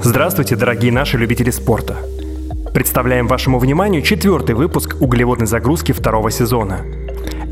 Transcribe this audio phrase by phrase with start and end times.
[0.00, 1.96] Здравствуйте, дорогие наши любители спорта.
[2.72, 6.80] Представляем вашему вниманию четвертый выпуск углеводной загрузки второго сезона.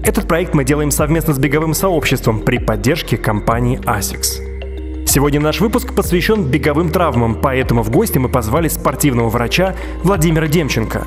[0.03, 5.07] Этот проект мы делаем совместно с беговым сообществом при поддержке компании ASICS.
[5.07, 11.07] Сегодня наш выпуск посвящен беговым травмам, поэтому в гости мы позвали спортивного врача Владимира Демченко.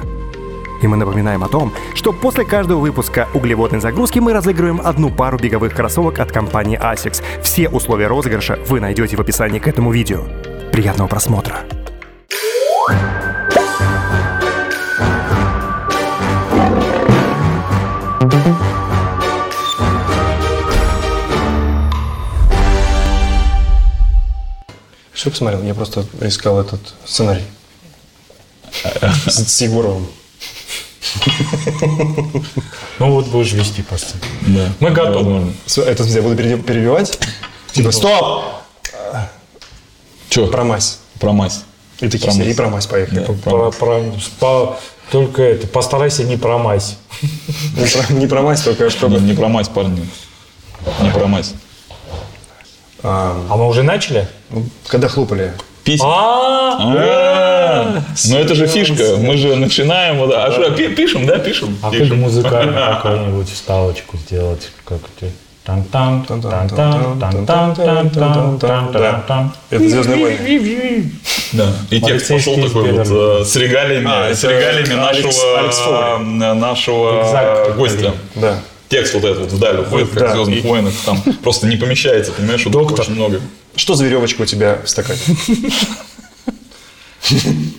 [0.81, 5.37] И мы напоминаем о том, что после каждого выпуска углеводной загрузки мы разыгрываем одну пару
[5.37, 7.23] беговых кроссовок от компании ASICS.
[7.41, 10.23] Все условия розыгрыша вы найдете в описании к этому видео.
[10.73, 11.59] Приятного просмотра!
[25.13, 27.43] Все посмотрел, я просто искал этот сценарий.
[29.27, 30.07] С с Егоровым.
[32.97, 34.17] Ну вот будешь вести просто.
[34.41, 34.73] Да.
[34.79, 35.53] Мы готовы.
[35.85, 37.19] Это я буду пере- перебивать?
[37.73, 38.62] Типа, стоп!
[40.33, 40.47] Че?
[40.47, 40.97] Про мазь.
[41.19, 41.61] Про мазь.
[42.01, 42.47] И такие Про все, мазь.
[42.49, 43.19] и про мазь поехали.
[43.19, 44.23] Да, про Про- мазь.
[44.39, 44.79] про- по-
[45.11, 46.97] только это, постарайся не промазь.
[47.77, 49.19] Не про- Не про мазь, только Не, чтобы...
[49.19, 50.07] не про мазь, парни.
[51.01, 51.53] Не про мазь.
[53.03, 54.27] А, А мы уже начали?
[54.49, 55.53] ну, Когда хлопали.
[55.83, 56.07] Письма.
[56.09, 59.17] А, А, Ну это же фишка.
[59.17, 60.19] Мы же начинаем.
[60.33, 61.77] А что, пи- пишем, да, пишем?
[61.83, 64.71] а как музыкальную какую-нибудь вставочку сделать?
[64.83, 65.31] Как это?
[65.31, 65.52] Тан-тан,
[69.69, 71.11] Это «Звездные войны».
[71.53, 71.71] Да.
[71.89, 77.75] И текст пошел такой вот э, с регалиями, А, с регалиями нашего, э, нашего Exactly.
[77.75, 78.13] гостя.
[78.35, 78.59] Да.
[78.89, 80.93] Текст вот этот вот вдаль уходит, как в «Звездных войнах».
[81.05, 83.01] Там просто не помещается, понимаешь, Доктор.
[83.01, 83.39] очень много.
[83.75, 85.19] Что за веревочка у тебя в стакане?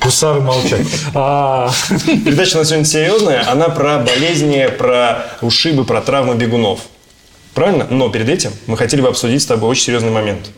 [0.01, 0.81] Гусары молчат.
[1.15, 1.71] А,
[2.07, 3.49] Передача у нас сегодня серьезная.
[3.51, 6.81] Она про болезни, про ушибы, про травмы бегунов.
[7.55, 7.87] Правильно?
[7.89, 10.51] Но перед этим мы хотели бы обсудить с тобой очень серьезный момент.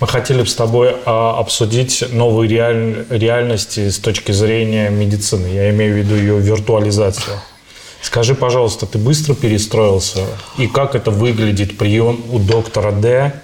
[0.00, 5.46] Мы хотели бы с тобой а, обсудить новые реаль- реальности с точки зрения медицины.
[5.46, 7.38] Я имею в виду ее виртуализацию.
[8.00, 10.24] Скажи, пожалуйста, ты быстро перестроился?
[10.56, 13.42] И как это выглядит прием у доктора Д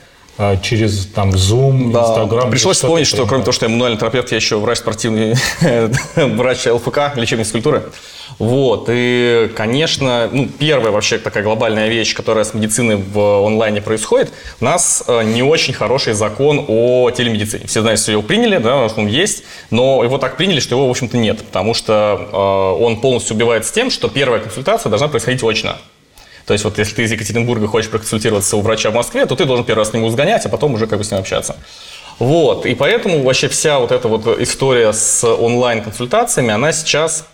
[0.62, 2.50] через там Zoom, Да, Instagram?
[2.50, 5.34] пришлось Что вспомнить, что кроме того, что я мануальный терапевт, я еще врач спортивный,
[6.16, 7.84] врач ЛФК, лечебной физкультуры.
[8.38, 14.30] Вот, и, конечно, ну, первая вообще такая глобальная вещь, которая с медициной в онлайне происходит,
[14.60, 17.66] у нас э, не очень хороший закон о телемедицине.
[17.66, 20.90] Все знают, что его приняли, да, он есть, но его так приняли, что его, в
[20.90, 25.42] общем-то, нет, потому что э, он полностью убивает с тем, что первая консультация должна происходить
[25.42, 25.78] очно.
[26.46, 29.44] То есть вот если ты из Екатеринбурга хочешь проконсультироваться у врача в Москве, то ты
[29.44, 31.56] должен первый раз с ним сгонять, а потом уже как бы с ним общаться.
[32.18, 37.26] Вот, и поэтому вообще вся вот эта вот история с онлайн-консультациями, она сейчас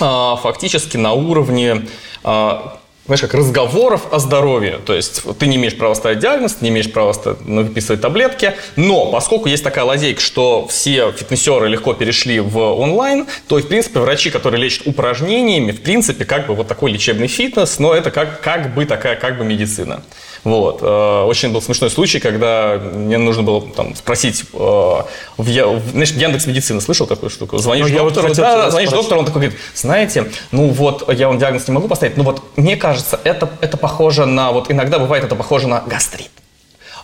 [0.00, 1.86] а, фактически на уровне
[2.24, 2.77] а,
[3.08, 4.78] знаешь, как разговоров о здоровье.
[4.84, 9.48] То есть ты не имеешь права ставить диагноз, не имеешь права выписывать таблетки, но поскольку
[9.48, 14.30] есть такая лазейка, что все фитнесеры легко перешли в онлайн, то, и, в принципе, врачи,
[14.30, 18.74] которые лечат упражнениями, в принципе, как бы вот такой лечебный фитнес, но это как, как
[18.74, 20.02] бы такая как бы медицина.
[20.48, 20.78] Вот.
[20.82, 26.46] Э, Очень был смешной случай, когда мне нужно было там, спросить, э, в, знаешь, Яндекс
[26.46, 27.58] Медицина, слышал такую штуку?
[27.58, 29.02] Звонишь Ну, вот доктору, хотел да, тебя звонишь спросить.
[29.04, 32.42] доктору, он такой говорит, знаете, ну вот я вам диагноз не могу поставить, но вот
[32.56, 36.30] мне кажется, это, это похоже на, вот иногда бывает это похоже на гастрит.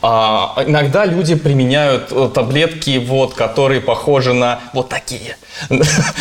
[0.07, 5.39] А, иногда люди применяют э, таблетки, вот, которые похожи на вот такие.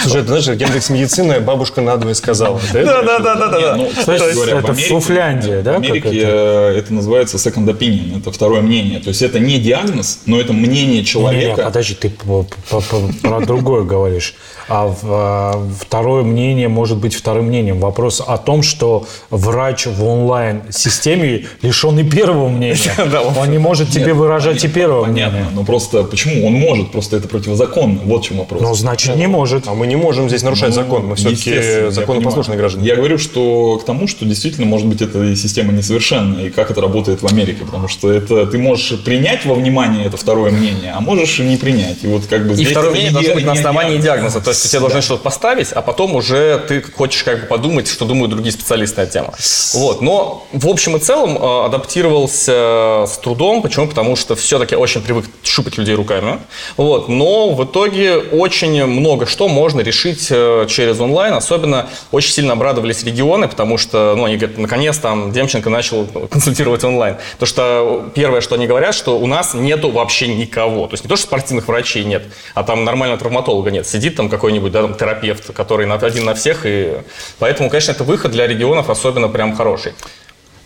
[0.04, 2.62] Слушай, это знаешь, Яндекс Медицина бабушка надвое сказала.
[2.72, 3.02] Да?
[3.04, 3.76] Да, да, да, да.
[3.76, 8.32] Ну, кстати говоря, в это Фуфляндия, да, В Америке э, это называется second opinion, это
[8.32, 9.02] второе мнение.
[9.02, 11.64] То есть это не диагноз, но это мнение Не, не, человека.
[11.64, 14.34] подожди, ты про другое говоришь.
[14.76, 17.80] А в- а второе мнение может быть вторым мнением.
[17.80, 22.92] Вопрос о том, что врач в онлайн-системе лишен и первого мнения.
[23.40, 25.52] Он не может тебе выражать и первого Понятно, мнения.
[25.54, 28.00] но просто почему он может, просто это противозаконно.
[28.04, 28.62] Вот в чем вопрос.
[28.64, 29.68] Ну, значит, не может.
[29.68, 31.06] А мы не можем здесь нарушать закон.
[31.06, 32.88] Мы все-таки Ну, законопослушные граждане.
[32.88, 36.82] Я говорю, что к тому, что действительно, может быть, эта система несовершенна, и как это
[36.82, 41.00] работает в Америке, потому что это ты можешь принять во внимание это второе мнение, а
[41.00, 42.04] можешь и не принять.
[42.04, 44.04] И вот как бы И второе мнение не должно быть на основании диагноз.
[44.34, 44.42] диагноза.
[44.42, 48.06] То есть тебе должны что-то поставить, а потом уже ты хочешь как бы подумать, что
[48.06, 49.34] думают другие специалисты на тему.
[49.74, 50.02] Вот.
[50.02, 53.62] Но в общем и целом э, адаптировался с трудом.
[53.62, 53.88] Почему?
[53.88, 56.40] Потому что все-таки очень привык шупать людей руками.
[56.78, 57.10] Вот.
[57.10, 61.34] Но в итоге очень много что можно решить э, через онлайн.
[61.34, 66.84] Особенно очень сильно обрадовались регионы, потому что ну, они говорят, наконец там Демченко начал консультировать
[66.84, 67.18] онлайн.
[67.34, 70.88] Потому что первое, что они говорят, что у нас нету вообще никого.
[70.88, 72.24] То есть не то, что спортивных врачей нет,
[72.54, 73.88] а там нормального травматолога нет.
[73.88, 76.66] Сидит там какой-нибудь да, там, терапевт, который на- один на всех.
[76.66, 76.98] И...
[77.40, 79.94] Поэтому, конечно, это выход для регионов особенно прям хороший.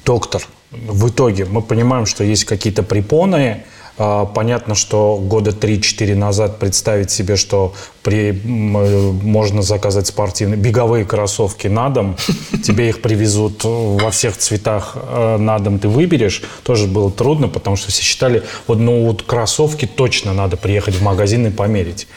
[0.03, 0.41] Доктор,
[0.71, 3.63] в итоге мы понимаем, что есть какие-то препоны,
[3.99, 11.03] А, Понятно, что года 3-4 назад представить себе, что при, э, можно заказать спортивные беговые
[11.03, 12.15] кроссовки на дом,
[12.63, 17.75] тебе их привезут во всех цветах э, на дом, ты выберешь, тоже было трудно, потому
[17.75, 22.07] что все считали, вот, ну вот кроссовки точно надо приехать в магазин и померить.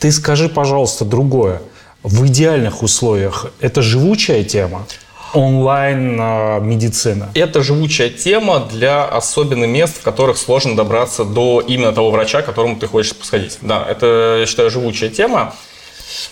[0.00, 1.60] Ты скажи, пожалуйста, другое.
[2.02, 4.86] В идеальных условиях это живучая тема?
[5.34, 7.28] Онлайн а, медицина.
[7.34, 12.46] Это живучая тема для особенных мест, в которых сложно добраться до именно того врача, к
[12.46, 13.58] которому ты хочешь сходить.
[13.60, 15.54] Да, это, я считаю, живучая тема.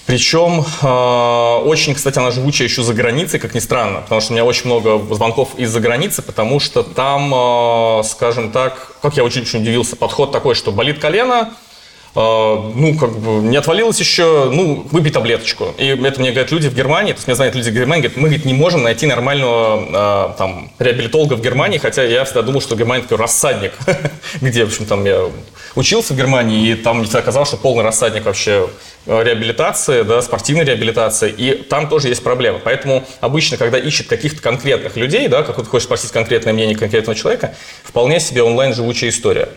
[0.06, 4.34] Причем э, очень, кстати, она живучая еще за границей, как ни странно, потому что у
[4.34, 9.42] меня очень много звонков из-за границы, потому что там, э, скажем так, как я очень,
[9.42, 11.67] очень удивился, подход такой, что болит колено, э,
[12.14, 15.74] ну, как бы, не отвалилось еще, ну, выпей таблеточку.
[15.78, 18.16] И это мне говорят люди в Германии, то есть мне знают люди в Германии, говорят,
[18.16, 22.60] мы, говорит, не можем найти нормального, э, там, реабилитолога в Германии, хотя я всегда думал,
[22.60, 23.72] что Германия такой рассадник,
[24.40, 25.28] где, в общем, там я
[25.74, 28.68] учился в Германии, и там оказалось, что полный рассадник вообще
[29.06, 32.60] э, реабилитации, да, спортивной реабилитации, и там тоже есть проблемы.
[32.62, 37.16] Поэтому обычно, когда ищет каких-то конкретных людей, да, как ты хочешь спросить конкретное мнение конкретного
[37.16, 39.50] человека, вполне себе онлайн живучая история.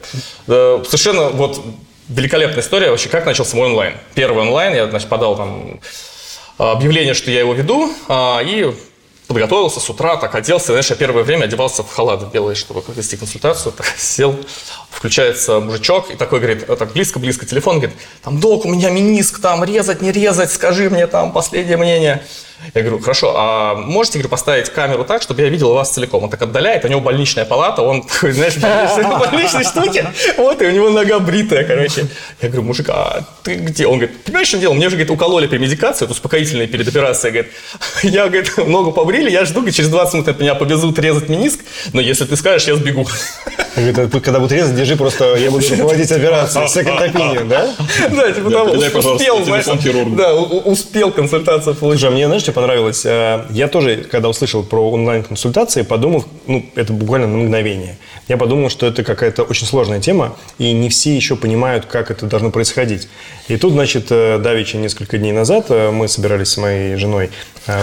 [0.46, 1.62] Совершенно вот
[2.12, 3.94] великолепная история вообще, как начался мой онлайн.
[4.14, 5.80] Первый онлайн, я, значит, подал там
[6.58, 8.74] объявление, что я его веду, а, и
[9.28, 10.68] подготовился с утра, так оделся.
[10.68, 13.72] Знаешь, я первое время одевался в халат белый, чтобы вести консультацию.
[13.72, 14.36] Так, сел,
[14.90, 19.42] включается мужичок и такой говорит, вот так близко-близко телефон, говорит, там, док, у меня миниск,
[19.42, 22.24] там, резать, не резать, скажи мне там последнее мнение.
[22.74, 26.24] Я говорю, хорошо, а можете, говорю, поставить камеру так, чтобы я видел вас целиком?
[26.24, 30.66] Он так отдаляет, у него больничная палата, он такой, знаешь, в больничной штуке, вот, и
[30.66, 32.08] у него нога бритая, короче.
[32.42, 33.88] Я говорю, мужик, а ты где?
[33.88, 34.74] Он говорит, понимаешь, что дело?
[34.74, 37.52] Мне же, говорит, укололи медикацию, это успокоительные перед операцией, говорит.
[38.04, 41.60] Я, говорит, ногу побрили, я жду, говорит, через 20 минут меня повезут резать миниск,
[41.94, 43.08] но если ты скажешь, я сбегу.
[43.76, 46.66] Говорит, когда будут резать, держи просто, я буду руководить операцией.
[46.66, 47.74] Second opinion, да?
[48.10, 49.40] Да, типа того, успел,
[50.16, 52.02] да, успел консультацию получить.
[52.02, 53.06] Слушай, а мне, знаешь, что понравилось?
[53.06, 57.98] Э, Я тоже, когда услышал про онлайн-консультации, подумал, ну, это буквально на мгновение.
[58.28, 62.26] Я подумал, что это какая-то очень сложная тема, и не все еще понимают, как это
[62.26, 63.08] должно происходить.
[63.48, 67.30] И тут, значит, э, давеча несколько дней назад э, мы собирались с моей женой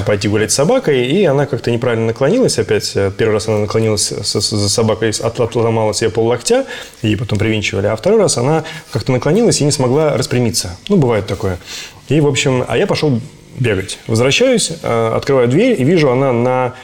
[0.07, 2.93] пойти гулять с собакой, и она как-то неправильно наклонилась опять.
[3.17, 6.67] Первый раз она наклонилась за собакой, от- отломала себе пол локтя,
[7.03, 7.87] и потом привинчивали.
[7.87, 10.77] А второй раз она как-то наклонилась и не смогла распрямиться.
[10.89, 11.59] Ну, бывает такое.
[12.09, 13.21] И, в общем, а я пошел
[13.61, 13.99] бегать.
[14.07, 16.75] Возвращаюсь, э, открываю дверь и вижу, она на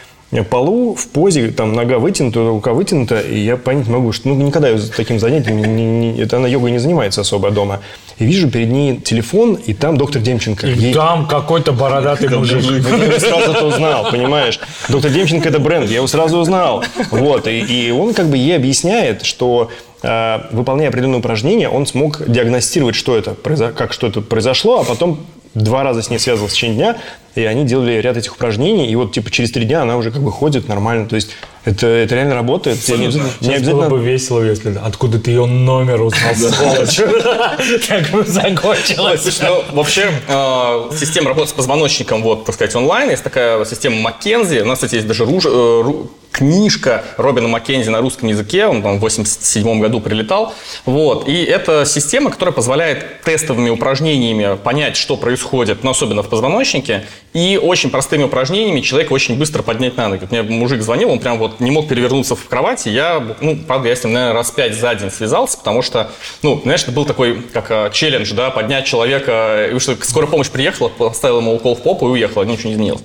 [0.50, 4.34] полу в позе, там нога вытянута, рука вытянута, и я понять не могу, что ну,
[4.34, 7.80] никогда я таким занятием, не- не- это она йогой не занимается особо дома.
[8.18, 10.66] И вижу перед ней телефон, и там доктор Демченко.
[10.66, 12.62] И Ей- там какой-то бородатый мужик.
[12.64, 14.58] я его сразу это узнал, понимаешь?
[14.88, 16.82] Доктор Демченко– это бренд, я его сразу узнал.
[17.12, 19.70] Вот, и, и он как бы ей объясняет, что
[20.02, 23.36] э, выполняя определенные упражнения, он смог диагностировать, что это,
[23.72, 25.20] как что это произошло, а потом
[25.54, 26.96] два раза с ней связывался в течение дня,
[27.34, 30.22] и они делали ряд этих упражнений, и вот типа через три дня она уже как
[30.22, 31.30] бы ходит нормально, то есть
[31.64, 32.80] это, это реально работает.
[32.80, 33.88] Тебе не, не обязательно...
[33.88, 37.00] было бы весело, если откуда ты ее номер узнал, сволочь.
[37.88, 39.40] Так бы закончилось.
[39.42, 43.10] Ну, вообще, э, система работы с позвоночником, вот, так сказать, онлайн.
[43.10, 44.60] Есть такая система Маккензи.
[44.60, 45.92] У нас, кстати, есть даже э,
[46.34, 48.66] книжка Робина Маккензи на русском языке.
[48.66, 50.52] Он там в 87 году прилетал.
[50.84, 51.28] Вот.
[51.28, 57.06] И это система, которая позволяет тестовыми упражнениями понять, что происходит, ну, особенно в позвоночнике.
[57.34, 60.20] И очень простыми упражнениями человека очень быстро поднять на ноги.
[60.22, 62.88] Вот Мне мужик звонил, он прям вот не мог перевернуться в кровати.
[62.88, 66.10] Я, ну, правда, я с ним, наверное, раз пять за день связался, потому что,
[66.42, 70.48] ну, знаешь, это был такой, как э, челлендж, да, поднять человека, и что скорая помощь
[70.48, 73.02] приехала, поставила ему укол в попу и уехала, ничего не изменилось.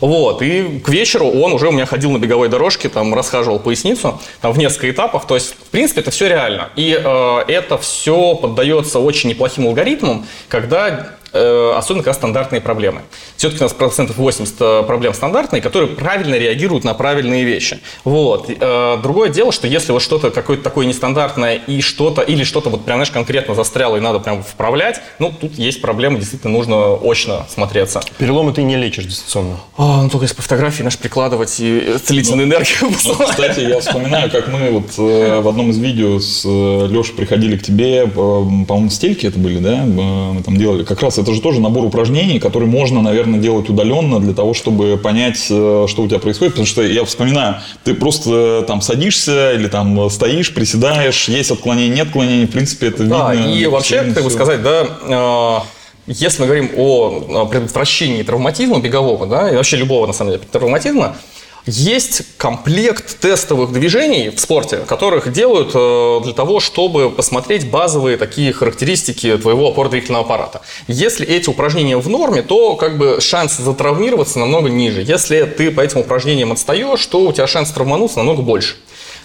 [0.00, 4.20] Вот, и к вечеру он уже у меня ходил на беговой дорожке, там расхаживал поясницу,
[4.40, 6.70] там в несколько этапов, то есть, в принципе, это все реально.
[6.76, 13.02] И э, это все поддается очень неплохим алгоритмам, когда особенно когда стандартные проблемы.
[13.36, 17.80] Все-таки у нас процентов 80 проблем стандартные, которые правильно реагируют на правильные вещи.
[18.04, 18.48] Вот.
[18.48, 22.84] Э, Другое дело, что если вот что-то какое-то такое нестандартное и что-то, или что-то вот
[22.84, 27.46] прям, знаешь, конкретно застряло и надо прям вправлять, ну, тут есть проблемы, действительно нужно очно
[27.52, 28.00] смотреться.
[28.18, 29.58] Переломы ты не лечишь дистанционно.
[29.76, 34.30] А, ну, только если по фотографии, наш прикладывать и целительную энергию Ну, кстати, я вспоминаю,
[34.30, 38.90] как мы вот э, в одном из видео с Лешей приходили к тебе, э, по-моему,
[38.90, 39.82] стельки это были, да?
[39.82, 40.84] Э, Мы там делали.
[40.84, 44.96] Как раз это же тоже набор упражнений, которые можно, наверное, делать удаленно для того, чтобы
[44.96, 46.54] понять, э, что у тебя происходит.
[46.54, 51.94] Потому что я вспоминаю, ты просто э, там садишься или там стоишь, приседаешь, есть отклонение,
[51.96, 52.46] нет отклонений.
[52.46, 53.48] В принципе, это Да, видно.
[53.50, 55.58] и вообще, как бы сказать, да, э,
[56.06, 61.16] если мы говорим о предотвращении травматизма бегового, да, и вообще любого, на самом деле, травматизма,
[61.66, 68.52] Есть комплект тестовых движений в спорте, которых делают э, для того, чтобы посмотреть базовые такие
[68.52, 70.62] характеристики твоего опорно-двигательного аппарата.
[70.86, 75.02] Если эти упражнения в норме, то как бы шанс затравмироваться намного ниже.
[75.02, 78.76] Если ты по этим упражнениям отстаешь, то у тебя шанс травмануться намного больше.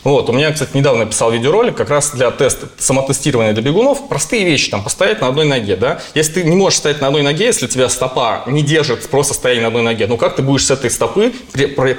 [0.03, 4.09] Вот, у меня, кстати, недавно писал видеоролик как раз для теста, самотестирования для бегунов.
[4.09, 6.01] Простые вещи, там, постоять на одной ноге, да.
[6.13, 9.63] Если ты не можешь стоять на одной ноге, если тебя стопа не держит просто стояние
[9.63, 11.33] на одной ноге, ну как ты будешь с этой стопы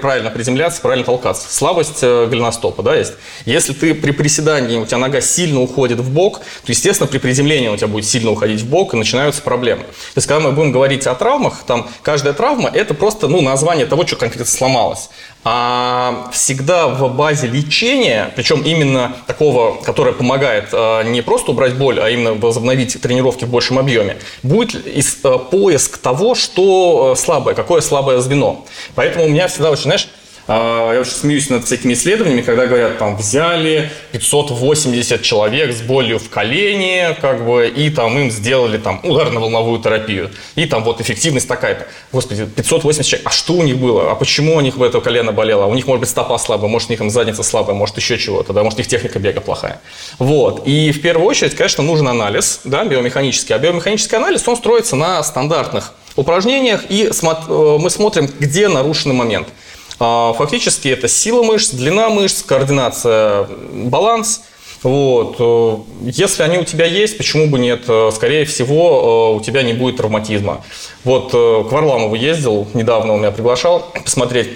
[0.01, 1.53] правильно приземляться, правильно толкаться?
[1.53, 3.15] Слабость э, голеностопа, да, есть.
[3.47, 7.69] Если ты при приседании, у тебя нога сильно уходит в бок, то, естественно, при приземлении
[7.69, 9.83] у тебя будет сильно уходить в бок, и начинаются проблемы.
[9.83, 13.87] То есть, когда мы будем говорить о травмах, там, каждая травма– это просто, ну, название
[13.87, 15.09] того, что конкретно сломалось
[15.45, 22.01] а всегда в базе лечения, причем именно такого, которое помогает а, не просто убрать боль,
[22.01, 24.87] а именно возобновить тренировки в большем объеме, будет
[25.23, 28.65] а, поиск того, что а, слабое, какое слабое звено.
[28.95, 30.09] Поэтому у меня всегда очень, знаешь,
[30.47, 36.29] я очень смеюсь над всякими исследованиями, когда говорят, там, взяли 580 человек с болью в
[36.29, 40.31] колене, как бы, и там им сделали там ударно-волновую терапию.
[40.55, 41.87] И там вот эффективность такая-то.
[42.13, 43.27] Господи, 580 человек.
[43.27, 44.11] А что у них было?
[44.11, 45.65] А почему у них в это колено болело?
[45.65, 48.53] У них, может быть, стопа слабая, может, у них там задница слабая, может, еще чего-то,
[48.53, 49.81] да, может, их техника бега плохая.
[50.19, 50.67] Вот.
[50.67, 53.55] И в первую очередь, конечно, нужен анализ, да, биомеханический.
[53.55, 59.49] А биомеханический анализ, он строится на стандартных упражнениях, и э, мы смотрим, где нарушенный момент–
[59.59, 59.64] а,
[59.99, 64.43] фактически это сила мышц, длина мышц, координация, баланс.
[64.85, 65.37] Вот.
[65.39, 67.85] Э, если они у тебя есть, почему бы нет?
[67.89, 70.63] Э, скорее всего, э, у тебя не будет травматизма.
[71.05, 74.49] Вот к Варламову ездил, недавно он меня приглашал посмотреть.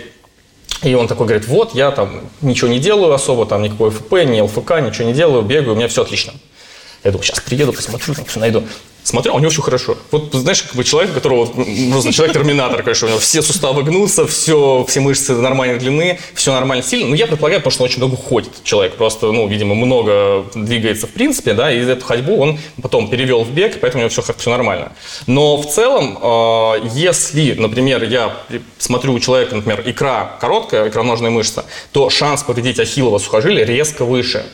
[0.83, 4.41] И он такой говорит, вот, я там ничего не делаю особо, там никакой ФП, ни
[4.41, 6.35] ЛФК, ничего не делаю, бегаю, у меня все отлично.
[7.03, 8.65] Я думаю, сейчас приеду, посмотрю, найду
[9.09, 9.97] смотрел, а у него все хорошо.
[10.11, 14.85] Вот знаешь, как бы человек, которого, просто человек-терминатор, конечно, у него все суставы гнутся, все,
[14.87, 17.09] все мышцы нормальной длины, все нормально сильно.
[17.09, 21.07] Ну, я предполагаю, потому что он очень много ходит человек, просто, ну, видимо, много двигается
[21.07, 24.35] в принципе, да, и эту ходьбу он потом перевел в бег, поэтому у него все,
[24.37, 24.93] все нормально.
[25.27, 28.37] Но в целом, э, если, например, я
[28.79, 34.45] смотрю у человека, например, икра короткая, икроножная мышца, то шанс повредить ахиллово сухожилие резко выше.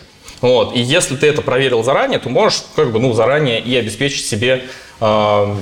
[0.41, 0.75] Вот.
[0.75, 4.65] И если ты это проверил заранее, то можешь как бы, ну, заранее и обеспечить себе
[5.01, 5.57] э,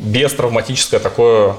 [0.00, 1.54] бестравматическое такое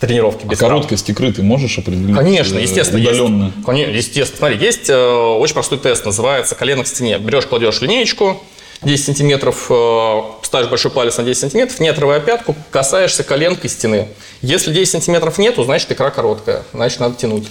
[0.00, 2.14] тренировки без а короткость икры ты можешь определить?
[2.14, 3.00] Конечно, естественно.
[3.00, 3.44] Удаленно?
[3.44, 4.38] Есть, конечно, естественно.
[4.38, 7.18] Смотри, есть э, очень простой тест, называется колено к стене.
[7.18, 8.42] Берешь, кладешь линеечку,
[8.82, 14.08] 10 сантиметров, э, ставишь большой палец на 10 сантиметров, не отрывая пятку, касаешься коленкой стены.
[14.42, 17.46] Если 10 сантиметров нету, значит икра короткая, значит надо тянуть.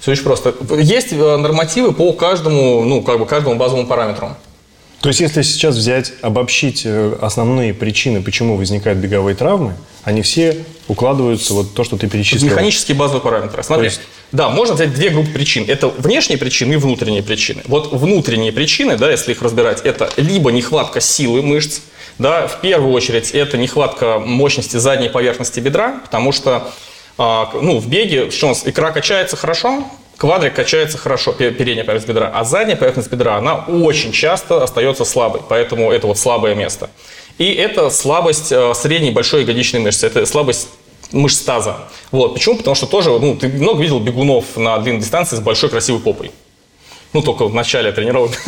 [0.00, 0.54] Все очень просто.
[0.78, 4.36] Есть э, нормативы по каждому, ну, как бы каждому базовому параметру.
[5.00, 10.64] То есть, если сейчас взять, обобщить э, основные причины, почему возникают беговые травмы, они все
[10.88, 12.50] укладываются вот то, что ты перечислил.
[12.50, 13.62] Механические базовые параметры.
[13.62, 14.00] Смотри, есть...
[14.32, 15.66] да, можно взять две группы причин.
[15.68, 17.62] Это внешние причины и внутренние причины.
[17.66, 21.80] Вот внутренние причины, да, если их разбирать, это либо нехватка силы мышц,
[22.18, 26.72] да, в первую очередь это нехватка мощности задней поверхности бедра, потому что
[27.18, 29.84] а, ну, в беге, что у нас, икра качается хорошо,
[30.16, 35.40] квадрик качается хорошо, передняя поверхность бедра, а задняя поверхность бедра, она очень часто остается слабой,
[35.48, 36.90] поэтому это вот слабое место.
[37.38, 40.68] И это слабость э, средней большой ягодичной мышцы, это слабость
[41.12, 41.76] мышц таза.
[42.10, 42.34] Вот.
[42.34, 42.56] Почему?
[42.56, 46.32] Потому что тоже, ну, ты много видел бегунов на длинной дистанции с большой красивой попой.
[47.14, 48.32] Ну, только в начале тренировок.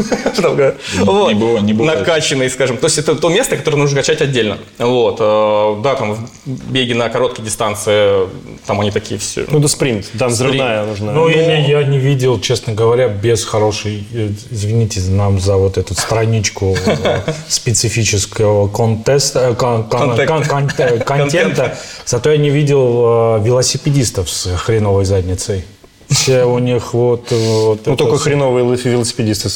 [0.99, 1.29] вот.
[1.29, 1.87] Не было, не было.
[1.87, 2.77] Накачанный, скажем.
[2.77, 4.59] То есть это то место, которое нужно качать отдельно.
[4.79, 5.17] Вот.
[5.19, 8.29] Э, да, там беги на короткие дистанции,
[8.67, 9.47] там они такие все.
[9.49, 11.13] Ну, это спринт, там взрывная нужна.
[11.13, 15.95] Ну, или я не видел, честно говоря, без хорошей, э, извините нам за вот эту
[15.95, 25.65] страничку э, специфического контеста, контента, зато я не видел велосипедистов с хреновой задницей.
[26.11, 27.31] Все у них вот...
[27.31, 28.25] вот ну, только все.
[28.25, 29.49] хреновые велосипедисты.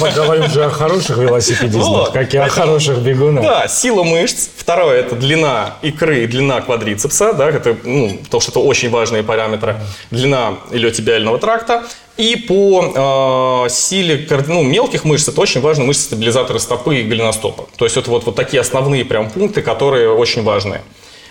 [0.00, 3.42] Мы говорим же о хороших велосипедистах, как и о хороших бегунах.
[3.42, 4.48] Да, сила мышц.
[4.54, 7.32] Второе– это длина икры и длина квадрицепса.
[7.32, 9.76] Да, это, ну, потому что это очень важные параметры.
[10.10, 11.84] Длина илиотибиального тракта.
[12.18, 17.66] И по э, силе ну, мелких мышц это очень важны мышцы стабилизаторы стопы и голеностопа.
[17.76, 20.82] То есть это вот, вот такие основные прям пункты, которые очень важны.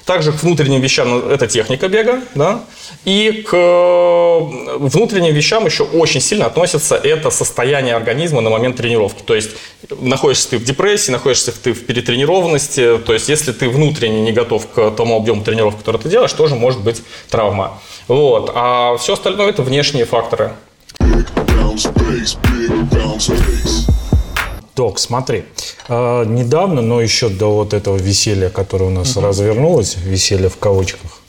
[0.05, 2.65] Также к внутренним вещам ну, это техника бега, да,
[3.05, 9.21] и к э, внутренним вещам еще очень сильно относится это состояние организма на момент тренировки.
[9.23, 9.51] То есть
[10.01, 14.67] находишься ты в депрессии, находишься ты в перетренированности, то есть если ты внутренне не готов
[14.69, 17.79] к тому объему тренировок, который ты делаешь, тоже может быть травма.
[18.09, 18.51] Вот.
[18.53, 20.51] А все остальное это внешние факторы.
[24.75, 25.45] Док, смотри,
[25.87, 29.27] э, недавно, но еще до вот этого веселья, которое у нас угу.
[29.27, 31.19] развернулось, веселье в кавычках,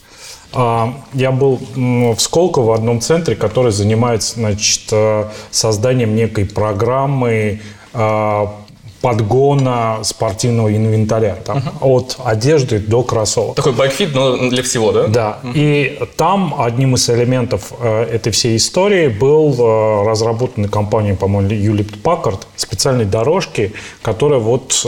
[0.54, 7.60] А, Я был в Сколково в одном центре, который занимается значит, э, созданием некой программы
[7.92, 8.63] а,
[9.04, 11.34] подгона спортивного инвентаря.
[11.44, 13.54] Там, От одежды до кроссовок.
[13.54, 15.06] Такой байкфит, но для всего, да?
[15.08, 21.50] Да, и там одним из элементов э, этой всей истории был э, разработанный компанией, по-моему,
[21.50, 24.87] Hewlett Packard специальной дорожки, которая вот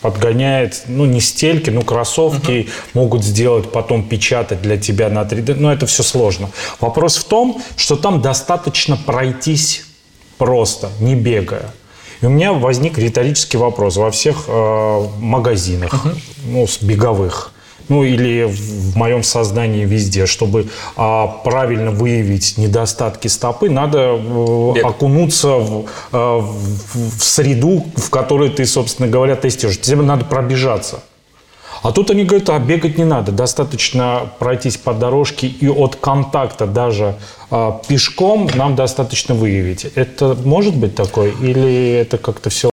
[0.00, 5.70] подгоняет, ну, не стельки, но кроссовки могут сделать, потом печатать для тебя на 3D, но
[5.70, 6.48] это все сложно.
[6.80, 9.84] Вопрос в том, что там достаточно пройтись
[10.38, 11.74] просто, не бегая.
[12.22, 15.92] И у меня возник риторический вопрос во всех э, магазинах,
[16.46, 17.52] ну, с беговых,
[17.88, 24.72] ну или в, в моем сознании везде, чтобы а, правильно выявить недостатки стопы, надо э,
[24.74, 24.84] Бег.
[24.84, 29.80] окунуться в, э, в- в среду, в которой ты, собственно говоря, тестируешь.
[29.80, 31.00] Тебе надо пробежаться.
[31.86, 36.66] А тут они говорят, а бегать не надо, достаточно пройтись по дорожке и от контакта
[36.66, 37.14] даже
[37.48, 39.84] а, пешком нам достаточно выявить.
[39.94, 42.70] Это может быть такое или это как-то все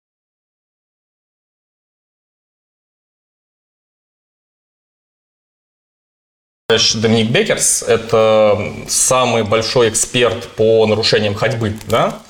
[6.94, 12.20] Доминик Бекерс– это самый большой эксперт по нарушениям ходьбы, да?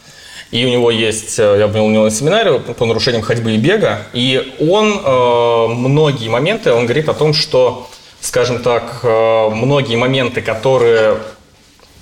[0.51, 3.57] И у него есть, э, я был у него на семинаре по нарушениям ходьбы и
[3.57, 7.89] бега, и он э, многие моменты, он говорит о том, что,
[8.21, 11.19] скажем так, э, многие моменты, которые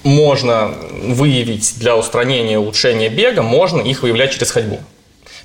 [0.02, 4.80] можно выявить для устранения улучшения бега, можно их выявлять через ходьбу.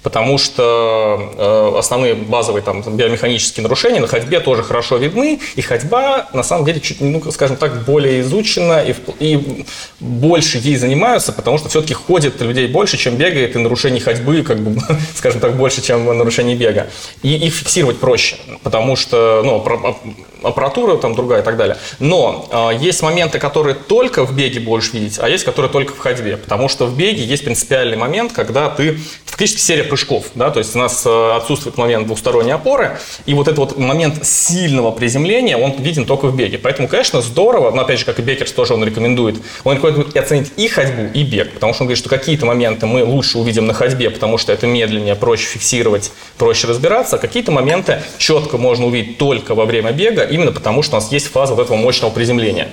[0.03, 6.27] Потому что э, основные базовые там, биомеханические нарушения на ходьбе тоже хорошо видны, и ходьба
[6.33, 9.65] на самом деле чуть, ну, скажем так, более изучена, и, и
[10.01, 14.60] больше ей занимаются, потому что все-таки ходит людей больше, чем бегает, и нарушений ходьбы, как
[14.60, 14.79] бы,
[15.15, 16.88] скажем так, больше, чем нарушений бега.
[17.22, 21.77] И их фиксировать проще, потому что ну, аппара- ап- аппаратура там другая и так далее.
[22.00, 26.00] Но э, есть моменты, которые только в беге будешь видеть, а есть, которые только в
[26.00, 26.38] ходьбе.
[26.38, 30.76] Потому что в беге есть принципиальный момент, когда ты фактически серия прыжков, да, то есть
[30.76, 32.98] у нас э, отсутствует момент двухсторонней опоры,
[33.28, 36.58] и вот этот вот момент сильного приземления, он виден только в беге.
[36.58, 40.51] Поэтому, конечно, здорово, но опять же, как и Бекерс тоже он рекомендует, он рекомендует оценить
[40.58, 43.75] и ходьбу, и бег, потому что он говорит, что какие-то моменты мы лучше увидим на
[43.75, 49.20] ходьбе, потому что это медленнее, проще фиксировать, проще разбираться, а какие-то моменты четко можно увидеть
[49.20, 52.70] только во время бега, именно потому что у нас есть фаза вот этого мощного приземления.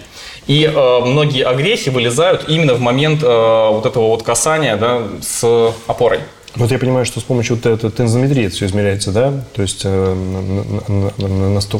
[0.47, 5.75] И э, многие огрехи вылезают именно в момент э, вот этого вот касания да, с
[5.87, 6.21] опорой.
[6.57, 9.45] Вот я понимаю, что с помощью вот этой тензометрии это все измеряется, да?
[9.55, 11.11] То есть э,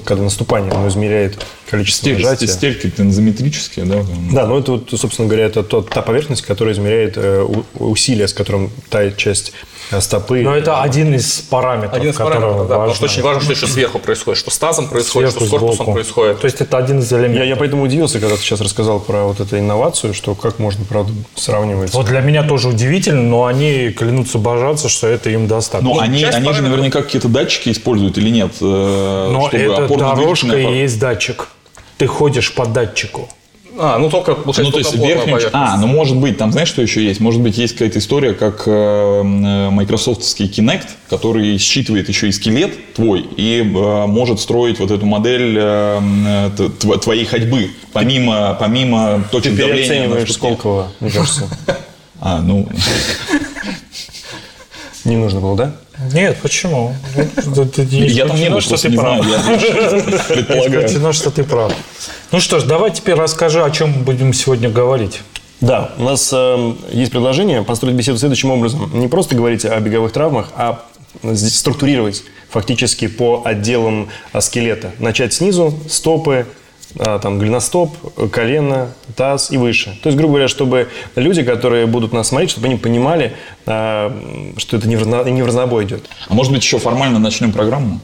[0.05, 2.47] когда наступание, оно измеряет количество Стель- нажатия.
[2.47, 4.05] Стельки тензометрические, да?
[4.33, 8.71] Да, ну это вот, собственно говоря, это та поверхность, которая измеряет э, усилие, с которым
[8.91, 9.53] та часть
[9.99, 10.43] стопы.
[10.43, 13.07] Но это один из параметров, Один из параметров, да, потому что важно.
[13.07, 15.93] очень важно, что еще сверху происходит, что с тазом происходит, Сверху, что с корпусом сбоку.
[15.95, 16.41] происходит.
[16.41, 17.37] То есть это один из элементов.
[17.39, 20.85] Я, я поэтому удивился, когда ты сейчас рассказал про вот эту инновацию, что как можно,
[20.85, 21.93] правда, сравнивать.
[21.93, 25.95] Вот для меня тоже удивительно, но они клянутся божаться, что это им достаточно.
[25.95, 28.53] Но они, часть они же параметров- наверняка какие-то датчики используют или нет?
[28.61, 31.49] э, Но чтобы это дорожка и есть датчик.
[31.99, 33.29] Ты ходишь по датчику.
[33.83, 35.39] А, ну только, получается, Ну, то есть верхняя...
[35.41, 35.55] часть- поверхность.
[35.55, 37.19] А, ну может быть, там знаешь, что еще есть?
[37.21, 42.95] Может быть, есть какая-то история, как э, э, майкрософтский Kinect, который считывает еще и скелет
[42.95, 49.23] твой и э, может строить вот эту модель э, э, тв- твоей ходьбы, помимо, помимо
[49.25, 49.75] ты точек давления.
[49.75, 50.33] на переоцениваешь.
[50.33, 51.49] Сколково, мне кажется.
[52.23, 52.69] А, ну...
[55.07, 55.73] Не нужно было, да?
[56.13, 56.95] Нет, почему?
[57.17, 59.27] Ну, Я там не был, что ты прав.
[59.27, 61.73] Исключено, что ты прав.
[62.33, 65.21] Ну что ж, давай теперь расскажи, о чем будем сегодня говорить.
[65.61, 68.91] Да, у нас э, есть предложение построить беседу следующим образом.
[68.95, 70.85] Не просто говорить о беговых травмах, а
[71.35, 74.93] структурировать фактически по отделам э, скелета.
[74.99, 76.47] Начать снизу, стопы,
[76.97, 77.97] там, голеностоп,
[78.31, 79.99] колено, таз и выше.
[80.03, 83.35] То есть, грубо говоря, чтобы люди, которые будут нас смотреть, чтобы они понимали,
[83.67, 84.11] э,
[84.57, 86.05] что это не в, разно- не в разнобой идет.
[86.29, 88.01] А может быть, еще формально начнем программу?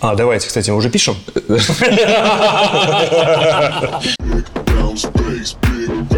[0.00, 1.14] А, давайте, кстати, мы уже пишем.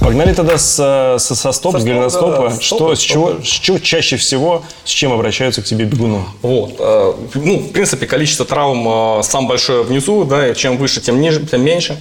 [0.00, 2.48] Погнали тогда с, э, со, со стоп, Со с стоп, голеностопа.
[2.48, 5.84] да, да, Что, стопы, с, чего, с чего чаще всего, с чем обращаются к тебе
[5.84, 6.20] бегуны?
[6.42, 6.74] Вот.
[6.78, 11.20] э, Ну, в принципе, количество травм э, самое большое внизу, да, и чем выше, тем
[11.20, 11.96] ниже, тем меньше.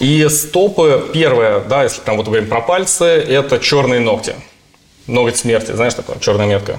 [0.00, 4.34] И стопы, первое, да, если прям вот говорим про пальцы, это черные ногти.
[5.08, 6.78] Ноготь смерти, знаешь, такое, черная метка.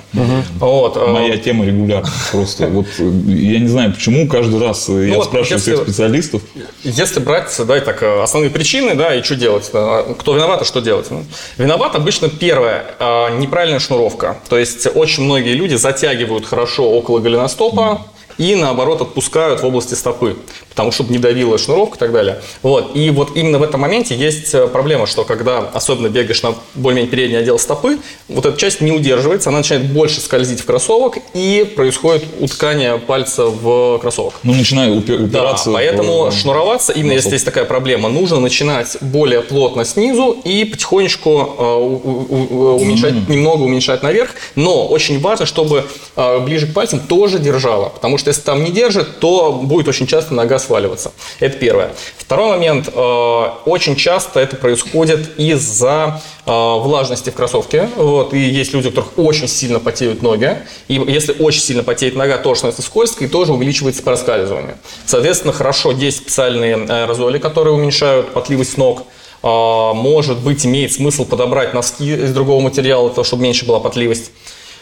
[0.60, 0.96] Вот.
[0.96, 2.10] э, Моя тема регулярно.
[2.32, 5.84] Просто вот э, я не знаю, почему каждый раз э, я вот спрашиваю если- всех
[5.84, 6.42] специалистов.
[6.84, 10.62] Если брать, да, и так, э, основные причины, да, и что делать, да, кто виноват,
[10.62, 11.08] и что делать.
[11.12, 11.26] ну.
[11.58, 14.38] Виноват обычно первое, э, неправильная шнуровка.
[14.48, 18.04] То есть очень многие люди затягивают хорошо около голеностопа,
[18.38, 20.38] и наоборот отпускают в области стопы,
[20.70, 22.42] потому что не давила шнуровка и так далее.
[22.62, 22.96] Вот.
[22.96, 27.12] И вот именно в этом моменте есть э, проблема, что когда особенно бегаешь на более-менее
[27.12, 31.72] передний отдел стопы, вот эта часть не удерживается, она начинает больше скользить в кроссовок и
[31.76, 34.34] происходит уткание пальца в кроссовок.
[34.44, 35.70] Ну, начинает Да, упираться.
[35.70, 40.66] в, поэтому э, шнуроваться, именно если есть такая проблема, нужно начинать более плотно снизу и
[40.66, 44.32] потихонечку э, у- уменьшать, немного уменьшать наверх.
[44.56, 48.72] Но очень важно, чтобы э, ближе к пальцам тоже держала, потому что если там не
[48.72, 51.12] держит, то будет очень часто нога сваливаться.
[51.40, 51.92] Это первое.
[52.18, 52.90] Второй момент.
[52.94, 57.90] э, Очень часто это происходит из-за э, влажности в кроссовке.
[57.96, 60.58] Вот, и есть люди, у которых очень сильно потеют ноги.
[60.88, 64.78] И если очень сильно потеет нога, тоже становится скользкой и тоже увеличивается проскальзывание.
[65.06, 69.04] Соответственно, хорошо, есть специальные аэрозоли, которые уменьшают потливость ног.
[69.42, 74.32] А, Может быть, имеет смысл подобрать носки из другого материала, чтобы меньше была потливость.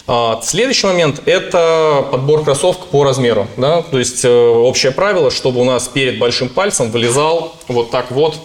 [0.08, 3.48] А, Следующий момент– это подбор кроссовок по размеру.
[3.58, 3.82] Да?
[3.84, 8.36] То есть э, общее правило, чтобы у нас перед большим пальцем вылезал вот так вот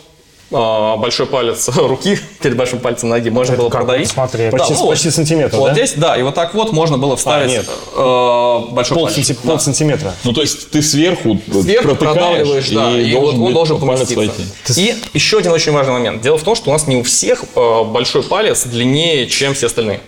[0.53, 4.09] а, большой палец руки перед большим пальцем ноги можно было как продавить.
[4.09, 4.53] смотреть?
[4.53, 5.73] Да, Почти- ну почти сантиметр, Вот да?
[5.73, 7.67] здесь, да, и вот так вот можно было вставить нет.
[7.97, 9.17] э, большой Пол, палец.
[9.17, 9.51] санти- Да.
[9.51, 10.15] пол сантиметра.
[10.23, 14.15] Ну, то есть ты сверху, Сверху протыкаешь, продавливаешь, да, и, вот он должен поместиться.
[14.15, 14.43] войти.
[14.77, 16.23] И еще один очень важный момент.
[16.23, 19.67] Дело в том, что у нас не у всех э, большой палец длиннее, чем все
[19.67, 19.99] остальные.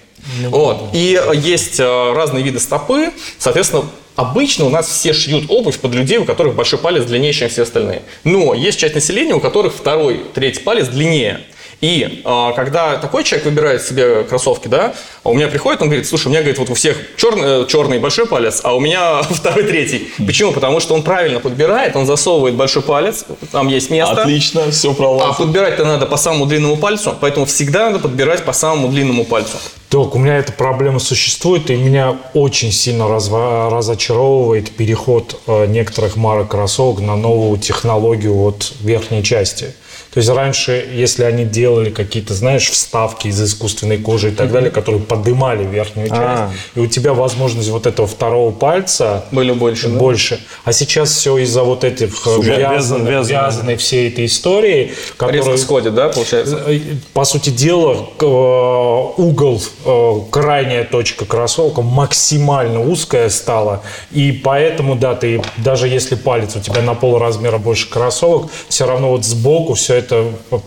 [0.49, 0.91] Вот.
[0.93, 3.85] И э, есть э, разные виды стопы, соответственно,
[4.19, 7.63] Обычно у нас все шьют обувь под людей, у которых большой палец длиннее, чем все
[7.63, 8.03] остальные.
[8.25, 11.43] Но есть часть населения, у которых второй, третий палец длиннее.
[11.81, 16.09] И а, когда такой человек выбирает себе кроссовки, да, а у меня приходит, он говорит,
[16.09, 19.63] слушай, у меня, говорит, вот у всех черный, черный большой палец, а у меня второй,
[19.65, 20.09] третий.
[20.27, 20.53] Почему?
[20.53, 24.23] Потому что он правильно подбирает, он засовывает большой палец, там есть место.
[24.23, 25.37] Отлично, все А пролазит.
[25.37, 29.59] подбирать-то надо по самому длинному пальцу, поэтому всегда надо подбирать по самому длинному пальцу.
[29.91, 36.17] Док, у меня эта проблема существует, и меня очень сильно разва- разочаровывает переход э, некоторых
[36.17, 39.75] марок кроссовок на новую технологию от верхней части.
[40.19, 44.73] То есть раньше, если они делали какие-то, знаешь, вставки из искусственной кожи и так далее,
[44.73, 46.51] которые подымали верхнюю часть, А.
[46.75, 49.97] и у тебя возможность вот этого второго пальца Были больше, да?
[49.97, 50.41] больше.
[50.65, 53.43] А сейчас все из-за вот этих э, Вязан- вязаной, вязаной.
[53.45, 56.65] вязаной всей этой истории, Резко которая сходит, да, получается?
[56.67, 56.81] Э,
[57.15, 63.85] по сути дела, э, угол, э, крайняя точка кроссовка максимально узкая стала.
[64.11, 68.85] И поэтому, да, ты даже если палец у тебя на пол размера больше кроссовок, все
[68.85, 70.08] равно вот сбоку все это
[70.51, 70.59] по-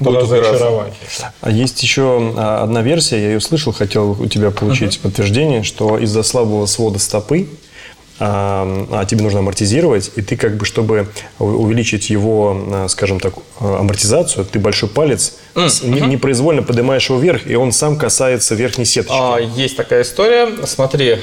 [0.00, 0.94] Будет разочарование.
[1.40, 5.98] А есть еще а, одна версия, я ее слышал, хотел у тебя получить подтверждение, что
[5.98, 7.48] из-за слабого свода стопы
[8.18, 13.80] а, тебе нужно амортизировать, и ты как бы, чтобы увеличить его, а, скажем так, а,
[13.80, 18.84] амортизацию, ты большой палец с- не- непроизвольно поднимаешь его вверх, и он сам касается верхней
[18.84, 19.14] сеточки.
[19.18, 20.48] А, Есть такая история.
[20.66, 21.18] Смотри,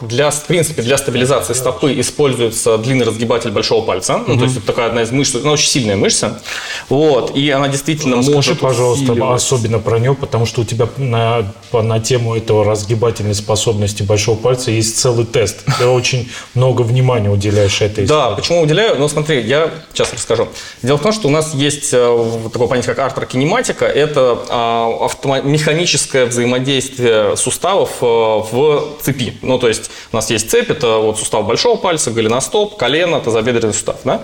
[0.00, 4.20] для, в принципе, для стабилизации стопы используется длинный разгибатель большого пальца.
[4.26, 6.40] Ну, то есть это такая одна из мышц, она очень сильная мышца.
[6.88, 9.36] Вот, и она действительно Скажи, может пожалуйста, усиливать.
[9.42, 14.70] особенно про нее, потому что у тебя на, на тему этого разгибательной способности большого пальца
[14.70, 15.64] есть целый тест.
[15.78, 18.36] Ты очень много внимания уделяешь этой Да, истории.
[18.36, 18.96] почему уделяю?
[18.98, 20.48] Ну, смотри, я сейчас расскажу.
[20.82, 23.84] Дело в том, что у нас есть э, такое понятие, как артрокинематика.
[23.86, 29.36] Это а, автома- механическое взаимодействие суставов э, в цепи.
[29.42, 33.74] Ну, то есть у нас есть цепь, это вот сустав большого пальца, голеностоп, колено, тазобедренный
[33.74, 34.22] сустав, да?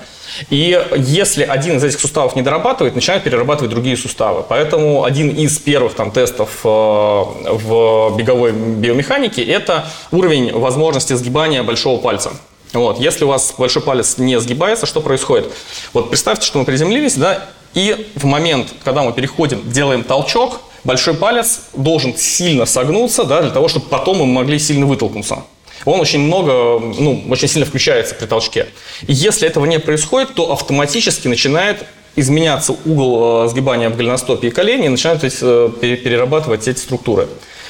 [0.50, 4.44] И если один из этих суставов не дорабатывает, начинают перерабатывать другие суставы.
[4.48, 12.00] Поэтому один из первых там, тестов э, в беговой биомеханике– это уровень возможности сгибания большого
[12.00, 12.32] пальца.
[12.72, 12.98] Вот.
[12.98, 15.52] Если у вас большой палец не сгибается, что происходит?
[15.92, 21.14] Вот представьте, что мы приземлились, да, и в момент, когда мы переходим, делаем толчок, большой
[21.14, 25.42] палец должен сильно согнуться, да, для того, чтобы потом мы могли сильно вытолкнуться.
[25.84, 28.68] Он очень много, ну, очень сильно включается при толчке.
[29.06, 34.50] И если этого не происходит, то автоматически начинает изменяться угол э, сгибания в голеностопе и
[34.50, 37.28] колене, и начинают э, пере- перерабатывать эти структуры.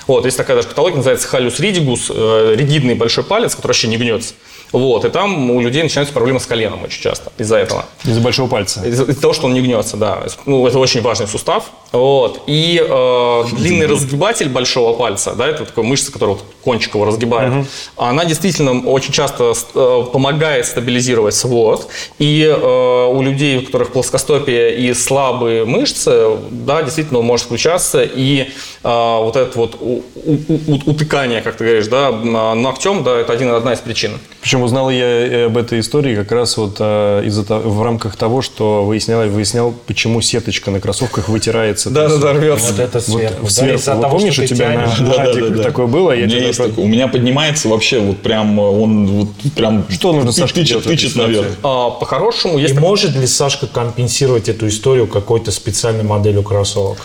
[0.08, 3.96] Вот, есть такая даже патология, называется халюс ридигус, э, ригидный большой палец, который вообще не
[3.96, 4.34] гнется.
[4.72, 7.84] Вот, и там у людей начинаются проблемы с коленом очень часто из-за этого.
[8.04, 8.82] Из-за большого пальца.
[8.86, 10.22] Из-за из-за того, что он не гнется, да.
[10.46, 11.64] Ну, это очень важный сустав.
[11.92, 12.42] Вот.
[12.46, 17.66] И э, длинный разгибатель большого пальца, да, это такая мышца, которая вот кончик его разгибает,
[17.96, 21.88] она действительно очень часто э, помогает стабилизировать свод.
[22.18, 28.48] И э, у людей, у которых плоскостопие и слабые мышцы, да, действительно может включаться, и
[28.82, 33.32] э, вот этот вот у- у- у- утыкания, как ты говоришь, да, ногтем, да, это
[33.34, 34.18] один, одна из причин.
[34.40, 38.16] Причем узнал я э, об этой истории как раз вот а, из-за того- в рамках
[38.16, 41.90] того, что выяснял, выяснял, почему сеточка на кроссовках вытирается.
[41.90, 42.72] То есть Да-да-да, рвется.
[42.72, 43.42] Вот это Вот сверху.
[43.44, 43.90] Да, сверху.
[43.90, 45.18] Вот того, помнишь, что у тебя на тянешь.
[45.18, 46.10] Адик такое было?
[46.10, 46.84] У Я меня есть такое.
[46.84, 51.16] У меня поднимается вообще вот прям, э, он вот прям Что нужно, Сашка, тычет, тычет
[51.16, 51.46] наверх.
[51.62, 56.98] А, По-хорошему, И есть может ли Сашка компенсировать эту историю какой-то специальной моделью кроссовок?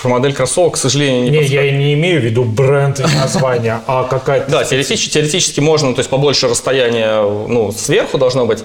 [0.00, 1.62] Про модель кроссовок, к сожалению, не Не, подскажу.
[1.62, 4.50] я не имею в виду бренд и название, а какая-то...
[4.50, 8.60] Да, теоретически, теоретически можно, то есть побольше расстояния ну, сверху должно быть.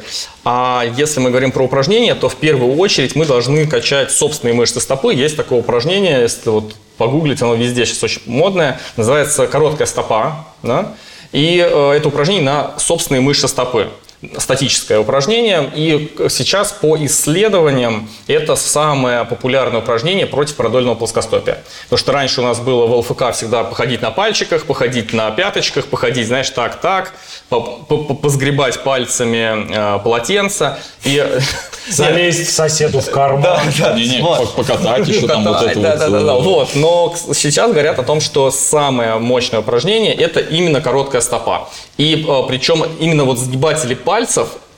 [0.46, 4.80] А если мы говорим про упражнения, то в первую очередь мы должны качать собственные мышцы
[4.80, 5.14] стопы.
[5.14, 10.46] Есть такое упражнение, если вот погуглить, оно везде сейчас очень модное, называется короткая стопа.
[10.64, 10.94] Да?
[11.32, 13.90] И э, это упражнение на собственные мышцы стопы
[14.38, 15.70] статическое упражнение.
[15.76, 21.64] И сейчас по исследованиям это самое популярное упражнение против продольного плоскостопия.
[21.84, 25.86] Потому что раньше у нас было в ЛФК всегда походить на пальчиках, походить на пяточках,
[25.88, 27.14] походить, знаешь, так-так,
[27.50, 30.78] по- по- по- позгребать пальцами э, полотенце.
[31.04, 31.26] И
[31.90, 33.60] Залезть соседу в карман.
[33.96, 36.00] Не-не, по- покатать еще там вот это да, вот.
[36.00, 36.34] да, да, да.
[36.34, 36.70] э, Вот.
[36.76, 41.70] Но сейчас говорят о том, что самое мощное упражнение это именно короткая стопа.
[41.98, 44.11] И э, причем именно вот сгибатели пальцев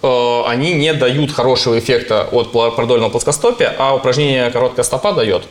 [0.01, 5.43] э, они не дают хорошего эффекта от продольного плоскостопия, а упражнение короткая стопа дает.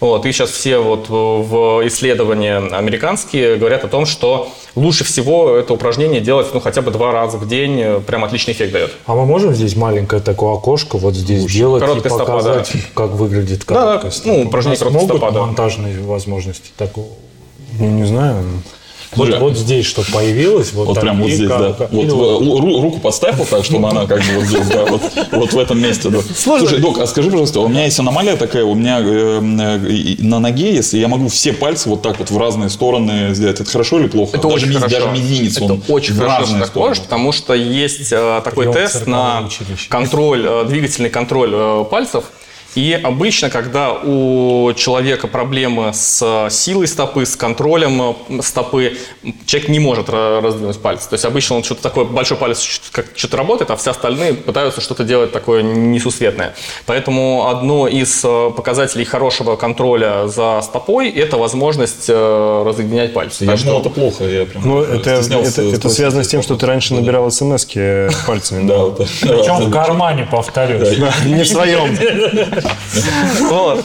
[0.00, 5.50] Вот, и сейчас все вот э, в исследования американские говорят о том, что лучше всего
[5.50, 8.92] это упражнение делать ну, хотя бы два раза в день, э, прям отличный эффект дает.
[9.04, 13.10] А мы можем здесь маленькое такое окошко вот здесь делать и короткая стопа, показать, как
[13.10, 14.36] выглядит Да, короткая да, стопа?
[14.36, 15.40] ну, упражнение короткая стопа, да.
[15.40, 17.08] монтажные возможности такого?
[17.78, 18.42] Ну, не знаю.
[19.16, 21.72] Вот, Слушай, вот здесь, что появилось, вот, Вот прям вот и здесь, как- да.
[21.72, 25.02] как- Вот ру- руку подставь вот так, чтобы она как бы вот здесь, да, вот,
[25.32, 26.10] вот в этом месте.
[26.10, 26.18] Да.
[26.36, 30.22] Слушай, док, а скажи, пожалуйста, у меня есть аномалия такая, у меня э, э, и-
[30.22, 33.68] на ноге, если я могу все пальцы вот так вот в разные стороны сделать, это
[33.68, 34.36] хорошо или плохо?
[34.36, 34.96] Это даже, очень хорошо.
[35.00, 36.88] даже мизинец, Это он очень в хорошо, что разные так стороны.
[36.90, 39.48] можешь, потому что есть э, такой Прием тест на
[39.88, 42.24] контроль, э, двигательный контроль э, пальцев.
[42.76, 48.96] И обычно, когда у человека проблемы с э, силой стопы, с контролем э, стопы,
[49.46, 51.08] человек не может ра- раздвинуть пальцы.
[51.08, 54.80] То есть обычно он что-то такое, большой палец как что-то работает, а все остальные пытаются
[54.80, 56.54] что-то делать такое несусветное.
[56.86, 63.44] Поэтому одно из э, показателей хорошего контроля за стопой– это возможность разъединять пальцы.
[63.46, 66.42] Я Так думал, что- это плохо, я прям Ну, это, это, это связано с тем,
[66.42, 67.64] что ты раньше набирал смс
[68.26, 68.66] пальцами.
[68.68, 69.04] Да.
[69.22, 70.96] Причем в кармане, повторюсь.
[71.26, 71.96] Не в своем.
[73.40, 73.84] Вот.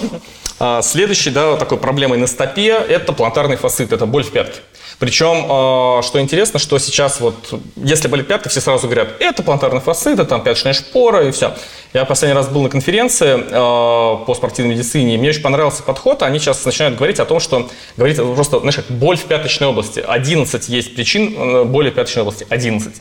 [0.59, 4.61] А, Следующей, да, такой проблемой на стопе– это плантарный фасцит, это боль в пятке.
[4.99, 7.35] Причем, а, что интересно, что сейчас вот,
[7.75, 11.53] если болит пятка, все сразу говорят, это плантарный фасцит, это там пяточная шпора и все.
[11.93, 16.23] Я последний раз был на конференции а, по спортивной медицине, и мне очень понравился подход.
[16.23, 19.99] Они сейчас начинают говорить о том, что говорить просто, знаешь, как боль в пяточной области.
[19.99, 22.45] 11 есть причин э, боли в пяточной области.
[22.49, 22.93] 11.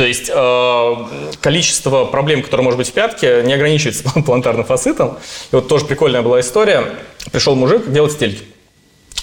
[0.00, 0.94] То есть э,
[1.42, 5.18] количество проблем, которые может быть в пятке, не ограничивается плантарным фасцитом.
[5.52, 6.86] И вот тоже прикольная была история.
[7.32, 8.42] Пришел мужик делать стельки.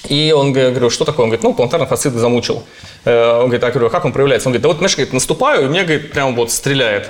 [0.07, 1.23] И он говорит, что такое?
[1.23, 2.63] Он говорит, ну, плантарный фасцит замучил.
[3.05, 4.49] Э, Он говорит, а говорю, как он проявляется?
[4.49, 7.09] Он говорит, да вот, знаешь, говорит, наступаю, и мне, говорит, прям вот стреляет.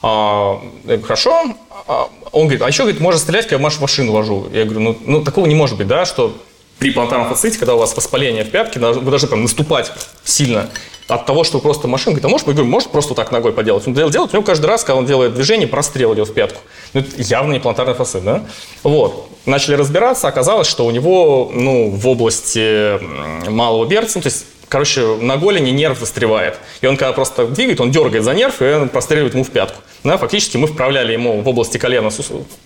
[0.00, 1.42] А, я говорю, хорошо.
[1.86, 4.48] А, Он говорит, а еще, говорит, можно стрелять, когда я в машину вожу.
[4.50, 6.34] Я говорю, ну, ну, такого не может быть, да, что
[6.78, 9.92] при плантарном фасците, когда у вас воспаление в пятке, вы должны прям наступать
[10.24, 10.70] сильно
[11.08, 13.86] от того, что просто машину, говорит, а можешь, говорю, может просто так ногой поделать?
[13.86, 16.60] Он делает, делает, у него каждый раз, когда он делает движение, прострел идет в пятку.
[16.94, 18.44] Ну, это явно не плантарный фасцит, да?
[18.82, 19.28] Вот.
[19.44, 22.98] Начали разбираться, оказалось, что у него, ну, в области
[23.50, 26.58] малого берца, ну, то есть Короче, на голени нерв застревает.
[26.80, 29.80] И он когда просто двигает, он дергает за нерв, и он простреливает ему в пятку.
[30.04, 32.10] Да, фактически мы вправляли ему в области колена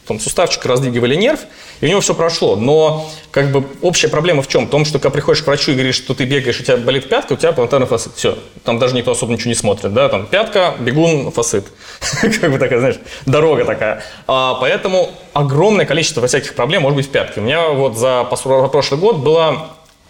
[0.08, 1.40] там, суставчик, раздвигивали нерв,
[1.80, 2.56] и у него все прошло.
[2.56, 4.66] Но как бы общая проблема в чем?
[4.66, 7.08] В том, что когда приходишь к врачу и говоришь, что ты бегаешь, у тебя болит
[7.08, 8.14] пятка, у тебя плантарный фасцит.
[8.16, 9.94] Все, там даже никто особо ничего не смотрит.
[9.94, 10.08] Да?
[10.08, 11.66] Там пятка, бегун, фасцит.
[12.40, 14.02] Как бы такая, знаешь, дорога такая.
[14.26, 17.40] А, поэтому огромное количество всяких проблем может быть в пятке.
[17.40, 19.68] У меня вот за прошлый год было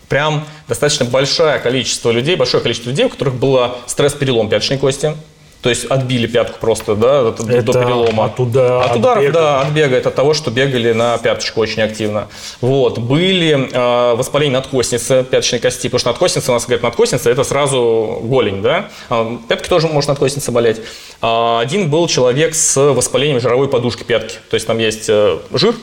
[0.09, 5.15] прям достаточно большое количество людей, большое количество людей, у которых было стресс-перелом пяточной кости.
[5.61, 8.27] То есть отбили пятку просто, да, до, до Это перелома.
[8.27, 9.33] от уда- От бега.
[9.33, 9.97] да, от бега.
[9.97, 12.29] Это от того, что бегали на пяточку очень активно.
[12.61, 12.99] Вот.
[12.99, 18.21] Были э, воспаления надкостницы пяточной кости, потому что надкостница, у нас говорят, надкостница– это сразу
[18.23, 18.89] голень, да.
[19.11, 20.77] А, Пятки тоже может надкостница болеть.
[21.21, 24.37] А, Один был человек с воспалением жировой подушки пятки.
[24.51, 25.75] То есть там есть э, жир,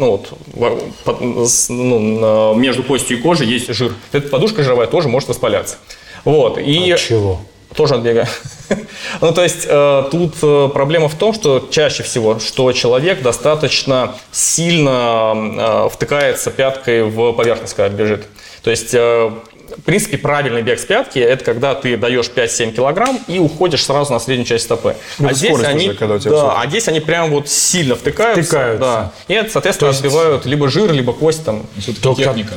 [0.00, 0.32] ну вот,
[1.68, 3.92] ну, между костью и кожей есть жир.
[4.12, 5.76] Эта подушка жировая тоже может воспаляться.
[6.24, 6.58] Вот.
[6.58, 7.40] И От чего?
[7.76, 8.26] тоже от бега.
[9.20, 14.14] ну, то есть э, тут э, проблема в том, что чаще всего, что человек достаточно
[14.32, 18.26] сильно э, втыкается пяткой в поверхность, когда бежит.
[18.62, 19.30] То есть, э,
[19.76, 24.12] в принципе, правильный бег с пятки– это когда ты даешь 5-7 килограмм и уходишь сразу
[24.12, 24.96] на среднюю часть стопы.
[25.18, 27.94] Ну, а здесь они, уже, когда у тебя да, а здесь они прям вот сильно
[27.94, 28.42] втыкаются.
[28.42, 28.80] Втыкаются.
[28.80, 29.12] Да.
[29.28, 31.66] И это, соответственно, То есть- отбивают либо жир, либо кость там.
[31.78, 32.54] Все-таки Доктор, техника.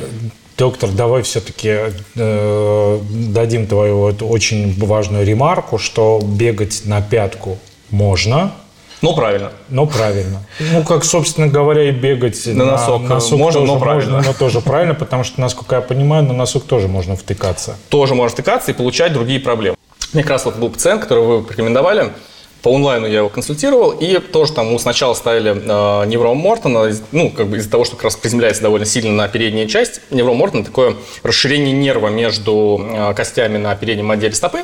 [0.58, 1.78] доктор, давай все-таки
[2.16, 7.58] дадим твою вот очень важную ремарку, что бегать на пятку
[7.90, 8.54] можно,
[9.04, 9.52] Ну, правильно.
[9.70, 10.44] но правильно.
[10.60, 14.16] Ну, как, собственно говоря, и бегать На носок, э, можно, тоже но правильно.
[14.16, 17.76] можно, но тоже правильно, потому что, насколько я понимаю, на носок тоже можно втыкаться.
[17.90, 19.76] тоже может втыкаться и получать другие проблемы.
[20.14, 22.14] Меня как раз вот был пациент, которого вы порекомендовали.
[22.62, 27.30] По онлайну я его консультировал, и тоже там ему сначала ставили э, невром Мортона, ну,
[27.30, 30.00] как бы из-за того, что как раз приземляется довольно сильно на переднюю часть.
[30.12, 34.64] Невром Мортона– такое расширение нерва между э, костями на переднем отделе стопы.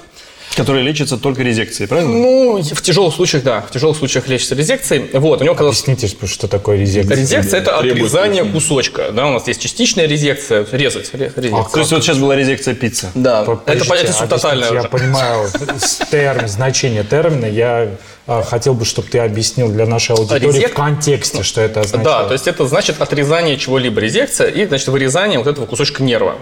[0.55, 2.11] Который лечится только резекцией, правильно?
[2.11, 5.09] Ну, в тяжелых случаях, да, в тяжелых случаях лечится резекцией.
[5.13, 7.15] Вот, у него когда Объясните, что такое резекция.
[7.17, 9.11] резекция– это Требует отрезание кусочка.
[9.11, 11.71] Да, у нас есть частичная резекция, резать, ре- резекция.
[11.73, 13.09] То есть вот сейчас была резекция пиццы.
[13.15, 15.47] да, это, Подождите, это субтотальная Я понимаю
[16.11, 17.45] терм- значение термина.
[17.45, 17.91] Я
[18.27, 22.03] а, хотел бы, чтобы ты объяснил для нашей аудитории резек- в контексте, что это означает.
[22.05, 26.35] Да, то есть это значит отрезание чего-либо, резекция и, значит, вырезание вот этого кусочка нерва.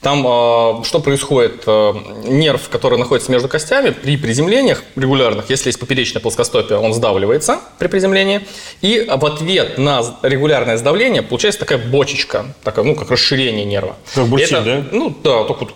[0.00, 1.62] Там э, что происходит?
[1.66, 1.92] Э,
[2.24, 7.88] нерв, который находится между костями, при приземлениях регулярных, если есть поперечное плоскостопие, он сдавливается при
[7.88, 8.46] приземлении.
[8.82, 13.96] И в ответ на регулярное сдавление получается такая бочечка, такая, ну, как расширение нерва.
[14.14, 14.84] Как бутиль, Это- да?
[14.92, 15.66] Ну, да, только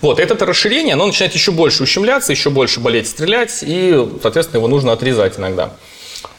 [0.00, 4.68] вот, это расширение, оно начинает еще больше ущемляться, еще больше болеть, стрелять, и, соответственно, его
[4.68, 5.72] нужно отрезать иногда.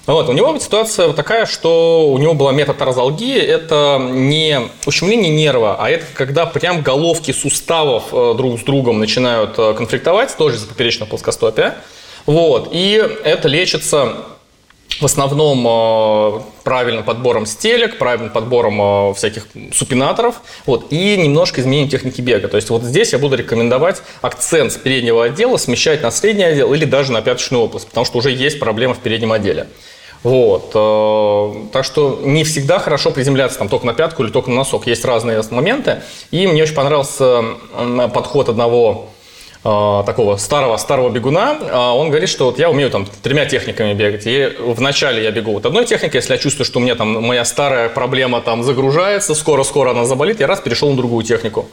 [0.08, 5.78] Вот, у него ситуация вот такая, что у него была метатарзалгия, это не ущемление нерва,
[5.80, 10.68] а это когда прям головки суставов э, друг с другом начинают э, конфликтовать, тоже из-за
[10.68, 11.76] поперечного плоскостопия.
[12.26, 14.16] Вот, и это лечится
[15.00, 22.22] в основном э, правильным подбором стелек, правильным подбором всяких супинаторов, вот, и немножко изменением техники
[22.22, 22.48] бега.
[22.48, 26.74] То есть вот здесь я буду рекомендовать акцент с переднего отдела смещать на средний отдел
[26.74, 29.68] или даже на пяточную область, потому что уже есть проблема в переднем отделе.
[30.24, 34.58] Вот, э, так что не всегда хорошо приземляться там только на пятку или только на
[34.58, 34.86] носок.
[34.86, 36.04] Есть разные моменты.
[36.30, 37.44] И мне очень понравился
[38.14, 39.10] подход одного
[39.63, 44.24] такого старого старого бегуна, А он говорит, что вот я умею там тремя техниками бегать.
[44.26, 47.45] И вначале я бегу вот одной техникой, если я чувствую, что у меня там моя
[47.45, 51.67] старая проблема там загружается, скоро-скоро она заболит, я раз перешел на другую технику.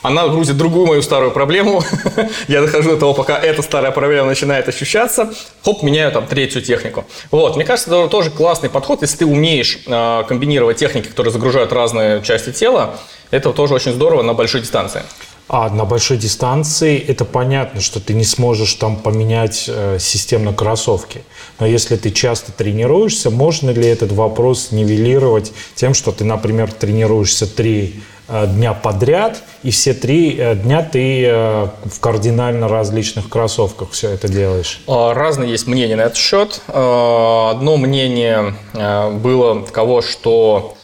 [0.00, 1.82] Она грузит другую мою старую проблему.
[2.48, 5.34] я дохожу до того, пока эта старая проблема начинает ощущаться.
[5.62, 7.04] Хоп, меняю там третью технику.
[7.30, 11.72] Вот, мне кажется, это тоже классный подход, если ты умеешь э, комбинировать техники, которые загружают
[11.74, 12.98] разные части тела.
[13.30, 15.02] Это тоже очень здорово на большой дистанции.
[15.46, 21.22] А на большой дистанции это понятно, что ты не сможешь там поменять э, системно кроссовки.
[21.60, 27.46] Но если ты часто тренируешься, можно ли этот вопрос нивелировать тем, что ты, например, тренируешься
[27.46, 33.90] три э, дня подряд, и все три э, дня ты э, в кардинально различных кроссовках
[33.90, 34.80] все это делаешь?
[34.86, 36.62] А, Разные есть мнения на этот счет.
[36.68, 40.74] А, Одно мнение а, было таково, что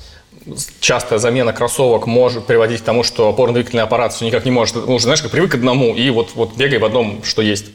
[0.81, 4.95] частая замена кроссовок может приводить к тому, что опорно-двигательный аппарат все никак не может, ну,
[4.95, 7.67] уже, знаешь, как привык к одному, и вот, вот бегай в одном, что есть.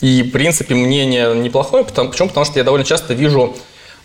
[0.00, 2.28] И, в принципе, мнение неплохое, потому, почему?
[2.28, 3.56] Потому что я довольно часто вижу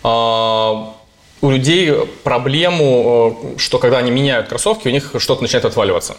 [0.02, 0.94] а,
[1.40, 6.16] у людей проблему, э, что когда они меняют кроссовки, у них что-то начинает отваливаться.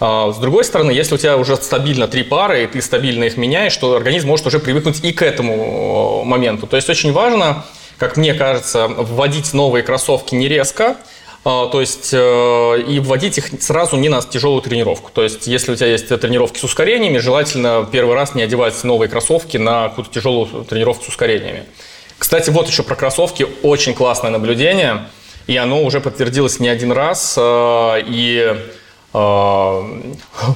[0.00, 3.36] А, С другой стороны, если у тебя уже стабильно три пары, и ты стабильно их
[3.36, 6.66] меняешь, то организм может уже привыкнуть и к этому э, моменту.
[6.66, 7.64] То есть очень важно,
[7.98, 10.96] как мне кажется, вводить новые кроссовки не резко,
[11.44, 15.10] а, то есть э, и вводить их сразу не на тяжелую тренировку.
[15.12, 19.10] То есть если у тебя есть тренировки с ускорениями, желательно первый раз не одевать новые
[19.10, 21.64] кроссовки на какую-то тяжелую тренировку с ускорениями.
[22.18, 25.06] Кстати, вот еще про кроссовки очень классное наблюдение,
[25.46, 28.56] и оно уже подтвердилось не один раз, э, и
[29.14, 29.82] а,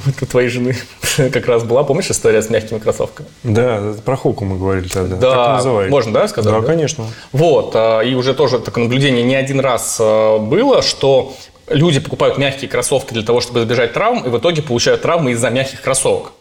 [0.07, 0.77] это твоей жены
[1.16, 3.29] как раз была, помнишь, история с мягкими кроссовками?
[3.44, 5.16] Да, про Хуку мы говорили тогда.
[5.16, 6.53] Да, Так можно, да, сказать?
[6.53, 6.66] Да, да?
[6.66, 7.07] конечно.
[7.33, 11.35] Вот, а, и уже тоже такое наблюдение не один раз а, было, что
[11.68, 15.51] люди покупают мягкие кроссовки для того, чтобы избежать травм, и в итоге получают травмы из-за
[15.51, 16.33] мягких кроссовок.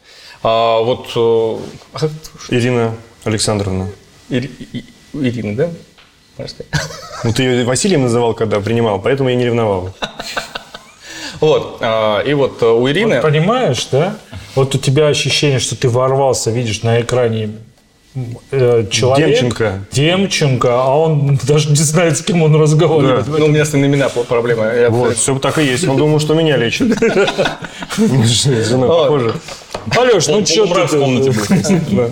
[0.43, 1.57] А, Вот э,
[2.49, 3.89] Ирина Александровна.
[4.29, 5.69] Ири- И- у Ирины, да?
[7.23, 9.93] Ну, ты ее Василием называл, когда принимал, поэтому я не ревновал.
[11.39, 13.21] Вот, а, и вот э, у Ирины...
[13.21, 14.17] Понимаешь, да?
[14.55, 17.51] Вот у тебя ощущение, что ты ворвался, видишь на экране
[18.51, 19.29] э, человек.
[19.29, 19.85] Демченко.
[19.91, 23.27] Демченко, а он даже не знает, с кем он разговаривает.
[23.27, 24.73] Ну, у меня с имена проблема.
[24.73, 25.87] Я Вот, все так и есть.
[25.87, 26.87] Он думал, что меня лечат.
[27.97, 29.33] Мы
[29.95, 30.99] Алеш, ну что Полумрак в ты...
[30.99, 31.31] комнате
[31.91, 32.11] был.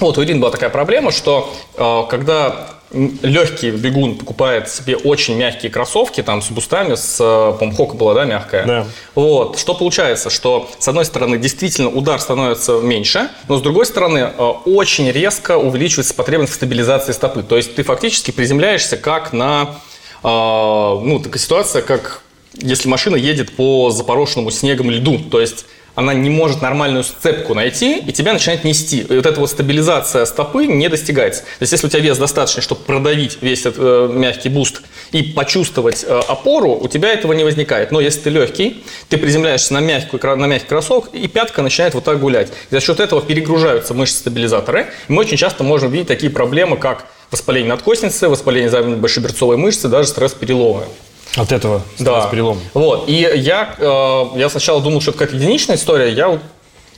[0.00, 5.70] Вот, у Ирины была такая проблема, что э, когда легкий бегун покупает себе очень мягкие
[5.70, 8.66] кроссовки, там с бустами, с э, помхока была, да, мягкая.
[8.66, 8.86] Да.
[9.14, 9.58] Вот.
[9.58, 10.30] Что получается?
[10.30, 15.56] Что, с одной стороны, действительно удар становится меньше, но с другой стороны, э, очень резко
[15.58, 17.42] увеличивается потребность в стабилизации стопы.
[17.42, 19.76] То есть ты фактически приземляешься как на,
[20.22, 22.22] ну, такая ситуация, как
[22.54, 25.18] если машина едет по запорошенному снегом льду.
[25.18, 29.00] То есть она не может нормальную сцепку найти, и тебя начинает нести.
[29.00, 31.42] И вот эта вот стабилизация стопы не достигается.
[31.42, 34.82] То есть, если у тебя вес достаточный, чтобы продавить весь этот э, мягкий boost
[35.12, 37.92] и почувствовать э, опору, у тебя этого не возникает.
[37.92, 42.04] Но если ты легкий, ты приземляешься на, мягкую, на мягкий кроссовок, и пятка начинает вот
[42.04, 42.48] так гулять.
[42.70, 44.88] И за счет этого перегружаются мышцы-стабилизаторы.
[45.08, 50.08] И мы очень часто можем видеть такие проблемы, как воспаление надкостницы, воспаление большеберцовой мышцы, даже
[50.08, 50.84] стресс-переломы.
[51.36, 52.28] От этого Да.
[52.30, 52.60] перелом.
[52.74, 53.08] Вот.
[53.08, 56.12] И я, э, я сначала думал, что это какая-то единичная история.
[56.12, 56.40] Я вот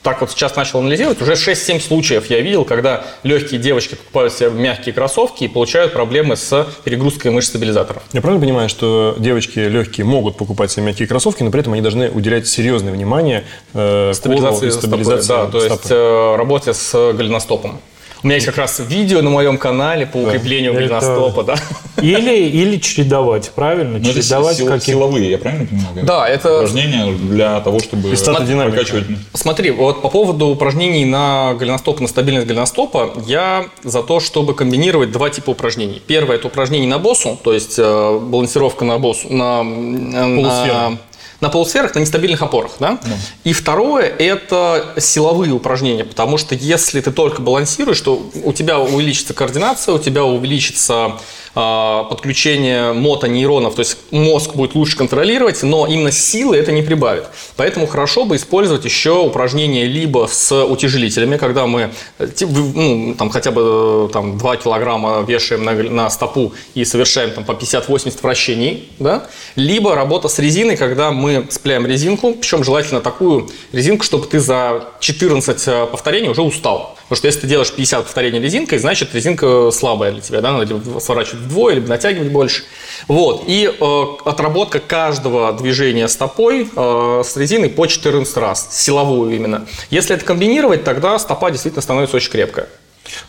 [0.02, 1.20] так вот сейчас начал анализировать.
[1.20, 6.36] Уже 6-7 случаев я видел, когда легкие девочки покупают себе мягкие кроссовки и получают проблемы
[6.36, 8.04] с перегрузкой мышц стабилизаторов.
[8.12, 11.82] Я правильно понимаю, что девочки легкие могут покупать себе мягкие кроссовки, но при этом они
[11.82, 15.94] должны уделять серьезное внимание э, Стабилизации, кору и стабилизации стопы, да, то есть стопы.
[15.94, 17.80] э, работе с голеностопом.
[18.26, 21.54] У меня есть как раз видео на моем канале по укреплению Это- голеностопа, да.
[22.02, 23.98] Или, или чередовать, правильно?
[23.98, 26.04] Ну, это чередовать сил- каким- силовые, я правильно понимаю?
[26.04, 29.04] Да, это Упражнения для того, чтобы прокачивать.
[29.32, 35.12] Смотри, вот по поводу упражнений на голеностоп, на стабильность голеностопа, я за то, чтобы комбинировать
[35.12, 36.02] два типа упражнений.
[36.04, 40.92] Первое– это упражнение на боссу, то есть э, балансировка на боссу, на, на, Полусферах.
[41.40, 42.72] На полусферах, на нестабильных опорах.
[42.78, 42.98] Да?
[43.44, 49.34] И второе– это силовые упражнения, потому что если ты только балансируешь, то у тебя увеличится
[49.34, 51.18] координация, у тебя увеличится
[51.56, 57.24] подключение мотонейронов, то есть мозг будет лучше контролировать, но именно силы это не прибавит.
[57.56, 63.52] Поэтому хорошо бы использовать еще упражнения либо с утяжелителями, когда мы э, ну, там, хотя
[63.52, 68.90] бы э, там, 2 килограмма вешаем на, на стопу и совершаем там, по 50-80 вращений,
[68.98, 69.26] да?
[69.54, 74.84] либо работа с резиной, когда мы цепляем резинку, причем желательно такую резинку, чтобы ты за
[75.00, 76.96] 14 э, повторений уже устал.
[77.08, 81.00] Потому что если ты делаешь 50 повторений резинкой, значит резинка слабая для тебя, да, надо
[81.00, 82.64] сворачивать вдвое, либо натягивать больше.
[83.08, 83.44] Вот.
[83.46, 89.66] И э, отработка каждого движения стопой э, с резиной по 14 раз, силовую именно.
[89.90, 92.68] Если это комбинировать, тогда стопа действительно становится очень крепкая.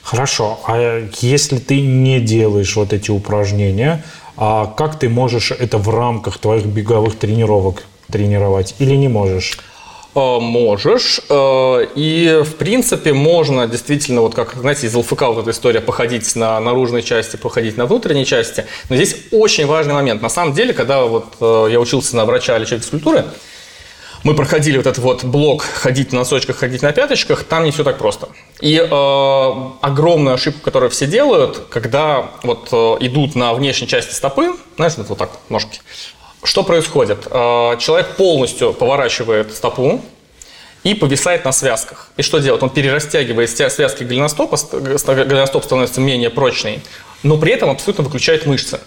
[0.02, 0.60] Хорошо.
[0.66, 4.04] А если ты не делаешь вот эти упражнения,
[4.36, 9.60] а как ты можешь это в рамках твоих беговых тренировок тренировать или не можешь?
[10.18, 11.22] Э, Можешь.
[11.30, 16.36] Э, И, в принципе, можно действительно, вот как, знаете, из ЛФК вот эта история, походить
[16.36, 18.66] на наружной части, походить на внутренней части.
[18.90, 20.22] Но здесь очень важный момент.
[20.24, 23.26] На самом деле, когда вот э, я учился на врача лечебной физкультуры,
[24.24, 27.84] мы проходили вот этот вот блок «ходить на носочках, ходить на пяточках», там не все
[27.84, 28.30] так просто.
[28.60, 29.52] И э,
[29.82, 35.18] огромную ошибку, которую все делают, когда вот э, идут на внешней части стопы, знаешь, вот
[35.18, 35.80] так ножки,
[36.44, 37.28] что происходит?
[37.30, 40.02] Э, Человек полностью поворачивает стопу
[40.84, 42.10] и повисает на связках.
[42.18, 42.64] И что делает?
[42.64, 46.82] Он перерастягивает связки голеностопа, ст- ст- голеностоп становится менее прочный,
[47.24, 48.80] но при этом абсолютно выключает мышцы.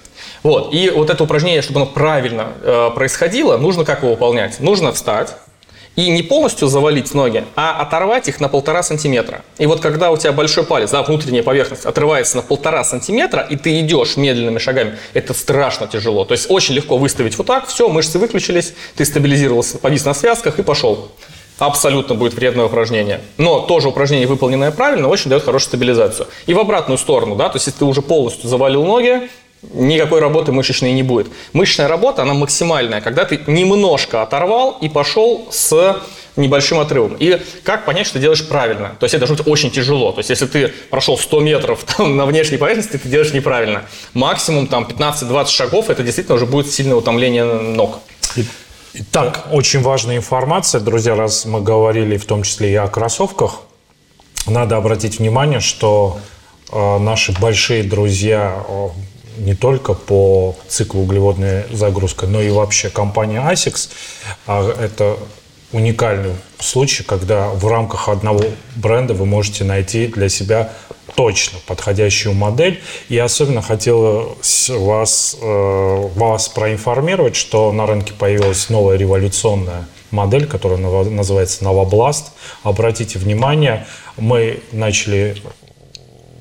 [0.43, 0.73] Вот.
[0.73, 4.61] И вот это упражнение, чтобы оно правильно э, происходило, нужно как его выполнять?
[4.61, 5.35] Нужно встать,
[5.97, 9.43] и не полностью завалить ноги, а оторвать их на полтора сантиметра.
[9.59, 13.57] И вот когда у тебя большой палец, да, внутренняя поверхность отрывается на полтора сантиметра, и
[13.57, 16.25] ты идешь медленными шагами, это страшно тяжело.
[16.25, 20.59] То есть очень легко выставить вот так, все, мышцы выключились, ты стабилизировался, повис на связках
[20.59, 21.11] и пошел.
[21.59, 23.21] Абсолютно будет вредное упражнение.
[23.37, 26.27] Но тоже упражнение, выполненное правильно, очень дает хорошую стабилизацию.
[26.47, 29.29] И в обратную сторону, да, то есть если ты уже полностью завалил ноги,
[29.63, 31.29] никакой работы мышечной не будет.
[31.53, 36.01] Мышечная работа, она максимальная, когда ты немножко оторвал и пошел с
[36.37, 37.17] небольшим отрывом.
[37.19, 38.97] И как понять, что ты делаешь правильно?
[38.99, 40.13] То есть это должно быть очень тяжело.
[40.13, 43.85] То есть если ты прошел 100 метров там, на внешней поверхности, ты делаешь неправильно.
[44.15, 47.99] Максимум там 15-20 шагов, это действительно уже будет сильное утомление ног.
[48.93, 53.61] Итак, очень важная информация, друзья, раз мы говорили в том числе и о кроссовках,
[54.47, 56.19] надо обратить внимание, что
[56.73, 58.89] э, наши большие друзья э,
[59.41, 63.91] не только по циклу углеводная загрузка, но и вообще компания ASICS,
[64.47, 65.17] а это
[65.73, 68.43] уникальный случай, когда в рамках одного
[68.77, 70.73] бренда вы можете найти для себя
[71.15, 72.81] точно подходящую модель.
[73.09, 74.37] И особенно хотел
[74.69, 82.33] вас, э, вас проинформировать, что на рынке появилась новая революционная модель, которая называется Новобласт.
[82.63, 83.87] Обратите внимание,
[84.17, 85.37] мы начали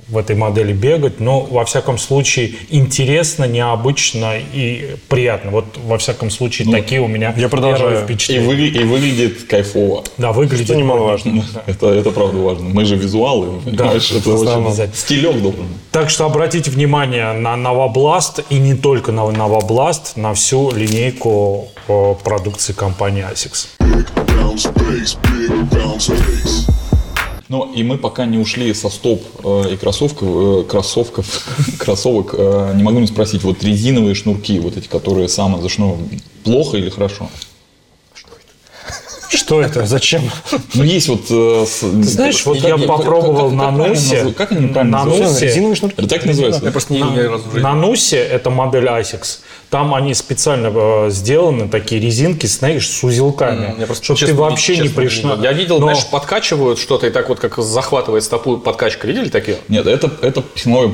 [0.10, 5.52] в этой модели бегать, но во всяком случае интересно, необычно и приятно.
[5.52, 7.80] Вот во всяком случае такие у меня я продолжаю.
[7.80, 8.48] первые И, впечатления.
[8.48, 10.04] выгля- и выглядит кайфово.
[10.18, 11.44] Да, выглядит Что немаловажно.
[11.66, 12.70] Это, это правда важно.
[12.70, 14.12] Мы же визуалы, понимаешь?
[14.12, 15.68] это очень стилек должен.
[15.92, 22.16] Так что обратите внимание на Новобласт и не только на Новобласт, на всю линейку э,
[22.24, 23.68] продукции компании ASICS.
[23.80, 26.79] Bounce bass, big bounce bass.
[27.50, 31.26] Ну, и мы пока не ушли со стоп э, и кроссовков, э, кроссовков,
[31.80, 36.78] кроссовок, э, не могу не спросить, вот резиновые шнурки, вот эти, которые самые зашнурованы, плохо
[36.78, 37.28] или хорошо?
[39.30, 39.86] Что это?
[39.86, 40.24] Зачем?
[40.74, 41.22] Ну, есть вот...
[41.30, 44.36] э, знаешь, вот я попробовал на называют?
[44.36, 45.34] Как они правильно На называются?
[45.34, 45.46] Носе.
[45.46, 45.96] Резиновые шнурки?
[46.00, 46.66] Это так называется?
[46.66, 47.04] Я просто не.
[47.60, 49.40] На Нусе это модель ASICS.
[49.70, 53.76] Там они специально э, сделаны, такие резинки, знаешь, с узелками.
[54.02, 55.38] Чтобы ты вообще не пришла.
[55.42, 59.08] Я видел, знаешь, подкачивают что-то и так вот как захватывает стопу подкачка.
[59.08, 59.58] Видели такие?
[59.68, 60.90] Нет, это, это письмовой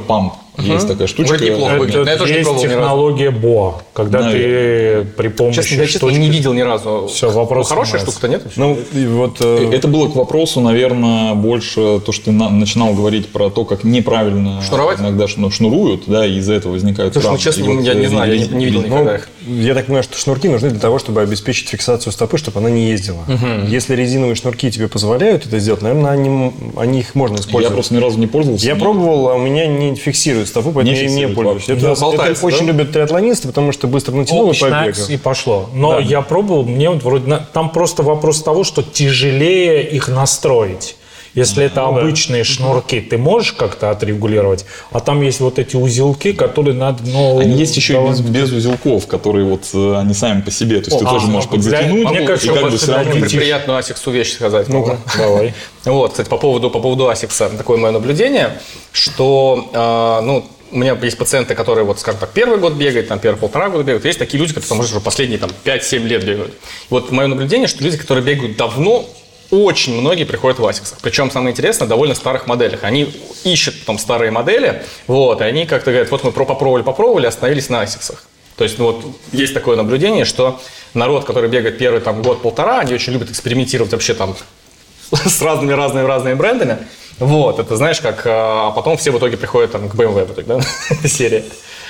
[0.56, 0.68] памп.
[0.70, 1.34] Есть такая штучка.
[1.36, 2.08] Вроде неплохо это выглядит.
[2.08, 6.54] Я тоже не есть технология BOA, когда ты при помощи Честно, я штучки- не видел
[6.54, 7.08] ни разу.
[7.12, 8.12] Всё, вопрос Хорошая снимается.
[8.12, 8.54] штука-то нет?
[8.56, 9.38] Ну, и вот...
[9.42, 13.66] э, Это было к вопросу, наверное, больше то, что ты на- начинал говорить про то,
[13.66, 15.00] как неправильно Шнуровать?
[15.00, 17.44] иногда шну- шнуруют, да, и из-за этого возникают Слушай, ну травмы.
[17.44, 19.30] честно, вот, я не э, знаю, я не, не видел ви- никогда их.
[19.48, 22.90] Я так понимаю, что шнурки нужны для того, чтобы обеспечить фиксацию стопы, чтобы она не
[22.90, 23.20] ездила.
[23.68, 27.74] Если резиновые шнурки тебе позволяют это сделать, наверное, они, они их можно Я использовать.
[27.74, 28.66] просто ни разу не пользовался.
[28.66, 31.70] Я пробовал, а у меня не фиксирует стопу, поэтому Не пользуюсь.
[31.70, 32.72] Это, Да, это болтается, очень да?
[32.74, 35.08] любят триатлонисты, потому что быстро натянул и побегал.
[35.10, 35.70] и пошло.
[35.74, 40.96] Но я пробовал, мне вот вроде там просто вопрос того, что тяжелее их настроить.
[41.36, 46.74] Если это обычные шнурки, ты можешь как-то отрегулировать, а там есть вот эти узелки, которые
[46.74, 50.50] надо, ну, Они есть еще и без, без узелков, которые вот э, они сами по
[50.50, 50.80] себе.
[50.80, 52.94] То есть ты а, тоже ну, можешь для- подзатянуть, мне и кажется, как бы все
[52.94, 53.26] равно.
[53.26, 54.70] Приятную асиксу вещь сказать.
[54.70, 55.54] Ну-ка, давай.
[55.86, 58.60] Вот, кстати, по поводу, по поводу Асикса, такое мое наблюдение,
[58.92, 63.20] что, э, ну, у меня есть пациенты, которые, вот, скажем так, первый год бегают, там,
[63.20, 64.06] первые полтора года бегают.
[64.06, 66.54] Есть такие люди, которые, может, уже последние там, 5-7 лет бегают.
[66.90, 69.06] Вот мое наблюдение, что люди, которые бегают давно,
[69.52, 71.00] очень многие приходят в Асиксах.
[71.02, 72.84] Причем, самое интересное, довольно старых моделях.
[72.84, 77.26] Они ищут потом старые модели, вот, и они как-то говорят, вот мы про- попробовали, попробовали,
[77.28, 78.24] остановились на Асиксах.
[78.58, 80.60] То есть, ну, вот, есть такое наблюдение, что
[80.94, 84.36] народ, который бегает первый там, год-полтора, они очень любят экспериментировать вообще там
[85.12, 86.78] с разными разными разными брендами.
[87.20, 90.48] Вот, это знаешь, как, а потом все в итоге приходят там, к BMW в итоге,
[90.48, 90.62] да,
[91.08, 91.46] серия.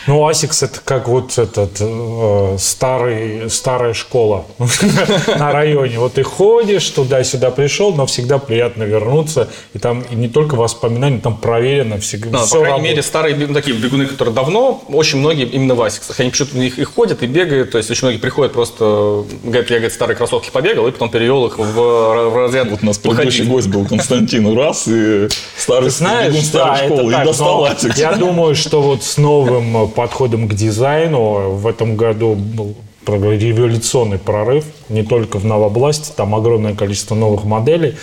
[0.08, 4.46] Ну, Асикс это как вот этот э, старый, старая школа
[5.28, 5.98] на районе.
[5.98, 9.50] Вот ты ходишь туда-сюда пришел, но всегда приятно вернуться.
[9.74, 12.44] И там и не только воспоминания, там проверено всегда.
[12.44, 12.92] Всё по крайней работает.
[12.92, 16.20] мере, старые ну, такие бегуны, которые давно, очень многие именно в асиксах.
[16.20, 17.72] Они почему-то них и ходят, и бегают.
[17.72, 21.48] То есть очень многие приходят просто, говорят, я, говорит, старые кроссовки побегал, и потом перевел
[21.48, 25.28] их в, в разряд Вот у нас предыдущий гость был Константин раз и
[25.58, 27.98] старый Знаешь, бегун старой да, школы так, и достал но Асикс.
[27.98, 32.76] Я думаю, что вот с новым э, подходом к дизайну в этом году был
[33.08, 37.96] революционный прорыв, не только в Novablast е, там огромное количество новых моделей.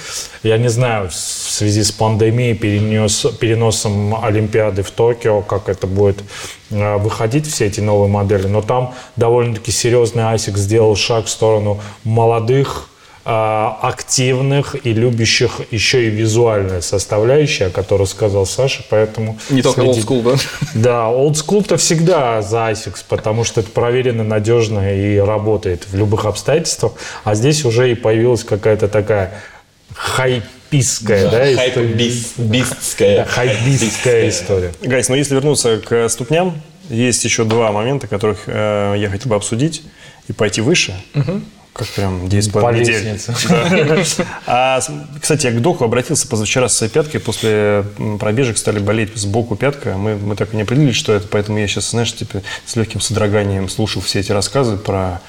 [0.43, 6.22] Я не знаю, в связи с пандемией, перенес, переносом Олимпиады в Токио, как это будет
[6.70, 11.80] э, выходить, все эти новые модели, но там довольно-таки серьезный ASIC сделал шаг в сторону
[12.05, 12.88] молодых,
[13.24, 19.38] активных и любящих еще и визуальная составляющая, о которой сказал Саша, поэтому...
[19.48, 20.36] Не только old school, да?
[20.74, 26.24] Да, old school-то всегда за ASICS, потому что это проверено, надежно и работает в любых
[26.24, 26.94] обстоятельствах.
[27.22, 29.40] А здесь уже и появилась какая-то такая
[29.94, 31.86] хайпистская, да, история.
[31.86, 33.24] Хайп-бистская.
[33.24, 34.72] Хайпистская история.
[34.82, 39.36] Гайс, но если вернуться к ступням, есть еще два момента, которых э, я хотел бы
[39.36, 39.82] обсудить
[40.28, 40.94] и пойти выше.
[41.72, 43.18] Как прям 10 По недель.
[44.46, 44.80] А,
[45.20, 47.20] кстати, я к доку обратился позавчера с своей пяткой.
[47.20, 47.84] После
[48.20, 49.96] пробежек стали болеть сбоку пятка.
[49.96, 51.28] Мы, мы так и не определили, что это.
[51.28, 55.22] Поэтому я сейчас, знаешь, типа, с легким содроганием слушал все эти рассказы про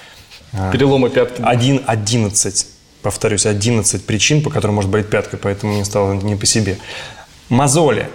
[0.71, 1.41] Переломы пятки.
[1.43, 2.67] один, 11,
[3.01, 6.77] повторюсь, 11 причин, по которым может болеть пятка, поэтому мне стало не по себе.
[7.49, 8.09] Мозоли.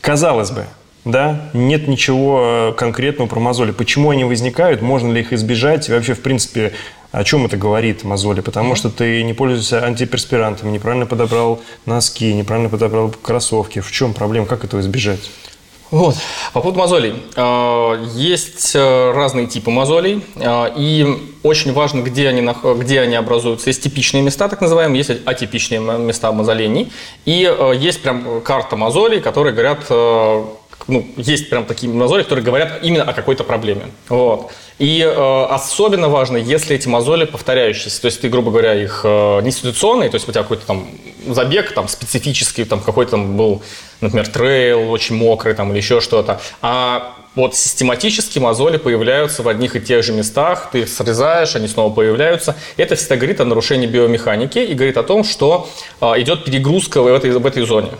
[0.00, 0.66] Казалось бы,
[1.04, 3.72] да, нет ничего э, конкретного про мозоли.
[3.72, 6.72] Почему они возникают, можно ли их избежать, и вообще, в принципе,
[7.12, 8.40] о чем это говорит мозоли?
[8.40, 13.80] Потому что ты не пользуешься антиперспирантами, неправильно подобрал носки, неправильно подобрал кроссовки.
[13.80, 14.46] В чем проблема?
[14.46, 15.20] Как этого избежать?
[15.90, 16.16] Вот.
[16.52, 17.14] По поводу мозолей.
[17.36, 21.06] Э, Есть э, разные типы мозолей, э, и
[21.42, 22.48] очень важно, где они,
[22.78, 23.68] где они образуются.
[23.68, 26.90] Есть типичные места, так называемые, есть атипичные места мозолений.
[27.26, 29.84] И э, есть прям карта мозолей, которые говорят,
[30.86, 33.86] ну, есть прям такие мозоли, которые говорят именно о какой-то проблеме.
[34.08, 34.52] Вот.
[34.78, 38.00] И э, особенно важно, если эти мозоли повторяющиеся.
[38.00, 40.88] То есть ты, грубо говоря, их э, не ситуационные, то есть у тебя какой-то там
[41.28, 43.62] забег там специфический, там какой-то там был,
[44.00, 46.40] например, трейл очень мокрый там или еще что-то.
[46.60, 51.66] А вот систематически мозоли появляются в одних и тех же местах, ты их срезаешь, они
[51.66, 52.56] снова появляются.
[52.76, 55.68] Это всегда говорит о нарушении биомеханики и говорит о том, что
[56.00, 57.90] а, идет перегрузка в этой, в этой зоне.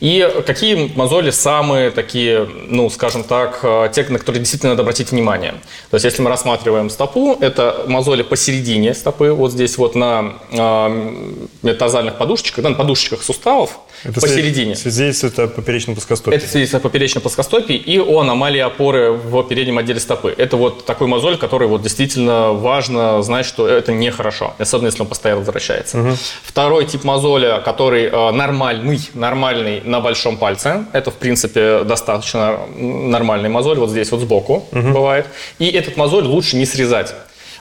[0.00, 5.12] И какие мозоли самые такие, ну, скажем так, э, те, на которые действительно надо обратить
[5.12, 5.52] внимание?
[5.90, 11.36] То есть, если мы рассматриваем стопу, это мозоли посередине стопы, вот здесь вот на э,
[11.62, 14.76] метазальных подушечках, да, на подушечках суставов, Это посередине.
[14.76, 16.36] Свидетельствует о поперечном плоскостопии.
[16.36, 20.34] Это свидетельствует о поперечной плоскостопии и о аномалии опоры в переднем отделе стопы.
[20.36, 25.08] Это вот такой мозоль, который вот действительно важно знать, что это нехорошо, особенно если он
[25.08, 26.16] постоянно возвращается.
[26.42, 33.48] Второй тип мозоля, который э, нормальный, нормальный на большом пальце, это в принципе достаточно нормальный
[33.48, 35.26] мозоль, вот здесь вот сбоку бывает.
[35.58, 37.14] И этот мозоль лучше не срезать.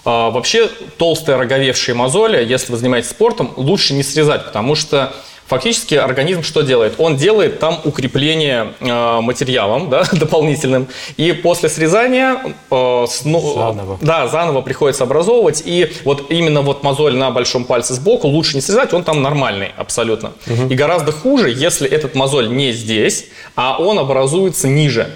[0.05, 0.67] А, вообще
[0.97, 5.13] толстые роговевшие мозоли, если вы занимаетесь спортом, лучше не срезать, потому что
[5.47, 6.95] Фактически организм что делает?
[6.97, 10.87] Он делает там укрепление э, материалом да, дополнительным,
[11.17, 12.37] и после срезания
[12.71, 13.97] э, сно- Заново.
[14.01, 18.61] да, заново приходится образовывать, и вот именно вот мозоль на большом пальце сбоку лучше не
[18.61, 20.31] срезать, он там нормальный абсолютно.
[20.69, 23.25] И гораздо хуже, если этот мозоль не здесь,
[23.55, 25.09] а он образуется ниже.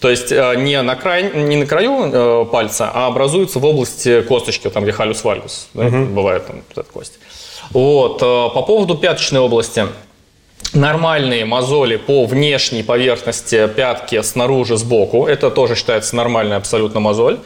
[0.00, 4.22] То есть э, не на, край, не на краю э, пальца, а образуется в области
[4.22, 7.14] косточки, там где халюс вальгус, да, бывает там вот эта кость.
[7.70, 9.86] Вот, э, по поводу пяточной области.
[10.72, 15.26] Нормальные мозоли по внешней поверхности пятки снаружи, сбоку.
[15.26, 17.38] Это тоже считается нормальный абсолютно мозоль.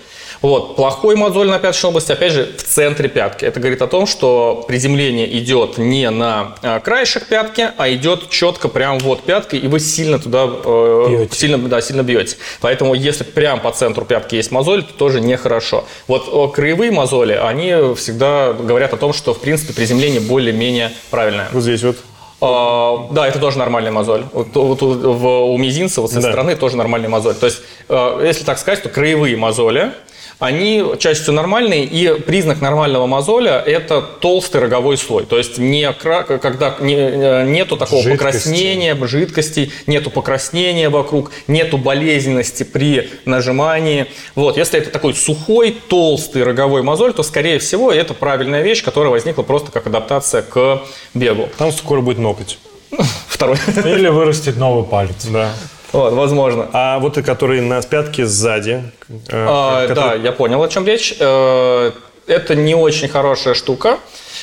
[0.43, 0.75] Вот.
[0.77, 3.45] Плохой мозоль на пяточной области, опять же, в центре пятки.
[3.45, 8.69] Это говорит о том, что приземление идет не на э, краешек пятки, а идет четко
[8.69, 11.37] прямо вот пяткой, и вы сильно туда э, Бьете.
[11.37, 12.37] сильно, да, сильно бьете.
[12.63, 15.85] Поэтому если прямо по центру пятки есть мозоль, то тоже нехорошо.
[16.09, 21.49] Вот э, краевые мозоли, они всегда говорят о том, что, в принципе, приземление более-менее правильное.
[21.53, 21.97] Вот здесь вот.
[22.43, 24.25] А, да, это тоже нормальный мозоль.
[24.33, 26.29] Вот, вот у- в, у мизинца вот с этой Да.
[26.33, 27.35] стороны тоже нормальный мозоль.
[27.35, 27.59] То есть,
[27.91, 29.93] э, если так сказать, то краевые мозоли,
[30.41, 35.25] они чаще всего нормальные, и признак нормального мозоля– это толстый роговой слой.
[35.27, 38.25] То есть, не, когда не- э, нету такого Жидкости.
[38.25, 44.07] покраснения, жидкостей, нету покраснения вокруг, нету болезненности при нажимании.
[44.35, 49.11] Вот, если это такой сухой, толстый роговой мозоль, то, скорее всего, это правильная вещь, которая
[49.11, 50.81] возникла просто как адаптация к
[51.15, 51.49] бегу.
[51.59, 52.59] Там скоро будет ноготь.
[53.29, 53.57] Второй.
[53.85, 55.27] Или вырастет новый палец.
[55.27, 55.53] Да.
[55.93, 56.69] Вот, возможно.
[56.73, 58.83] А вот и который на пятке сзади.
[59.09, 61.15] э, А, который- Да, я понял, о чем речь.
[61.19, 61.93] Э,
[62.27, 63.99] Это не очень хорошая штука.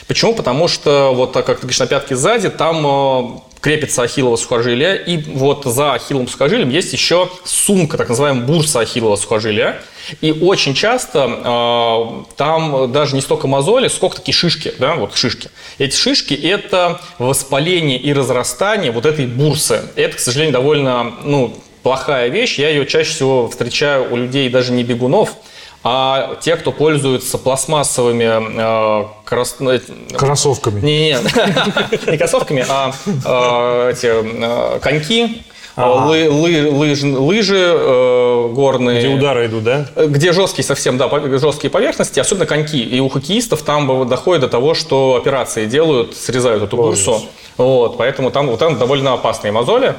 [0.10, 0.34] Почему?
[0.36, 5.03] Потому что, вот так как ты говоришь, на пятке сзади, там э, крепится ахиллово сухожилие,
[5.05, 9.82] и вот за ахилловым сухожилием есть еще сумка, так называемая бурса ахиллового сухожилия.
[10.22, 15.49] И очень часто э, там даже не столько мозоли, сколько такие шишки, да, вот шишки.
[15.80, 19.82] Эти шишки– это воспаление и разрастание вот этой бурсы.
[19.95, 21.53] Это, к сожалению, довольно, ну,
[21.84, 22.58] плохая вещь.
[22.58, 25.36] Я ее чаще всего встречаю у людей даже не бегунов,
[25.84, 29.72] а те, кто пользуется пластмассовыми э, крас- ну,
[30.18, 30.82] Кроссовками.
[30.82, 31.18] не, не,
[32.12, 35.44] не кроссовками, а э, эти э, коньки,
[35.78, 39.00] э, лы- лы- лыж- лыжи э, горные.
[39.00, 39.86] Где удары идут, да?
[39.96, 42.82] Где жесткие совсем, да, жесткие поверхности, особенно коньки.
[42.82, 47.22] И у хоккеистов там доходит до того, что операции делают, срезают эту бурсу.
[47.58, 49.96] Вот, поэтому там, вот там довольно опасные мозоли.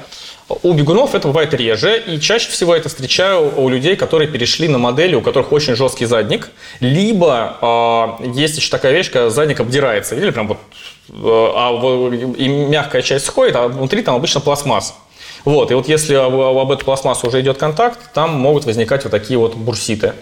[0.48, 4.78] У бегунов это бывает реже, и чаще всего это встречаю у людей, которые перешли на
[4.78, 10.14] модели, у которых очень жесткий задник, либо а, есть еще такая вещь, когда задник обдирается,
[10.14, 10.58] или прям вот,
[11.10, 11.70] э, а
[12.38, 14.94] и мягкая часть сходит, а внутри там обычно пластмасс.
[15.44, 19.10] Вот, и вот если об, об эту пластмассу уже идет контакт, там могут возникать вот
[19.10, 20.14] такие вот бурситы,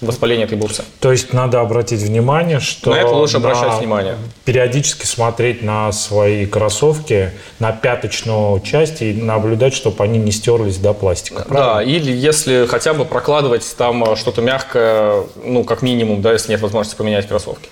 [0.00, 0.84] воспаление этой бурсы.
[1.00, 2.90] То есть надо обратить внимание, что...
[2.90, 4.16] На это лучше обращать на- внимание.
[4.44, 10.92] Периодически смотреть на свои кроссовки, на пяточную часть и наблюдать, чтобы они не стерлись до
[10.92, 11.46] пластика.
[11.50, 16.50] Да, или если хотя бы прокладывать там э, что-то мягкое, ну, как минимум, да, если
[16.52, 17.68] нет возможности поменять кроссовки.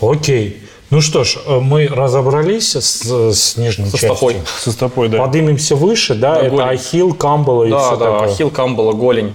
[0.00, 0.62] Окей.
[0.90, 3.02] Ну что ж, э, мы разобрались с,
[3.34, 4.10] с нижней Со частью.
[4.16, 4.36] стопой.
[4.60, 5.18] Со стопой, да.
[5.18, 6.68] Поднимемся выше, да, Да, это голень.
[6.68, 8.32] ахилл, камбала и Да, все да, такое.
[8.32, 9.32] ахилл, камбала, голень.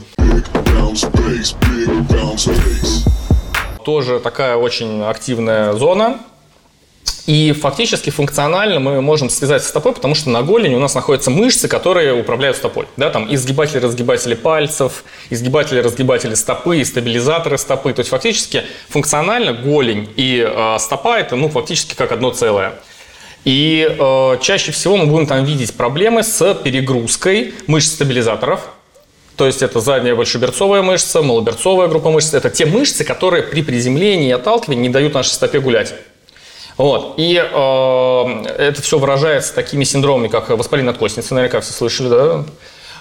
[3.85, 6.19] Тоже такая очень активная зона.
[7.27, 11.29] И фактически функционально мы можем связать с стопой, потому что на голени у нас находятся
[11.29, 12.87] мышцы, которые управляют стопой.
[12.97, 17.93] Да, там изгибатели, разгибатели пальцев, изгибатели, разгибатели стопы, стабилизаторы стопы.
[17.93, 22.73] То есть фактически функционально голень и э, стопа это ну, фактически как одно целое.
[23.45, 28.61] И э, чаще всего мы будем там видеть проблемы с перегрузкой мышц стабилизаторов,
[29.35, 32.33] то есть это задняя большеберцовая мышца, малоберцовая группа мышц.
[32.33, 35.93] Это те мышцы, которые при приземлении и отталкивании не дают нашей стопе гулять.
[36.77, 37.15] Вот.
[37.17, 42.45] И э, это все выражается такими синдромами, как воспаление надкостницы, наверняка все слышали, да?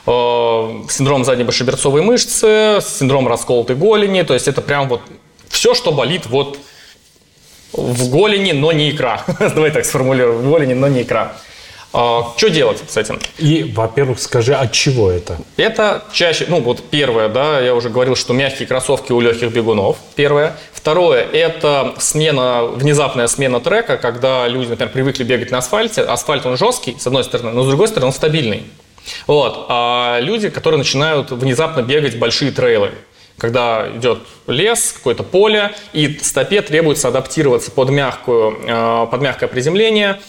[0.06, 4.22] Э, синдром задней большеберцовой мышцы, синдром расколотой голени.
[4.22, 5.00] То есть это прям вот
[5.48, 6.58] все, что болит вот
[7.72, 9.24] в голени, но не икра.
[9.38, 10.40] Давай так сформулируем.
[10.40, 11.36] В голени, но не икра.
[11.92, 13.18] А, что делать с этим?
[13.38, 15.38] И, во-первых, скажи, от чего это?
[15.56, 19.96] Это чаще, ну вот первое, да, я уже говорил, что мягкие кроссовки у легких бегунов,
[20.14, 20.56] первое.
[20.72, 26.02] Второе, это смена, внезапная смена трека, когда люди, например, привыкли бегать на асфальте.
[26.02, 28.64] Асфальт, он жесткий, с одной стороны, но с другой стороны, он стабильный.
[29.26, 29.66] Вот.
[29.68, 32.92] А люди, которые начинают внезапно бегать большие трейлы,
[33.36, 40.20] когда идет лес, какое-то поле, и стопе требуется адаптироваться под, мягкую, э, под мягкое приземление,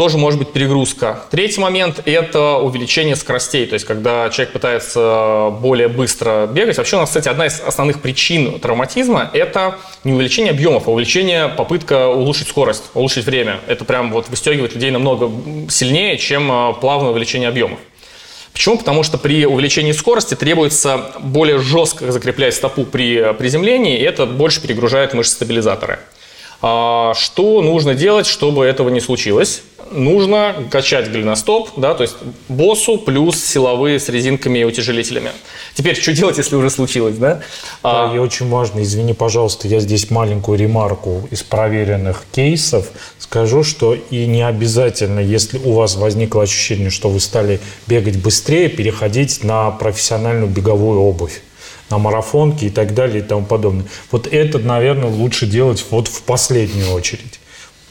[0.00, 1.24] тоже может быть перегрузка.
[1.30, 6.78] Третий момент– это увеличение скоростей, то есть когда человек пытается более быстро бегать.
[6.78, 11.48] Вообще у нас, кстати, одна из основных причин травматизма– это не увеличение объемов, а увеличение,
[11.50, 13.60] попытка улучшить скорость, улучшить время.
[13.66, 15.30] Это прям вот выстегивает людей намного
[15.68, 17.78] сильнее, чем э, плавное увеличение объемов.
[18.54, 18.78] Почему?
[18.78, 24.62] Потому что при увеличении скорости требуется более жестко закреплять стопу при приземлении, и это больше
[24.62, 25.98] перегружает мышцы стабилизаторы.
[26.62, 29.62] А, что нужно делать, чтобы этого не случилось?
[29.92, 32.14] Нужно качать голеностоп, да, то есть
[32.48, 35.30] боссу плюс силовые с резинками и утяжелителями.
[35.74, 37.40] Теперь, что делать, если уже случилось, да?
[37.82, 42.86] Да, и очень важно, извини, пожалуйста, я здесь маленькую ремарку из проверенных кейсов
[43.18, 47.58] скажу, что и не обязательно, если у вас возникло ощущение, что вы стали
[47.88, 51.40] бегать быстрее, переходить на профессиональную беговую обувь
[51.90, 53.84] на марафонке и так далее и тому подобное.
[54.10, 57.40] Вот это, наверное, лучше делать вот в последнюю очередь.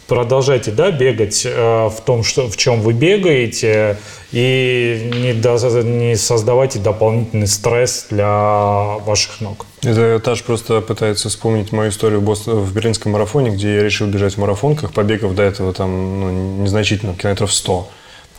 [0.07, 3.97] Продолжайте, да, бегать э, в том, что, в чем вы бегаете,
[4.31, 9.67] и не, до, не создавайте дополнительный стресс для ваших ног.
[9.83, 14.07] Это Таш просто пытается вспомнить мою историю в, Бостон, в берлинском марафоне, где я решил
[14.07, 17.87] бежать в марафонках, побегав до этого там ну, незначительно, километров 100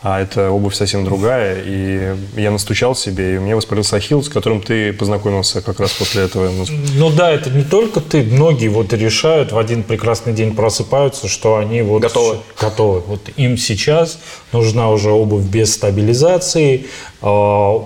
[0.03, 1.61] а это обувь совсем другая.
[1.63, 5.91] И я настучал себе, и у меня воспалился ахилл, с которым ты познакомился как раз
[5.91, 6.49] после этого.
[6.95, 11.57] Ну да, это не только ты, многие вот решают в один прекрасный день просыпаются, что
[11.57, 12.37] они вот готовы.
[12.59, 13.01] готовы.
[13.01, 14.17] Вот им сейчас
[14.51, 16.87] нужна уже обувь без стабилизации,
[17.21, 17.27] э,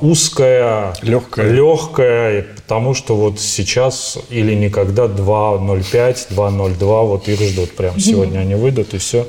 [0.01, 1.51] узкая, легкая.
[1.51, 7.99] легкая, потому что вот сейчас или никогда 2.05, 2.02, вот их ждут прям.
[7.99, 9.27] Сегодня они выйдут и все.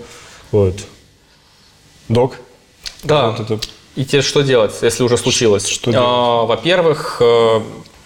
[0.53, 0.84] Вот.
[2.09, 2.37] Док,
[3.07, 3.30] да.
[3.30, 3.59] Вот это...
[3.94, 5.66] И тебе что делать, если уже случилось?
[5.66, 6.07] Что делать?
[6.07, 7.61] А, во-первых, э,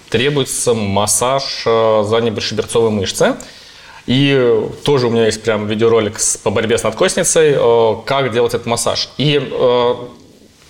[0.08, 3.34] требуется массаж э, задней большеберцовой мышцы.
[4.06, 8.66] И тоже у меня есть прям видеоролик по борьбе с надкостницей, э, как делать этот
[8.66, 9.08] массаж.
[9.18, 9.38] И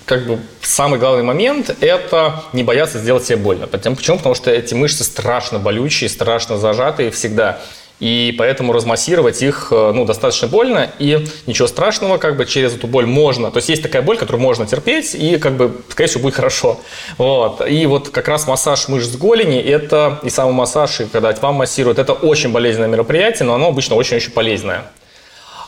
[0.07, 3.69] как бы самый главный момент– это не бояться сделать себе больно.
[3.69, 4.17] Почему?
[4.17, 7.61] Потому что эти мышцы страшно болючие, страшно зажатые всегда
[8.01, 12.87] и поэтому размассировать их э, ну, достаточно больно, и ничего страшного, как бы через эту
[12.87, 16.23] боль можно, то есть есть такая боль, которую можно терпеть, и как бы, скорее всего,
[16.23, 16.81] будет хорошо.
[17.19, 17.67] Вот.
[17.69, 21.99] И вот как раз массаж мышц голени, это и самый массаж, и когда вам массируют,
[21.99, 24.85] это очень болезненное мероприятие, но оно обычно очень-очень полезное.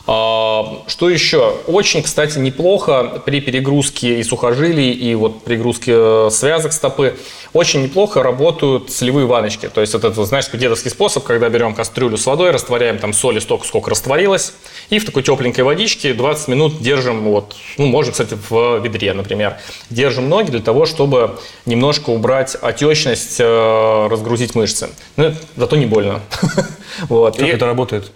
[0.05, 1.55] А, что еще?
[1.65, 7.15] Очень, кстати, неплохо при перегрузке и сухожилий, и вот перегрузке э, связок стопы,
[7.53, 9.69] очень неплохо работают солевые ваночки.
[9.69, 13.13] То есть вот это, знаешь, такой дедовский способ, когда берем кастрюлю с водой, растворяем там
[13.13, 14.53] соли столько, сколько растворилось,
[14.89, 19.55] и в такой тепленькой водичке 20 минут держим, вот, ну, можно, кстати, в ведре, например,
[19.89, 24.89] держим ноги для того, чтобы немножко убрать отечность, э, разгрузить мышцы.
[25.15, 26.19] Но зато не больно.
[27.07, 28.11] Как это работает?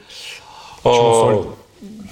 [0.84, 1.67] Почему соль?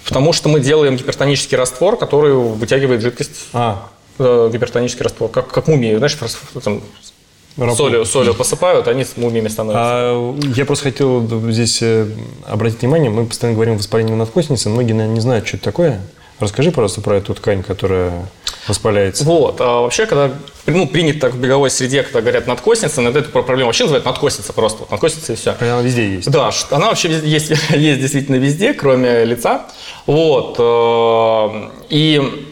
[0.07, 3.47] Потому что мы делаем гипертонический раствор, который вытягивает жидкость.
[3.53, 3.89] А.
[4.19, 5.29] Э, гипертонический раствор.
[5.29, 6.17] Как, как мумии, знаешь,
[6.63, 6.81] там,
[7.75, 9.81] солью, солью посыпают, они с мумиями становятся.
[9.83, 12.07] А, я просто хотел здесь э,
[12.45, 16.01] обратить внимание, мы постоянно говорим о воспалении надкостницы, многие, наверное, не знают, что это такое.
[16.39, 18.27] Расскажи, пожалуйста, про эту ткань, которая
[18.67, 19.23] воспаляется.
[19.23, 19.61] Вот.
[19.61, 20.33] А вообще, когда
[20.65, 24.53] ну, принято так в беговой среде, когда говорят надкосница, иногда эту проблему вообще называют надкосница
[24.53, 24.79] просто.
[24.79, 25.55] Вот надкосница и все.
[25.59, 26.29] Она везде есть.
[26.29, 29.65] Да, она вообще есть, есть действительно везде, кроме лица.
[30.05, 30.55] Вот.
[30.59, 32.49] Э, и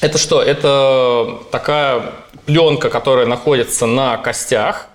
[0.00, 0.42] это что?
[0.42, 2.12] Это такая
[2.46, 4.88] пленка, которая находится на костях,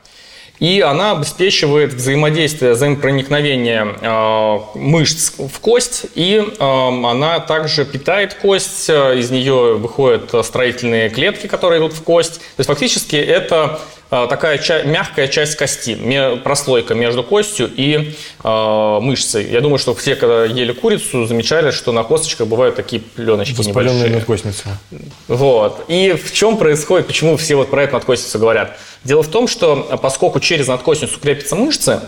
[0.60, 8.90] и она обеспечивает взаимодействие, взаимопроникновение э, мышц в кость, и э, она также питает кость,
[8.90, 12.40] э, из нее выходят строительные клетки, которые идут в кость.
[12.40, 13.80] То есть фактически это
[14.10, 15.98] такая ча- мягкая часть кости,
[16.44, 19.50] прослойка между костью и э, мышцей.
[19.52, 24.10] Я думаю, что все, когда ели курицу, замечали, что на косточках бывают такие пленочки Воспаленные
[24.10, 24.16] небольшие.
[24.20, 24.64] надкостницы.
[25.28, 25.84] Вот.
[25.88, 28.78] И в чем происходит, почему все вот про эту надкостницу говорят?
[29.04, 32.00] Дело в том, что поскольку через надкостницу крепятся мышцы,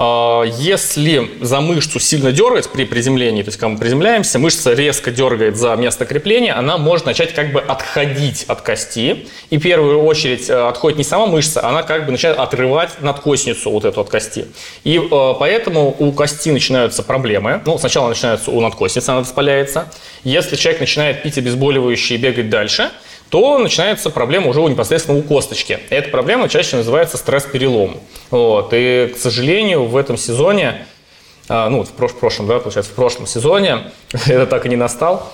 [0.00, 5.58] Если за мышцу сильно дергать при приземлении, то есть когда мы приземляемся, мышца резко дергает
[5.58, 9.26] за место крепления, она может начать как бы отходить от кости.
[9.50, 13.70] И в первую очередь э, отходит не сама мышца, она как бы начинает отрывать надкосницу
[13.70, 14.46] вот эту от кости.
[14.84, 17.60] И э, поэтому у кости начинаются проблемы.
[17.66, 19.92] Ну, сначала начинаются у надкосницы, она воспаляется.
[20.24, 22.90] Если человек начинает пить обезболивающие и бегать дальше,
[23.30, 25.78] то начинается проблема уже непосредственно у косточки.
[25.88, 27.98] Эта проблема чаще называется стресс-перелом.
[28.30, 28.70] Вот.
[28.72, 30.84] И, к сожалению, в этом сезоне,
[31.48, 33.92] а, ну, в прош- прошлом, да, получается, в прошлом сезоне,
[34.26, 35.32] это так и не настал,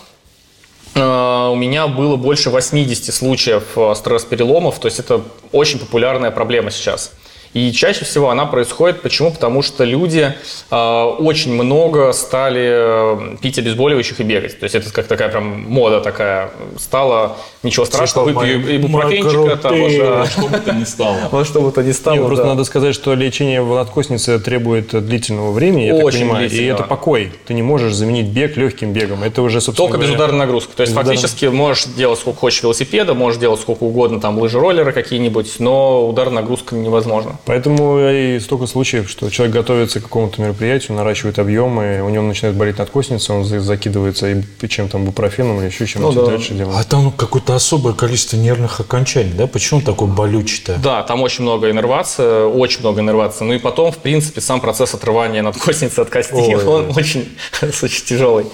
[0.94, 5.22] а, у меня было больше 80 случаев а, стресс-переломов, то есть это
[5.52, 7.12] очень популярная проблема сейчас.
[7.52, 9.30] И чаще всего она происходит, почему?
[9.30, 10.34] Потому что люди
[10.70, 14.58] э, очень много стали э, пить обезболивающих и бегать.
[14.58, 17.36] То есть это как такая прям мода такая стала.
[17.62, 20.24] Ничего страшного, Типа выпью ибупрофенчика, того же.
[20.30, 21.16] Что бы то ни стало.
[21.30, 22.26] Вот что бы то ни стало.
[22.26, 22.50] Просто да.
[22.50, 27.32] надо сказать, что лечение в надкоснице требует длительного времени, я так понимаю, и это покой.
[27.46, 29.22] Ты не можешь заменить бег легким бегом.
[29.22, 30.76] Это уже, собственно Только говоря, безударная нагрузка.
[30.76, 31.16] То есть Безударная.
[31.16, 36.08] фактически можешь делать сколько хочешь велосипеда, можешь делать сколько угодно, там лыжи, роллеры какие-нибудь, но
[36.08, 37.35] ударная нагрузка невозможна.
[37.44, 42.56] Поэтому и столько случаев, что человек готовится к какому-то мероприятию, наращивает объемы, у него начинает
[42.56, 46.30] болеть надкосница, он за- закидывается и чем там бупрофеном или еще чем-то Ну да.
[46.32, 46.76] дальше делает.
[46.78, 49.46] А там какое-то особое количество нервных окончаний, да?
[49.46, 50.76] Почему такое болючее-то?
[50.82, 53.44] Да, там очень много иннервации, очень много иннервации.
[53.44, 56.64] Ну и потом, в принципе, сам процесс отрывания надкосницы от кости, Ой.
[56.64, 57.28] он очень,
[57.82, 58.46] очень тяжелый.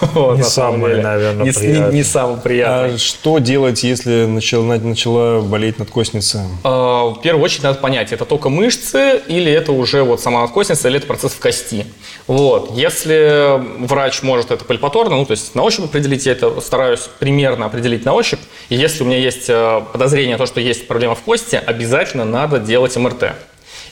[0.00, 1.02] Вот, Не на самый, деле.
[1.02, 1.94] наверное, Не приятный.
[1.94, 2.94] Не самый приятный.
[2.94, 6.46] А что делать, если начала, начала болеть надкосница?
[6.64, 10.88] А, В первую очередь надо понять, это только мышцы или это уже вот сама надкосница,
[10.88, 11.86] или это процесс в кости.
[12.26, 12.72] Вот.
[12.72, 17.66] Если врач может это пальпаторно, ну то есть на ощупь определить, я это стараюсь примерно
[17.66, 18.40] определить на ощупь.
[18.68, 22.58] И если у меня есть э, подозрение, то, что есть проблема в кости, обязательно надо
[22.58, 23.34] делать МРТ.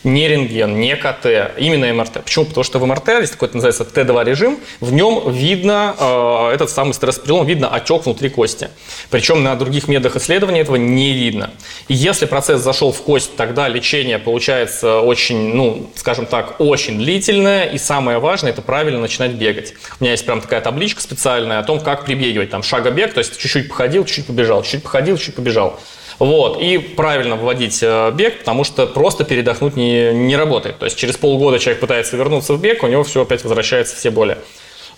[0.03, 1.26] Не рентген, не КТ,
[1.59, 2.24] именно МРТ.
[2.24, 2.46] Почему?
[2.46, 6.94] Потому что в МРТ, есть такой называется Т2 режим, в нем видно э, этот самый
[6.94, 8.70] стресс-перелом, видно отек внутри кости.
[9.11, 11.51] Причем на других методах исследования этого не видно.
[11.88, 17.64] И если процесс зашел в кость, тогда лечение получается очень, ну, скажем так, очень длительное.
[17.66, 19.74] И самое важное, это правильно начинать бегать.
[19.98, 22.48] У меня есть прям такая табличка специальная о том, как прибегивать.
[22.48, 25.78] Там шагобег, то есть чуть-чуть походил, чуть-чуть побежал, чуть-чуть походил, чуть-чуть побежал.
[26.20, 30.78] Вот, и правильно вводить э, бег, потому что просто передохнуть не, не работает.
[30.78, 34.10] То есть через полгода человек пытается вернуться в бег, у него все опять возвращается все
[34.10, 34.36] боли.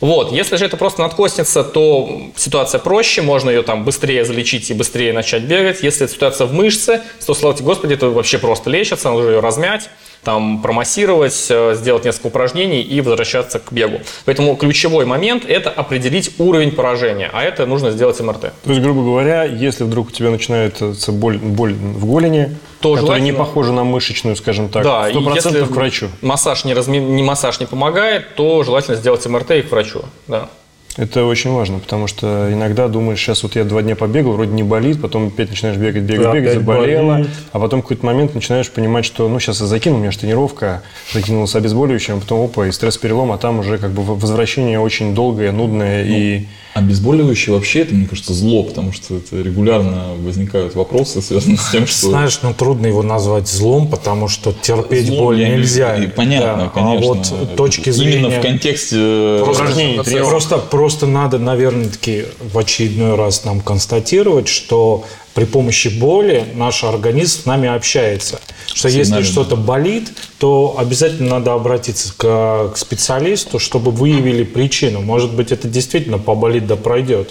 [0.00, 4.74] Вот, если же это просто надкосница, то ситуация проще, можно ее там быстрее залечить и
[4.74, 5.84] быстрее начать бегать.
[5.84, 9.38] Если это ситуация в мышце, то, слава тебе Господи, это вообще просто лечится, нужно ее
[9.38, 9.90] размять,
[10.24, 14.00] там промассировать, э, сделать несколько упражнений и возвращаться к бегу.
[14.24, 18.40] Поэтому ключевой момент– это определить уровень поражения, а это нужно сделать МРТ.
[18.40, 23.20] То есть, грубо говоря, если вдруг у тебя начинается боль, боль в голени, То которая
[23.20, 26.08] не похожа на мышечную, скажем так, Да, и 100% если к врачу.
[26.20, 26.98] Массаж не, разми...
[26.98, 30.02] не массаж не помогает, то желательно сделать МРТ и к врачу.
[30.28, 30.48] Да.
[30.96, 34.62] Это очень важно, потому что иногда думаешь, сейчас вот я два дня побегал, вроде не
[34.62, 37.28] болит, потом опять начинаешь бегать, бегать, Да, бегать, болит.
[37.52, 40.18] а потом в какой-то момент начинаешь понимать, что ну сейчас я закину, у меня же
[40.18, 40.82] тренировка,
[41.12, 45.50] закинулся обезболивающим, а потом опа, и стресс-перелом, а там уже как бы возвращение очень долгое,
[45.52, 46.46] нудное и...
[46.74, 51.86] Обезболивающие вообще, это, мне кажется, зло, потому что это регулярно возникают вопросы, связанные с тем,
[51.86, 52.08] что...
[52.08, 55.96] Знаешь, ну трудно его назвать злом, потому что терпеть Злом боль нельзя.
[55.96, 57.12] и Понятно, Да, конечно.
[57.34, 58.20] А вот точки зрения...
[58.20, 59.40] Именно в контексте...
[59.44, 66.44] Просто, просто, просто надо, наверное, таки в очередной раз нам констатировать, что при помощи боли
[66.56, 68.40] наш организм с нами общается.
[68.66, 75.02] Что если что-то болит, то обязательно надо обратиться к, к специалисту, чтобы выявили причину.
[75.02, 77.30] Может быть, это действительно поболит да пройдет.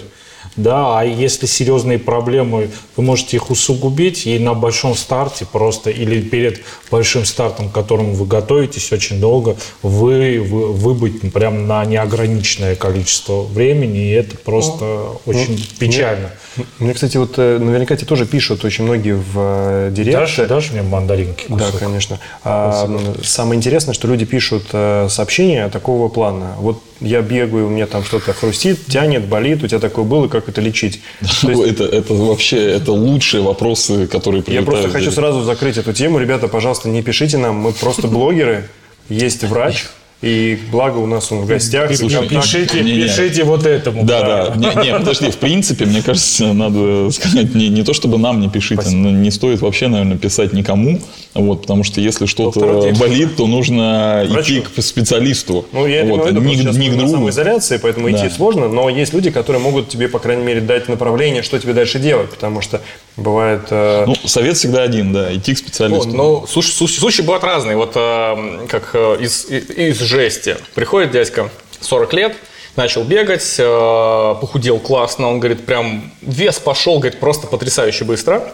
[0.56, 6.20] Да, а если серьезные проблемы, вы можете их усугубить и на большом старте просто или
[6.20, 12.76] перед большим стартом, к которому вы готовитесь очень долго, вы, вы выбыть прям на неограниченное
[12.76, 16.32] количество времени, и это просто очень печально.
[16.78, 20.18] Мне, кстати, вот э, наверняка тебе тоже пишут очень многие в э, директ.
[20.18, 21.46] Дашь, дашь мне мандаринки?
[21.48, 21.80] Да, кусок?
[21.80, 22.18] конечно.
[22.44, 22.90] А,
[23.24, 26.56] самое интересное, что люди пишут э, сообщения такого плана.
[26.58, 30.48] Вот я бегаю, у меня там что-то хрустит, тянет, болит, у тебя такое было, как
[30.48, 31.00] это лечить?
[31.20, 34.66] Есть Это, это вообще это лучшие вопросы, которые я прилетают.
[34.66, 36.18] просто хочу сразу закрыть эту тему.
[36.18, 38.68] Ребята, пожалуйста, не пишите нам, мы просто блогеры,
[39.08, 39.84] есть врач,
[40.22, 41.94] и благо у нас он в гостях.
[41.96, 43.02] Слушай, пишите, не-не.
[43.02, 44.04] пишите вот этому.
[44.04, 44.54] Да, да.
[44.56, 48.48] Не, не, подожди, в принципе, мне кажется, надо сказать, не, не то чтобы нам не
[48.48, 51.00] пишите, но не стоит вообще, наверное, писать никому,
[51.34, 54.58] вот, потому что если что-то болит, то нужно Врачу.
[54.58, 55.66] идти к специалисту.
[55.72, 57.12] Ну, я вот, имею в виду, не, сейчас не к другу.
[57.12, 58.16] самоизоляции, поэтому Да.
[58.16, 61.72] идти сложно, но есть люди, которые могут тебе, по крайней мере, дать направление, что тебе
[61.72, 62.80] дальше делать, потому что
[63.16, 63.64] Бывает...
[63.70, 66.08] э, Ну, совет всегда один, да, идти к специалисту.
[66.10, 67.76] ну, слушай, случаи, случаи бывают разные.
[67.76, 70.56] Вот э, как э, из, из, из жести.
[70.74, 71.50] Приходит дядька,
[71.80, 72.36] 40 лет,
[72.76, 78.52] начал бегать, э, похудел классно, он говорит, прям вес пошел, говорит, просто потрясающе быстро.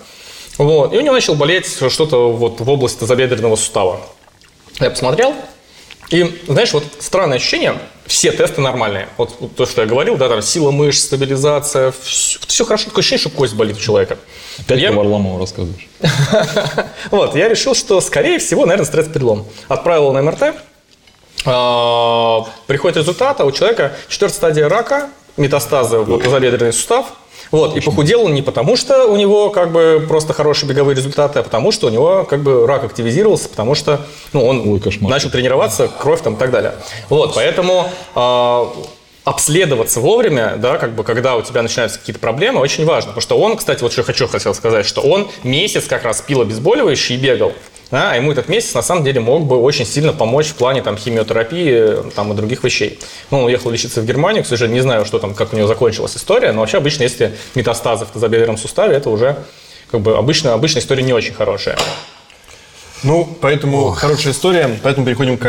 [0.57, 0.93] Вот.
[0.95, 4.01] И у него начал болеть что-то вот в области тазобедренного сустава.
[4.81, 5.35] Я посмотрел,
[6.11, 9.09] и, знаешь, вот странное ощущение, все тесты нормальные.
[9.19, 13.21] Вот, вот то, что я говорил, да, там сила мышц, стабилизация, все, хорошо, такое ощущение,
[13.21, 14.17] что кость болит у человека.
[14.59, 15.87] Опять Я- про Варламова рассказываешь.
[17.11, 19.47] Вот, я решил, что, скорее всего, наверное, стресс-перелом.
[19.69, 20.55] Отправил на МРТ.
[21.45, 27.07] А, Приходит результат, а у человека четвертая стадия рака, метастазы в тазобедренный сустав.
[27.51, 31.39] Вот, и похудел он не потому, что у него как бы просто хорошие беговые результаты,
[31.39, 34.01] а потому что у него как бы рак активизировался, потому что
[34.35, 35.11] ну, он Ой, кошмар.
[35.11, 36.75] начал тренироваться, кровь там и так далее.
[37.09, 38.71] Вот, поэтому а,
[39.25, 43.13] обследоваться вовремя, да, как бы, когда у тебя начинаются какие-то проблемы, очень важно.
[43.13, 46.21] Потому что он, кстати, вот что я хочу хотел сказать, что он месяц как раз
[46.21, 47.53] пил обезболивающий и бегал.
[47.91, 50.83] Да, а ему этот месяц на самом деле мог бы очень сильно помочь в плане
[50.83, 52.99] там, химиотерапии там, и других вещей.
[53.31, 55.67] Ну, он уехал лечиться в Германию, к сожалению, не знаю, что там, как у него
[55.67, 59.37] закончилась история, но вообще обычно, если метастазы в тазобедренном суставе, это уже
[59.91, 61.79] как бы обычно, обычная история не очень хорошая.
[63.03, 65.47] Ну, поэтому хорошая история, поэтому переходим к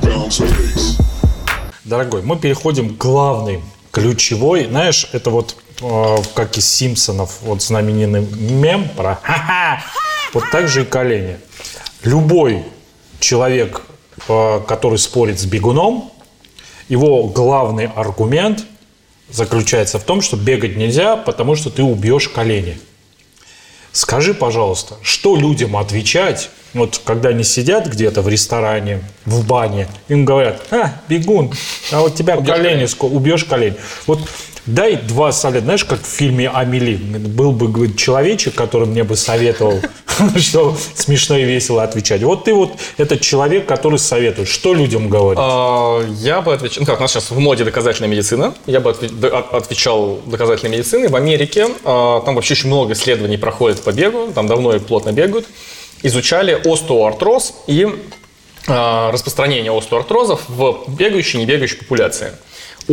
[0.00, 1.02] bass.
[1.84, 4.66] Дорогой, мы переходим к главной, ключевой.
[4.66, 5.56] Знаешь, это вот
[6.34, 9.82] как из Симпсонов, вот знаменитый мем про «Ха-ха!»
[10.32, 11.36] Вот так же и колени.
[12.04, 12.64] Любой
[13.20, 13.82] человек,
[14.28, 16.10] э, который спорит с бегуном,
[16.88, 18.64] его главный аргумент
[19.30, 22.78] заключается в том, что бегать нельзя, потому что ты убьешь колени.
[23.92, 30.24] Скажи, пожалуйста, что людям отвечать, вот когда они сидят где-то в ресторане, в бане, им
[30.24, 31.52] говорят, а, бегун,
[31.90, 33.76] а вот тебя колени, ско- убьешь колени.
[34.06, 34.20] Вот
[34.66, 36.94] дай два совета, знаешь, как в фильме «Амели».
[36.96, 39.80] Был бы говорит, человечек, который мне бы советовал,
[40.36, 42.22] что смешно и весело отвечать.
[42.22, 45.40] Вот ты вот этот человек, который советует, что людям говорить?
[45.42, 48.90] А, Я бы отвечал, ну как, у нас сейчас в моде доказательная медицина, я бы
[48.90, 51.08] отвечал доказательной медицины.
[51.08, 55.12] В Америке а, там вообще очень много исследований проходит по бегу, там давно и плотно
[55.12, 55.46] бегают,
[56.02, 57.88] изучали остеоартроз и
[58.68, 62.32] а, распространение остеоартрозов в бегающей и не бегающей популяции.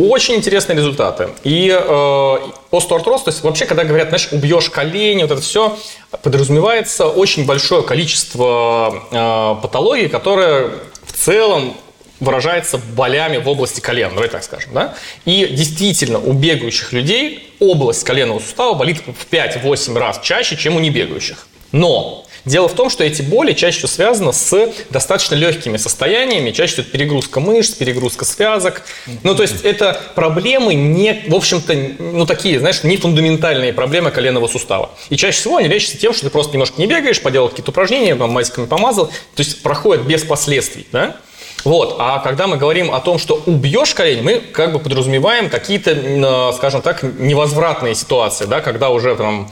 [0.08, 1.28] Очень интересные результаты.
[1.44, 2.36] И э,
[2.70, 5.78] остеоартроз, то есть вообще, когда говорят, знаешь, убьешь колени, вот это все,
[6.22, 10.70] подразумевается очень большое количество э, патологий, которые
[11.04, 11.74] в целом
[12.18, 14.94] выражается болями в области колен, давай так скажем, да?
[15.24, 20.80] И действительно, у бегающих людей область коленного сустава болит в 5-8 раз чаще, чем у
[20.80, 21.46] небегающих.
[21.72, 26.72] Но дело в том, что эти боли чаще всего связаны с достаточно легкими состояниями, чаще
[26.72, 28.82] всего это перегрузка мышц, перегрузка связок.
[29.22, 34.48] Ну, то есть это проблемы не, в общем-то, ну, такие, знаешь, не фундаментальные проблемы коленного
[34.48, 34.90] сустава.
[35.08, 38.14] И чаще всего они лечатся тем, что ты просто немножко не бегаешь, поделал какие-то упражнения,
[38.14, 41.16] там, мазиками помазал, то есть проходят без последствий, да?
[41.64, 45.90] Вот, а когда мы говорим о том, что убьешь колени, мы как бы подразумеваем какие-то,
[45.90, 49.50] э, скажем так, невозвратные ситуации, да, когда уже там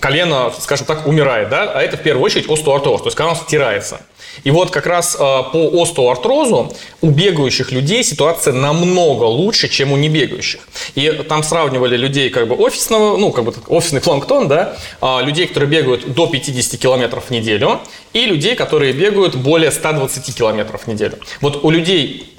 [0.00, 4.00] колено, скажем так, умирает, да, а это в первую очередь остеоартроз, то есть он стирается.
[4.44, 9.96] И вот как раз э, по остеоартрозу у бегающих людей ситуация намного лучше, чем у
[9.96, 10.60] небегающих.
[10.94, 15.46] И там сравнивали людей как бы офисного, ну, как бы офисный планктон, да, а, людей,
[15.46, 17.80] которые бегают до 50 километров в неделю,
[18.12, 21.18] и людей, которые бегают более 120 километров в неделю.
[21.40, 22.38] Вот у людей,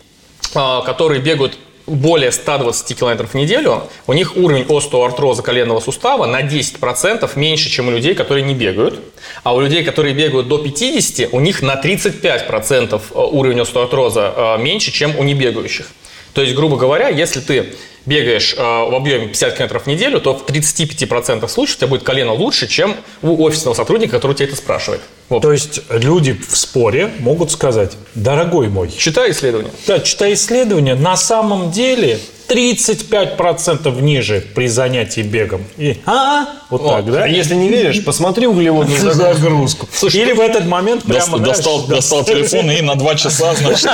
[0.56, 1.58] а, которые бегают
[1.92, 7.88] более 120 километров в неделю, у них уровень остеоартроза коленного сустава на 10% меньше, чем
[7.88, 9.00] у людей, которые не бегают.
[9.44, 14.92] А у людей, которые бегают до 50, у них на 35% уровень остеоартроза э, меньше,
[14.92, 15.88] чем у небегающих.
[16.34, 17.74] То есть, грубо говоря, если ты
[18.06, 22.04] бегаешь э, в объеме 50 километров в неделю, то в 35% случаев у тебя будет
[22.04, 25.02] колено лучше, чем у офисного сотрудника, который тебя это спрашивает.
[25.30, 25.42] Вот.
[25.42, 29.72] То есть люди в споре могут сказать, дорогой мой, Читай исследование.
[29.88, 32.20] Да, читая исследования, на самом деле
[32.52, 35.64] 35% ниже при занятии бегом.
[35.78, 37.24] И, а, вот так, да?
[37.24, 39.88] А если не веришь, посмотри углеводную загрузку.
[40.14, 43.90] Или в этот момент Достал, прямо, знаешь, достал, достал телефон и на два часа, значит,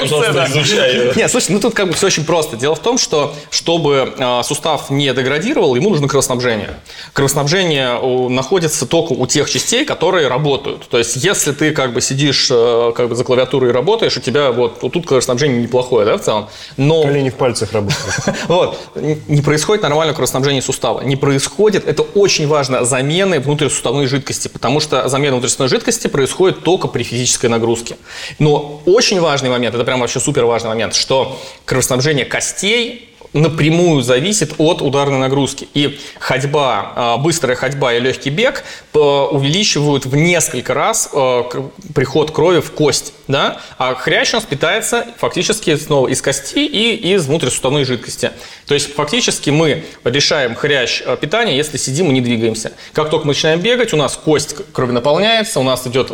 [0.00, 1.12] пожалуйста, изучай.
[1.16, 2.56] Нет, слушай, ну тут как бы все очень просто.
[2.56, 6.70] Дело в том, что чтобы э, сустав не деградировал, ему нужно кровоснабжение.
[7.12, 10.88] Кровоснабжение находится только у тех частей, которые работают.
[10.88, 14.20] То есть, если ты как бы сидишь э, как бы за клавиатурой и работаешь, у
[14.20, 16.48] тебя вот, вот тут кровоснабжение неплохое, да, в целом.
[16.76, 17.81] Но Колени в пальцах работают.
[18.48, 18.78] вот.
[18.94, 21.02] Не происходит нормального кровоснабжения сустава.
[21.02, 26.88] Не происходит, это очень важно, замены внутрисуставной жидкости, потому что замена внутрисуставной жидкости происходит только
[26.88, 27.96] при физической нагрузке.
[28.38, 34.54] Но очень важный момент, это прям вообще супер важный момент, что кровоснабжение костей напрямую зависит
[34.58, 35.68] от ударной нагрузки.
[35.74, 38.64] И ходьба, а, быстрая ходьба и легкий бег
[38.94, 41.42] э, увеличивают в несколько раз э,
[41.94, 43.14] приход крови в кость.
[43.28, 43.60] Да?
[43.78, 48.30] А хрящ у нас питается фактически снова из кости и из внутрисуставной жидкости.
[48.66, 52.72] То есть фактически мы решаем хрящ э, питания, если сидим и не двигаемся.
[52.92, 56.12] Как только мы начинаем бегать, у нас кость крови наполняется, у нас идет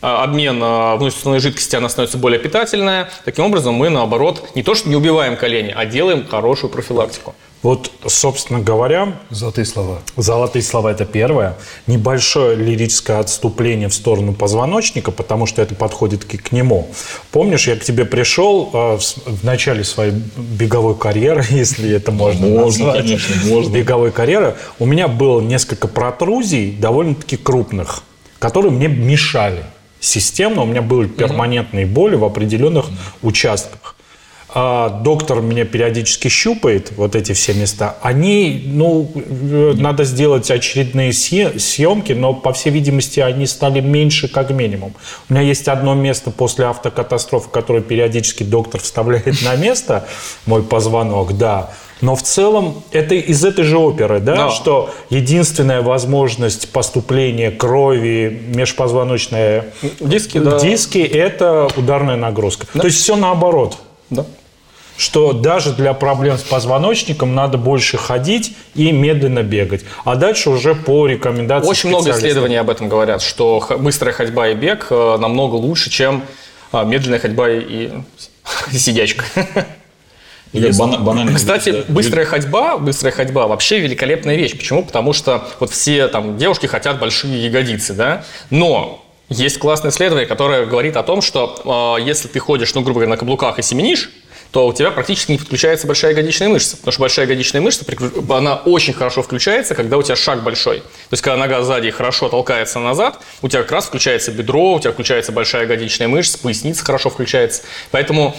[0.00, 3.10] обмен а, внутрисуставной жидкости, она становится более питательная.
[3.24, 7.34] Таким образом, мы, наоборот, не то что не убиваем колени, а делаем хорошую профилактику.
[7.60, 9.98] Вот, собственно говоря, Золотые слова.
[10.16, 11.56] Золотые слова– это первое.
[11.88, 16.88] Небольшое лирическое отступление в сторону позвоночника, потому что это подходит к, к нему.
[17.32, 22.46] Помнишь, я к тебе пришел э, в, в начале своей беговой карьеры, если это можно
[22.46, 23.02] Можно, назвать.
[23.02, 23.72] конечно, можно.
[23.72, 24.56] Беговой карьеры.
[24.78, 28.04] У меня было несколько протрузий, довольно-таки крупных,
[28.38, 29.64] которые мне мешали.
[30.00, 32.86] Системно у меня были перманентные боли в определенных
[33.22, 33.96] участках.
[34.50, 37.96] А, доктор меня периодически щупает, вот эти все места.
[38.00, 44.26] Они, ну, э, надо сделать очередные съе- съемки, но, по всей видимости, они стали меньше
[44.26, 44.94] как минимум.
[45.28, 50.08] У меня есть одно место после автокатастрофы, которое периодически доктор вставляет на место,
[50.46, 51.70] мой позвонок, да.
[52.00, 54.50] Но в целом это из этой же оперы, да, Да.
[54.50, 59.66] что единственная возможность поступления крови межпозвоночная
[60.00, 60.58] Диски, да.
[60.60, 62.66] диски– это ударная нагрузка.
[62.72, 63.78] То есть все наоборот
[64.10, 64.24] Да.
[64.96, 69.82] что даже для проблем с позвоночником надо больше ходить и медленно бегать.
[70.04, 74.54] А дальше уже по рекомендациям Очень много исследований об этом говорят, что быстрая ходьба и
[74.54, 76.22] бег э, намного лучше, чем
[76.72, 77.90] а, медленная ходьба и
[78.72, 79.24] сидячка.
[80.52, 81.34] Бана- банально.
[81.34, 84.56] Кстати, да, быстрая ходьба, быстрая ходьба вообще великолепная вещь.
[84.56, 84.84] Почему?
[84.84, 90.64] Потому что вот все там девушки хотят большие ягодицы, да, но есть классное исследование, которое
[90.64, 94.10] говорит о том, что э, если ты ходишь, ну, грубо говоря, на каблуках и семенишь,
[94.50, 96.76] то у тебя практически не подключается большая ягодичная мышца.
[96.76, 97.84] Потому что большая ягодичная мышца,
[98.30, 100.78] она очень хорошо включается, когда у тебя шаг большой.
[100.78, 104.80] То есть, когда нога сзади хорошо толкается назад, у тебя как раз включается бедро, у
[104.80, 107.62] тебя включается большая ягодичная мышца, поясница хорошо включается.
[107.90, 108.34] Поэтому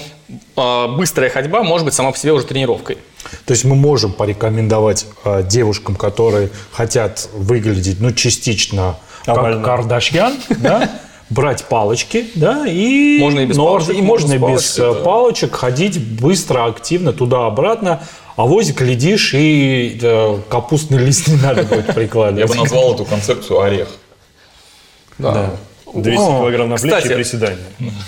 [0.58, 2.98] э, быстрая ходьба может быть сама по себе уже тренировкой.
[3.46, 9.58] То есть мы можем порекомендовать э, девушкам, которые хотят выглядеть, ну, частично Овально.
[9.58, 10.90] как Кардашьян, да,
[11.30, 14.94] брать палочки, да, и, Можно и без но- палочек, и можно можно без палочкой, э,
[14.94, 15.04] да.
[15.06, 18.02] палочек ходить быстро, активно, туда-обратно.
[18.36, 22.50] А возик глядишь, и э, капустный лист не надо будет Я прикладывать.
[22.50, 23.90] бы назвал эту концепцию орех.
[25.18, 25.52] Да.
[25.94, 27.58] 200 О, килограмм на плечи кстати, и приседания.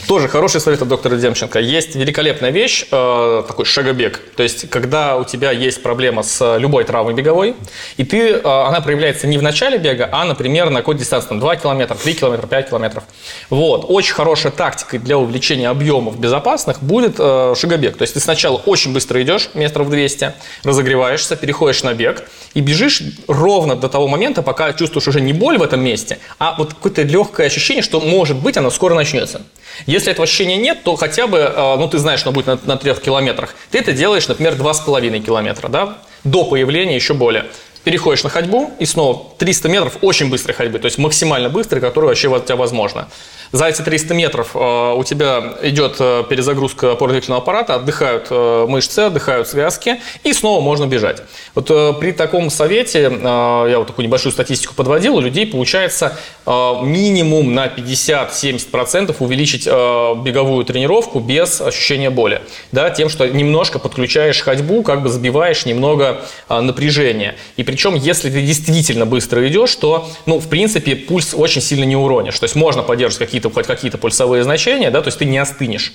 [0.08, 1.60] Тоже хороший совет от доктора Демченко.
[1.60, 4.20] Есть великолепная вещь, э, такой шагобег.
[4.36, 7.56] То есть, когда у тебя есть проблема с любой травмой беговой,
[7.98, 11.40] и ты, э, она проявляется не в начале бега, а, например, на какой дистанции, там,
[11.40, 13.04] 2 километра, 3 километра, 5 километров.
[13.50, 13.86] Вот.
[13.88, 17.98] Очень хорошая тактика для увеличения объемов безопасных будет э, шагобег.
[17.98, 22.24] То есть, ты сначала очень быстро идешь, метров 200, разогреваешься, переходишь на бег
[22.54, 26.56] и бежишь ровно до того момента, пока чувствуешь уже не боль в этом месте, а
[26.58, 29.42] вот какое-то легкое ощущение, что, может быть, оно скоро начнется.
[29.86, 32.76] Если этого ощущения нет, то хотя бы, э, ну, ты знаешь, что будет на, на
[32.76, 33.56] трех километрах.
[33.70, 37.46] Ты это делаешь, например, 2,5 километра, да, до появления еще более.
[37.84, 42.10] Переходишь на ходьбу, и снова 300 метров очень быстрой ходьбы, то есть максимально быстрой, которая
[42.10, 43.08] вообще у тебя возможно.
[43.52, 49.00] За эти 300 метров э, у тебя идет э, перезагрузка опорно-двигательного аппарата, отдыхают э, мышцы,
[49.00, 51.22] отдыхают связки, и снова можно бежать.
[51.54, 51.68] Вот
[52.00, 59.16] при таком совете, я вот такую небольшую статистику подводил, у людей получается минимум на 50-70%
[59.20, 62.42] увеличить беговую тренировку без ощущения боли.
[62.72, 67.36] Да, тем, что немножко подключаешь ходьбу, как бы сбиваешь немного напряжения.
[67.58, 71.96] И причем, если ты действительно быстро идешь, то, ну, в принципе, пульс очень сильно не
[71.96, 72.40] уронишь.
[72.40, 75.94] То есть можно поддерживать какие-то, хоть какие-то пульсовые значения, да, то есть ты не остынешь.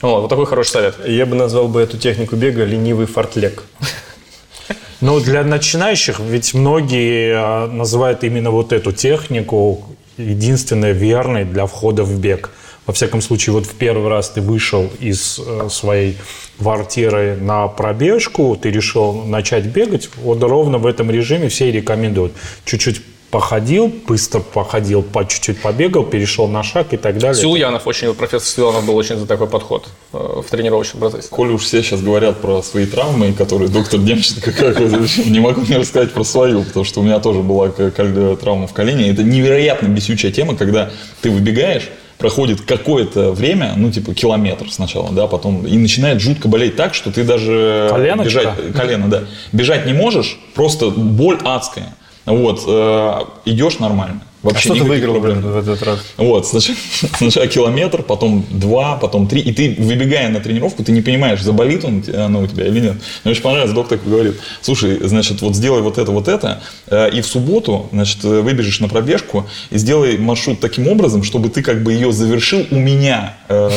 [0.00, 0.94] Вот, вот такой хороший совет.
[1.06, 3.64] Я бы назвал бы эту технику бега ленивый фортлек.
[5.00, 12.02] Но для начинающих ведь многие а, называют именно вот эту технику единственной верной для входа
[12.04, 12.50] в бег.
[12.86, 16.16] Во всяком случае, вот в первый раз ты вышел из э, своей
[16.58, 22.32] квартиры на пробежку, ты решил начать бегать, вот ровно в этом режиме все и рекомендуют.
[22.64, 27.40] Чуть-чуть походил, быстро походил, по чуть-чуть побегал, перешел на шаг и так далее.
[27.40, 31.28] Силуянов очень, профессор Силуянов был очень за такой подход э, в тренировочном процессе.
[31.30, 34.80] Коли уж все сейчас говорят про свои травмы, которые доктор Демченко, как
[35.26, 39.10] не могу не рассказать про свою, потому что у меня тоже была травма в колене.
[39.10, 40.90] Это невероятно бесючая тема, когда
[41.20, 46.76] ты выбегаешь, проходит какое-то время, ну, типа, километр сначала, да, потом, и начинает жутко болеть
[46.76, 48.28] так, что ты даже Коленочка?
[48.28, 51.94] бежать, колено, да, бежать не можешь, просто боль адская.
[52.28, 54.20] Вот, э, идешь нормально.
[54.42, 55.40] Вообще А что ты никаких выиграл проблем.
[55.42, 55.98] в этот раз?
[56.16, 56.76] Вот, сначала,
[57.18, 59.40] сначала километр, потом два, потом три.
[59.40, 62.94] И ты, выбегая на тренировку, ты не понимаешь, заболит он оно у тебя или нет.
[63.24, 67.20] Мне очень понравилось, доктор говорит, слушай, значит, вот сделай вот это, вот это, э, и
[67.20, 71.82] в субботу, значит, э, выбежишь на пробежку и сделай маршрут таким образом, чтобы ты как
[71.82, 73.68] бы ее завершил у меня э,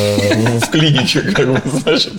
[0.60, 2.12] в клинике, как бы, значит.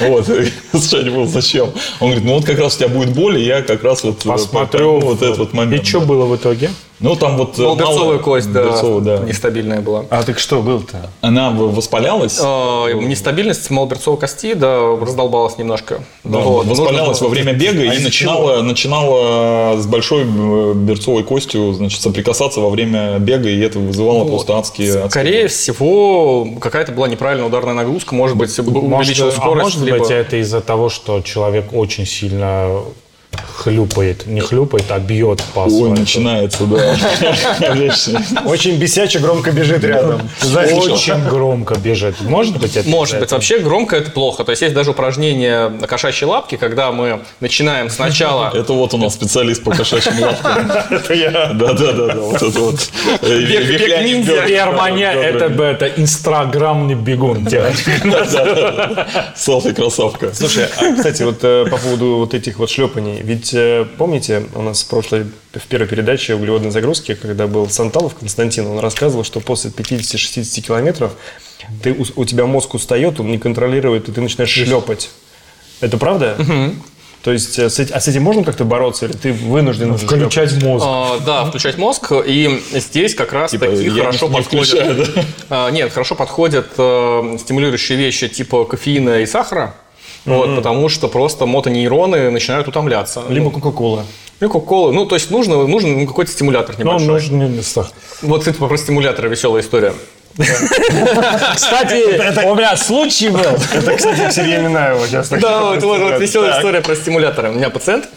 [0.00, 1.70] Вот, не было, зачем?
[2.00, 4.24] Он говорит, ну вот как раз у тебя будет боль, и я как раз вот
[4.24, 5.00] э, Посмотрю.
[5.00, 5.82] вот этот вот момент.
[5.82, 6.70] И что было в итоге?
[6.98, 7.58] Ну, там вот...
[7.58, 9.18] э, Берцовая мало- кость, да, берцовая, да.
[9.26, 10.04] нестабильная была.
[10.08, 11.10] А так что был-то?
[11.20, 12.38] Она воспалялась.
[12.42, 16.00] Э, Нестабильность малоберцовой кости, да, раздолбалась немножко.
[16.24, 21.72] Да, Вот, воспалялась нужно во время бега и начинала, начинала с большой э, берцовой костью
[21.74, 24.28] значит, соприкасаться во время бега, и это вызывало Вот.
[24.28, 28.86] просто адские, адские Скорее всего, какая-то была неправильная ударная нагрузка, может быть, увеличила
[29.26, 29.42] Может, скорость.
[29.44, 32.80] а может либо- быть, это из-за того, что человек очень сильно
[33.56, 36.00] хлюпает, не хлюпает, а бьет по Ой, асфальту.
[36.00, 36.96] начинается, да.
[38.44, 40.28] Очень бесяче громко бежит рядом.
[40.42, 42.20] Очень громко бежит.
[42.20, 44.44] Может быть, это Может быть, вообще громко это плохо.
[44.44, 48.98] То есть есть даже упражнение на кошачьей лапке, когда мы начинаем сначала Это вот у
[48.98, 50.70] нас специалист по кошачьим лапкам.
[50.90, 51.30] это я.
[51.30, 52.88] Да, да, да, да, вот это вот.
[53.22, 54.36] э, Бег- вихляний ниндзя.
[54.36, 57.44] Да, это, бы- это инстаграмный бегун.
[57.44, 57.90] девочка.
[59.36, 60.32] Селфи красавка.
[60.34, 63.20] Слушай, а, кстати, вот э, по поводу вот этих вот шлепаний.
[63.26, 68.14] Ведь э, помните, у нас в прошлой, в первой передаче углеводной загрузки, когда был Санталов
[68.14, 71.12] Константин, он рассказывал, что после 50-60 километров
[71.82, 75.10] ты, у, у тебя мозг устает, он не контролирует, и ты начинаешь шлепать.
[75.80, 76.36] Это правда?
[77.24, 80.06] То есть, э, с эти- а с этим можно как-то бороться, или ты вынужден уже
[80.06, 80.32] шлепать?
[80.32, 80.84] Включать мозг.
[80.88, 82.12] А, да, включать мозг.
[82.24, 85.26] И здесь как раз Типа, таки хорошо не включаю, подходят.
[85.50, 89.74] А, Нет, хорошо подходят э, стимулирующие вещи типа кофеина и сахара.
[90.26, 93.22] Вот, потому что просто мотонейроны начинают утомляться.
[93.28, 94.04] Либо Кока-Кола.
[94.38, 94.92] Ну, кока-колы.
[94.92, 97.08] Ну, то есть нужно, нужен ну, какой-то стимулятор Но небольшой.
[97.08, 97.88] нужны места.
[98.20, 99.94] Вот, кстати, про стимулятора веселая история.
[100.36, 103.40] Кстати, у меня случай был.
[103.40, 105.30] Это, кстати, к Сергею Минаеву сейчас.
[105.30, 107.50] Да, вот, веселая история про стимуляторы.
[107.50, 108.10] У меня пациент,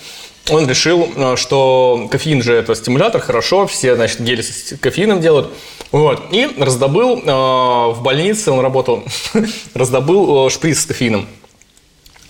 [0.50, 5.50] он решил, э, что кофеин же это стимулятор, хорошо, все, значит, гели с кофеином делают.
[5.92, 6.22] Вот.
[6.32, 9.04] И раздобыл э, в больнице, он работал,
[9.74, 11.28] раздобыл э, шприц с кофеином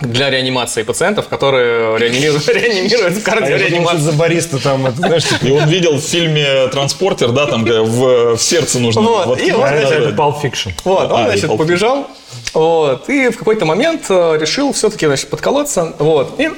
[0.00, 3.98] для реанимации пациентов, которые реанимируют, реанимируют в А кардиореанимации.
[3.98, 7.80] за бариста там, это, знаешь, типа, И он видел в фильме «Транспортер», да, там где
[7.80, 9.02] в, в сердце нужно.
[9.02, 10.08] Вот, и да, вот да, Это.
[10.10, 10.72] Pulp Fiction.
[10.84, 12.06] Вот, он, А, значит, и побежал,
[12.54, 16.50] вот, и в какой-то момент э, решил все-таки, значит, подколоться, вот, и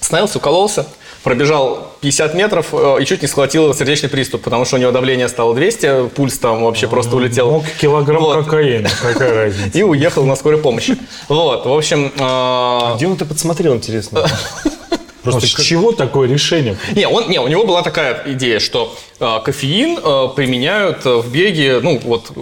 [0.00, 0.86] остановился, укололся,
[1.22, 5.28] пробежал 50 метров э, и чуть не схватил сердечный приступ, потому что у него давление
[5.28, 7.50] стало 200, пульс там вообще просто улетел.
[7.50, 8.44] Мог килограмм Вот.
[8.44, 8.90] кокаина.
[9.00, 9.70] Какая разница?
[9.78, 10.96] И уехал на скорой помощи.
[11.28, 12.12] Вот, в общем...
[12.16, 14.26] э, где он это подсмотрел, интересно?
[15.22, 16.76] Просто с чего такое решение?
[16.96, 21.30] Не, он, не, у него была такая идея, что э, кофеин э, применяют э, в
[21.30, 22.32] беге, ну, вот,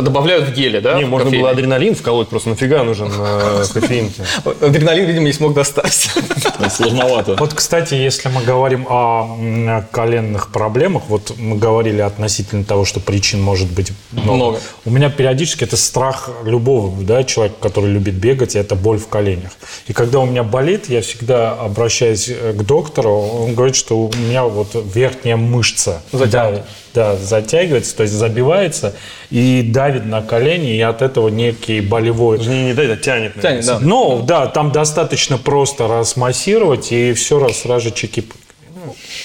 [0.00, 0.98] добавляют в геле, да?
[0.98, 1.42] Не, в можно кофейне.
[1.42, 4.66] было адреналин вколоть, просто нафига нужен э, кофеин-то?
[4.66, 6.10] Адреналин, видимо, не смог достать.
[6.70, 7.36] Сложновато.
[7.38, 13.42] Вот, кстати, если мы говорим о коленных проблемах, вот мы говорили относительно того, что причин
[13.42, 14.36] может быть много.
[14.36, 14.60] Много.
[14.84, 19.08] У меня периодически это страх любого да, человека, который любит бегать, и это боль в
[19.08, 19.52] коленях.
[19.86, 24.12] И когда у меня болит, я всегда обращаюсь э, к доктору, он говорит, что у
[24.14, 26.56] меня вот верхняя мышца Затянута.
[26.56, 26.64] да,
[26.98, 28.92] да, затягивается, то есть забивается
[29.30, 33.36] и давит на колени, и от этого некий болевой Не, не дай, а тянет.
[33.36, 33.62] наверное.
[33.62, 33.78] Тянет, да.
[33.80, 38.24] ну, да, там достаточно просто расмассировать, и все раз сразу же чеки.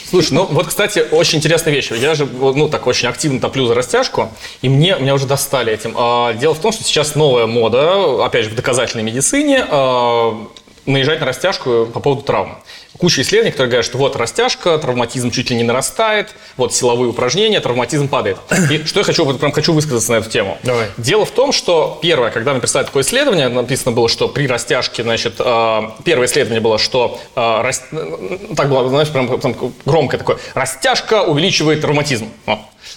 [0.08, 1.90] Слушай, ну вот, кстати, очень интересная вещь.
[1.90, 4.30] Я же, ну, так очень активно топлю за растяжку,
[4.62, 5.96] и мне, меня уже достали этим.
[5.98, 10.48] А, дело в том, что сейчас новая мода, опять же, в доказательной медицине, а,
[10.86, 12.58] наезжать на растяжку по поводу травм.
[12.98, 17.60] Куча исследований, которые говорят, что вот растяжка, травматизм чуть ли не нарастает, вот силовые упражнения,
[17.60, 18.38] травматизм падает.
[18.70, 20.58] И что я хочу, вот прям хочу высказаться на эту тему.
[20.64, 20.88] Давай.
[20.98, 25.04] Дело в том, что первое, когда мы представили такое исследование, написано было, что при растяжке,
[25.04, 29.56] значит, э, первое исследование было, что э, э, так было, знаешь, прям там
[29.86, 32.30] громкое такое, растяжка увеличивает травматизм.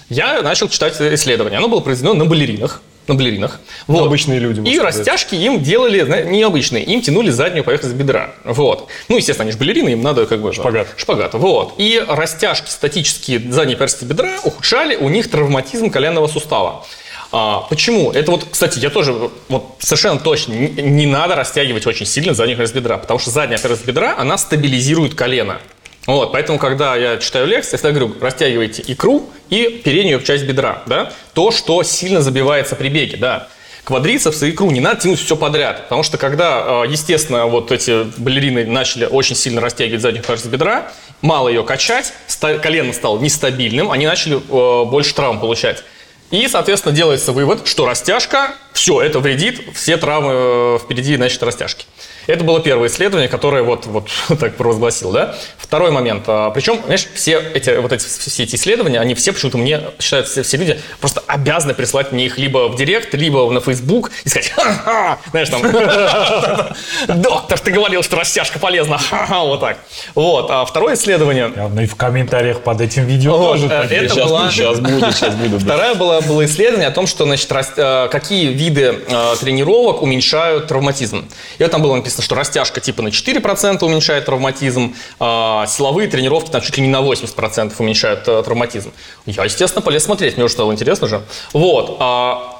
[0.08, 1.58] Я начал читать исследование.
[1.58, 2.82] Оно было произведено на балеринах.
[3.08, 3.60] На балеринах.
[3.86, 4.06] Вот.
[4.06, 4.96] обычные люди, И сказать.
[4.96, 6.82] растяжки им делали зна- необычные.
[6.84, 8.30] Им тянули заднюю поверхность бедра.
[8.44, 8.88] Вот.
[9.08, 10.52] Ну, естественно, они же балерины, им надо как бы...
[10.52, 10.88] Шпагат.
[10.96, 11.74] Шпагат, вот.
[11.78, 16.84] И растяжки статические задней поверхности бедра ухудшали у них травматизм коленного сустава.
[17.32, 18.12] А, почему?
[18.12, 19.12] Это вот, кстати, я тоже
[19.48, 23.58] вот совершенно точно не, не надо растягивать очень сильно заднюю поверхность бедра, потому что задняя
[23.58, 25.60] поверхность бедра, она стабилизирует колено.
[26.06, 30.82] Вот, поэтому, когда я читаю лекции, я всегда говорю, растягивайте икру и переднюю часть бедра,
[30.86, 33.48] да, то, что сильно забивается при беге, да.
[33.82, 34.70] квадрицепс и икру.
[34.70, 35.84] Не надо тянуть все подряд.
[35.84, 40.92] Потому что когда, э, естественно, вот эти балерины начали очень сильно растягивать заднюю поверхность бедра,
[41.22, 45.82] мало ее качать, колено стало нестабильным, они начали э, больше травм получать.
[46.30, 51.86] И, соответственно, делается вывод, что растяжка, все, это вредит, все травмы э, впереди, значит, растяжки.
[52.26, 54.08] Это было первое исследование, которое вот, вот
[54.40, 55.34] так провозгласил, да.
[55.58, 56.24] Второй момент.
[56.26, 60.28] а, Причем, знаешь, все эти, вот эти, все эти исследования, они все почему-то мне, считают
[60.28, 64.28] все, все люди, просто обязаны прислать мне их либо в директ, либо на Facebook и
[64.28, 65.62] сказать, ха-ха, знаешь, там,
[67.22, 69.78] доктор, ты говорил, что растяжка полезна, ха-ха, вот так.
[70.14, 70.50] Вот.
[70.50, 74.30] А второе исследование, Явно и в комментариях под этим видео Вот, тоже э, это сейчас,
[74.30, 75.62] была- сейчас будет, сейчас будет.
[75.62, 80.66] Второе было, было исследование о том, что значит, рас- э, какие виды э, тренировок уменьшают
[80.68, 81.28] травматизм.
[81.58, 86.50] И вот там было написано, что растяжка типа на 4% уменьшает травматизм, а силовые тренировки
[86.50, 88.92] там чуть ли не на 80% уменьшают э, травматизм.
[89.26, 91.22] Я, естественно, полез смотреть, мне уже стало интересно же.
[91.52, 91.96] Вот.
[92.00, 92.52] а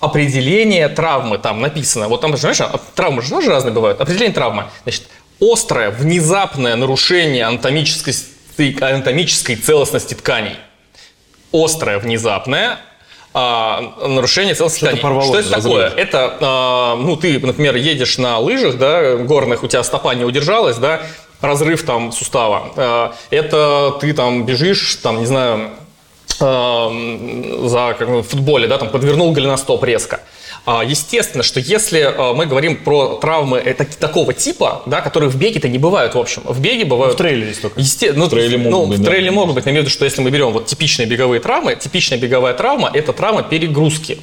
[0.00, 2.08] определение травмы там написано.
[2.08, 4.00] Вот там, знаешь, а травмы же тоже разные бывают.
[4.00, 4.64] Определение травмы.
[4.82, 5.04] Значит,
[5.40, 8.14] острое, внезапное нарушение анатомической,
[8.58, 10.56] анатомической целостности тканей
[11.54, 12.78] острое, внезапное
[13.34, 14.54] а, нарушение
[14.88, 15.02] тканей.
[15.02, 15.74] порвалось, Что это разрыв.
[15.74, 15.88] такое?
[16.04, 20.76] Это, а, ну, ты, например, едешь на лыжах, да, горных, у тебя стопа не удержалась,
[20.76, 21.02] да,
[21.40, 22.70] разрыв там сустава.
[22.76, 25.70] А, Это ты там бежишь, там, не знаю,
[26.40, 26.90] а,
[27.64, 30.20] за как, в футболе, да, там подвернул голеностоп резко.
[30.66, 35.36] А, Естественно, что если а, мы говорим про травмы так- такого типа, да, которые в
[35.36, 36.42] беге-то не бывают, в общем.
[36.44, 37.14] В беге бывают...
[37.14, 37.78] В трейлере есть только.
[37.80, 39.10] Есте- ну, В трейле могут ну, быть, в да.
[39.10, 39.64] трейле могут быть.
[39.66, 42.90] Но имею в виду, что если мы берем вот типичные беговые травмы, типичная беговая травма–
[42.94, 44.18] это травма перегрузки.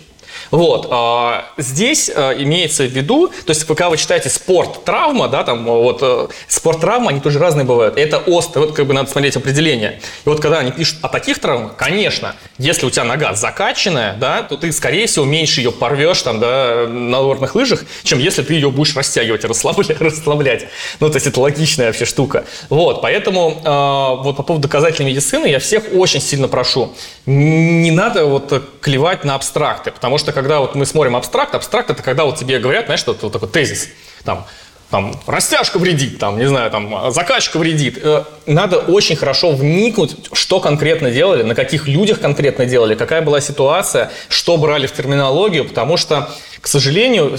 [0.49, 5.65] Вот, а, здесь а, имеется в виду, то есть пока вы читаете спорт-травма, да, там
[5.65, 7.97] вот э, спорт-травма, они тоже разные бывают.
[7.97, 10.01] Это острое, вот как бы надо смотреть определение.
[10.25, 14.43] И вот когда они пишут о таких травмах, конечно, если у тебя нога закачанная, да,
[14.43, 18.53] то ты, скорее всего, меньше ее порвешь там, да, на горных лыжах, чем если ты
[18.53, 20.01] ее будешь растягивать расслаблять.
[20.01, 20.67] расслаблять.
[20.99, 22.45] Ну, то есть это логичная вообще штука.
[22.69, 26.93] Вот, поэтому э, вот по поводу доказательной медицины я всех очень сильно прошу,
[27.25, 31.89] не надо вот э, клевать на абстракты, потому что когда вот мы смотрим абстракт, абстракт
[31.89, 33.89] это когда вот тебе говорят, знаешь, что вот такой тезис,
[34.23, 34.45] там,
[34.91, 37.97] там, растяжка вредит, там, не знаю, там, закачка вредит.
[38.03, 43.39] Э, Надо очень хорошо вникнуть, что конкретно делали, на каких людях конкретно делали, какая была
[43.39, 46.29] ситуация, что брали в терминологию, потому что,
[46.61, 47.37] к сожалению, э,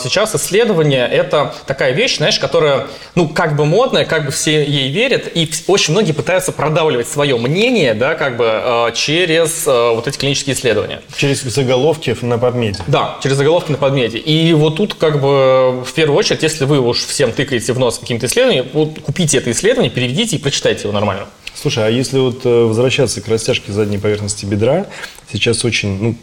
[0.00, 2.86] сейчас исследование– это такая вещь, знаешь, которая,
[3.16, 7.36] ну, как бы модная, как бы все ей верят, и очень многие пытаются продавливать свое
[7.36, 11.02] мнение, да, как бы э, через э, вот эти клинические исследования.
[11.16, 12.80] Через заголовки на подмете.
[12.86, 14.18] Да, через заголовки на подмете.
[14.18, 17.98] И вот тут как бы в первую очередь, если вы уж всем тыкаете в нос
[17.98, 21.26] каким-то исследованием, вот купите это исследование, переведите и прочитайте его нормально.
[21.56, 24.86] Слушай, а если вот возвращаться к растяжке задней поверхности бедра,
[25.32, 26.16] сейчас очень, ну,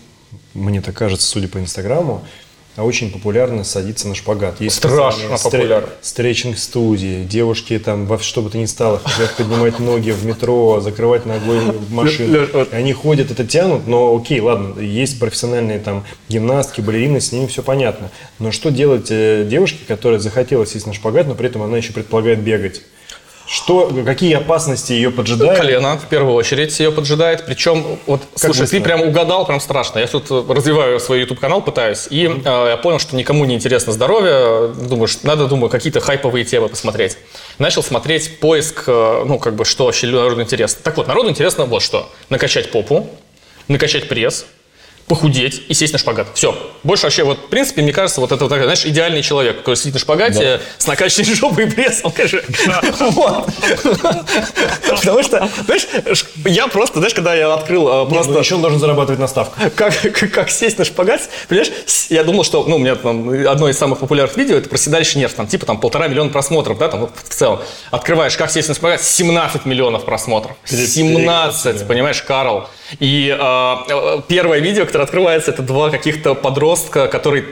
[0.54, 2.24] мне так кажется, судя по Инстаграму,
[2.78, 4.62] а очень популярно садиться на шпагат.
[4.62, 5.90] Есть Страшно популярно.
[6.02, 7.26] Стретчинг-студии.
[7.26, 11.60] Девушки там во что бы то ни стало хотят поднимать ноги в метро, закрывать ногой
[11.90, 12.48] машину.
[12.72, 17.62] Они ходят, это тянут, но окей, ладно, есть профессиональные там гимнастки, балерины, с ними все
[17.62, 18.10] понятно.
[18.40, 21.92] Но что делать э, девушке, которая захотела сесть на шпагат, но при этом она еще
[21.92, 22.82] предполагает бегать?
[23.52, 25.60] Что, какие опасности ее поджидают?
[25.60, 27.46] Колено в первую очередь ее поджидает.
[27.46, 28.78] Причем, вот, слушай, быстро?
[28.78, 30.00] ты прям угадал, прям страшно.
[30.00, 33.56] Я тут э, развиваю свой YouTube канал, пытаюсь, и э, я понял, что никому не
[33.56, 34.74] интересно здоровье.
[34.74, 37.18] Думаю, что надо, думаю, какие-то хайповые темы посмотреть.
[37.60, 40.80] Начал смотреть поиск, э, ну, как бы, что вообще народу интересно.
[40.82, 42.10] Так вот, народу интересно вот что.
[42.30, 43.10] Накачать попу,
[43.68, 44.46] накачать пресс,
[45.08, 46.28] похудеть и сесть на шпагат.
[46.34, 46.56] Все.
[46.84, 49.94] Больше вообще, вот, в принципе, мне кажется, вот это, вот знаешь, идеальный человек, который сидит
[49.96, 52.42] на шпагате с накачанной жопой и прессом, конечно.
[54.90, 55.88] Потому что, знаешь,
[56.46, 58.32] я просто, знаешь, когда я открыл э, Нет, просто...
[58.32, 59.74] ну еще он должен зарабатывать на ставках.
[59.76, 61.72] Как, сесть на шпагат, понимаешь,
[62.10, 65.22] я думал, что, ну, у меня там одно из самых популярных видео, это про седалищный
[65.22, 67.60] нерв, там, типа, там, полтора миллиона просмотров, да, там, в целом.
[67.92, 70.56] Открываешь, как сесть на шпагат, 17 миллионов просмотров.
[70.66, 72.68] 17, понимаешь, Карл.
[73.00, 77.46] И э, первое видео, которое открывается, это два каких-то подростка, которые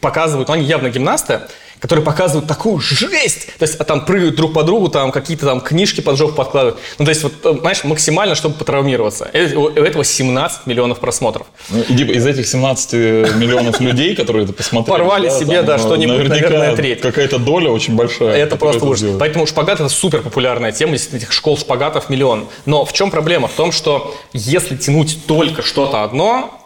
[0.00, 1.40] показывают, ну, они явно гимнасты,
[1.84, 5.60] которые показывают такую жесть, то есть а там прыгают друг по другу, там какие-то там
[5.60, 6.78] книжки под жопу подкладывают.
[6.98, 9.28] Ну, то есть, вот, э, знаешь, максимально, чтобы потравмироваться.
[9.34, 11.46] Э, У этого 17 миллионов просмотров.
[11.68, 12.92] Ну, и, типа, из этих 17
[13.36, 17.02] миллионов людей, которые это посмотрели, Порвали себе, да, э, что-нибудь, наверное, треть.
[17.02, 18.34] какая-то доля очень большая.
[18.34, 19.16] Это просто ужас.
[19.20, 22.46] Поэтому шпагат это супер популярная тема, действительно, этих школ шпагатов миллион.
[22.64, 23.46] Но в чем проблема?
[23.46, 26.63] В том, что если тянуть только что-то одно,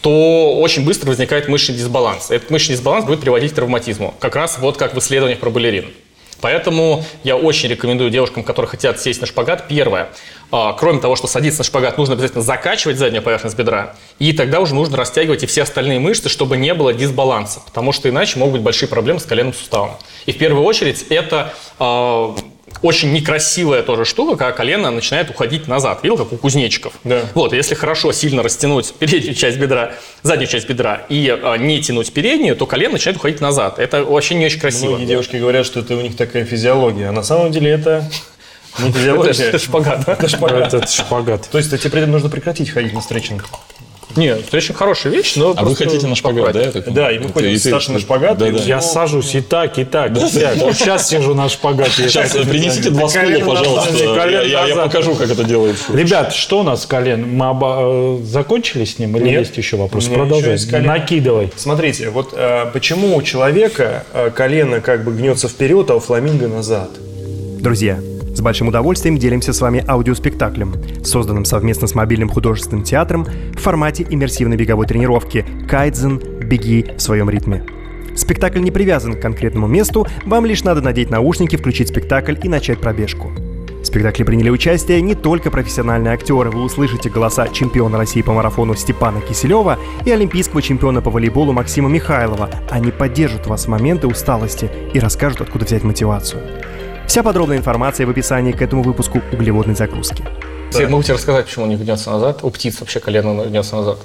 [0.00, 2.30] то очень быстро возникает мышечный дисбаланс.
[2.30, 4.14] Этот мышечный дисбаланс будет приводить к травматизму.
[4.20, 5.92] Как раз вот как в исследованиях про балерин.
[6.40, 10.10] Поэтому я очень рекомендую девушкам, которые хотят сесть на шпагат, первое,
[10.52, 14.60] а, кроме того, что садиться на шпагат, нужно обязательно закачивать заднюю поверхность бедра, и тогда
[14.60, 18.54] уже нужно растягивать и все остальные мышцы, чтобы не было дисбаланса, потому что иначе могут
[18.54, 19.96] быть большие проблемы с коленным суставом.
[20.26, 22.36] И в первую очередь это а,
[22.82, 26.00] очень некрасивая тоже штука, когда колено начинает уходить назад.
[26.02, 26.92] Видел, как у кузнечиков?
[27.04, 27.22] Да.
[27.34, 29.92] Вот, если хорошо сильно растянуть переднюю часть бедра,
[30.22, 33.78] заднюю часть бедра и а, не тянуть переднюю, то колено начинает уходить назад.
[33.78, 34.90] Это вообще не очень красиво.
[34.90, 38.08] Многие девушки говорят, что это у них такая физиология, а на самом деле это
[38.78, 39.44] не физиология.
[39.44, 40.08] это шпагат.
[40.08, 40.74] Это шпагат.
[40.74, 41.48] Это шпагат.
[41.50, 43.44] То есть тебе при этом нужно прекратить ходить на стретчинг.
[44.16, 46.62] Нет, это очень хорошая вещь, но А вы хотите на шпагат, да?
[46.62, 48.58] я так Да, и мы ходим с ты- Сашей на шпагат, Да, и да.
[48.58, 50.56] Я сажусь и так, и так, и сяк.
[50.56, 52.08] Вот сейчас сижу на шпагате.
[52.08, 53.92] Сейчас принесите два стула, пожалуйста.
[53.92, 55.92] назад, Я- Я покажу, как это делается.
[55.92, 57.28] Ребят, что у нас с колен?
[57.28, 59.40] Мы оба- э, закончили с ним или Нет.
[59.40, 60.04] есть еще вопрос?
[60.04, 60.58] Еще Продолжай.
[60.58, 60.88] колено.
[60.94, 61.52] Накидывай.
[61.56, 66.48] Смотрите, вот э, почему у человека э, колено как бы гнется вперед, а у фламинго
[66.48, 66.90] назад?
[67.60, 67.98] Друзья,
[68.38, 74.06] с большим удовольствием делимся с вами аудиоспектаклем, созданным совместно с мобильным художественным театром в формате
[74.08, 76.22] иммерсивной беговой тренировки «Кайдзен.
[76.44, 77.64] Беги в своем ритме».
[78.14, 82.78] Спектакль не привязан к конкретному месту, вам лишь надо надеть наушники, включить спектакль и начать
[82.78, 83.32] пробежку.
[83.82, 88.76] В спектакле приняли участие не только профессиональные актеры, вы услышите голоса чемпиона России по марафону
[88.76, 92.50] Степана Киселева и олимпийского чемпиона по волейболу Максима Михайлова.
[92.70, 96.42] Они поддержат вас в моменты усталости и расскажут, откуда взять мотивацию.
[97.08, 100.22] Вся подробная информация в описании к этому выпуску углеводной загрузки.
[100.78, 102.44] Могу тебе рассказать, почему у них гнется назад.
[102.44, 103.98] У птиц вообще колено гнется назад.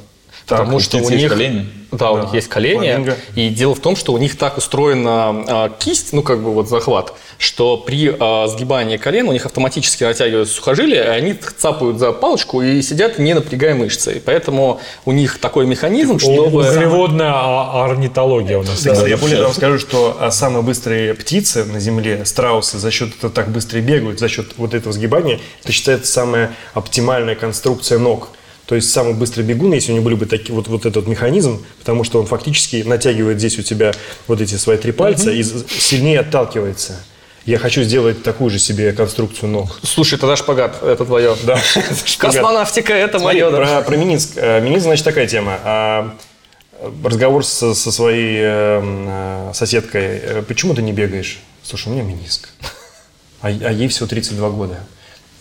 [0.48, 1.68] Потому у что у есть них колени?
[1.92, 2.80] Да, у них есть колени.
[2.80, 3.18] Фламинго.
[3.36, 6.68] И дело в том, что у них так устроена а, кисть, ну как бы вот
[6.68, 12.12] захват, что при а, сгибании колен у них автоматически натягиваются сухожилия, и они цапают за
[12.12, 14.18] палочку и сидят, не напрягая мышцы.
[14.18, 16.44] И поэтому у них такой механизм, чтобы...
[16.44, 18.84] Углеводная а- орнитология у нас.
[18.84, 23.32] Да, я более того скажу, что самые быстрые птицы на Земле, страусы, за счет этого
[23.32, 28.30] так быстро бегают, за счет вот этого сгибания, это считается самая оптимальная конструкция ног.
[28.66, 31.66] То есть самый быстрый бегун, если у него были бы такие, вот, вот этот механизм,
[31.80, 33.92] потому что он фактически натягивает здесь у тебя
[34.28, 36.96] вот эти свои три пальца и з- сильнее отталкивается.
[37.46, 39.80] Я хочу сделать такую же себе конструкцию ног.
[39.84, 41.36] Слушай, тогда шпагат, это твое.
[41.44, 41.60] Да.
[42.18, 43.52] Космонавтика, это мое.
[43.52, 44.32] про, про Минск.
[44.38, 45.60] Э, Минск, значит, такая тема.
[45.66, 46.16] А,
[46.80, 50.22] э, Разговор со, со своей э, соседкой.
[50.48, 51.40] Почему ты не бегаешь?
[51.64, 52.50] Слушай, у меня миниск.
[53.42, 54.80] А, а ей всего 32 года.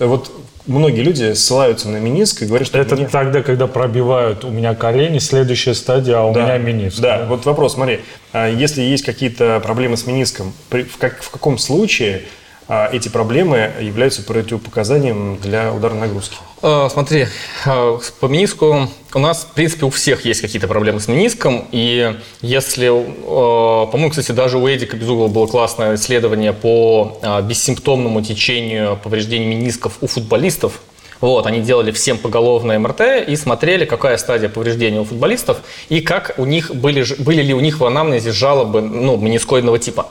[0.03, 0.31] Э, Вот
[0.67, 4.75] многие люди ссылаются на миниск и говорят, что Это мне- тогда, когда пробивают у меня
[4.75, 7.01] колени, следующая стадия, а у Да, меня миниск.
[7.01, 8.01] Да, вот вопрос, смотри,
[8.33, 12.23] а если есть какие-то проблемы с миниском, при- в, как- в каком случае
[12.69, 16.37] эти проблемы являются противопоказанием для ударной нагрузки?
[16.63, 17.27] Э, Смотри,
[17.67, 21.67] э, по мениску у нас, в принципе, у всех есть какие-то проблемы с мениском.
[21.73, 29.47] И если, по-моему, кстати, даже у Эдика Безугла было классное исследование по бессимптомному течению повреждений
[29.47, 30.81] менисков у футболистов.
[31.23, 35.59] Вот, они делали всем поголовное МРТ и смотрели, какая стадия повреждения у футболистов
[35.89, 40.09] и как у них были, были ли у них в анамнезе жалобы ну, менискоидного типа.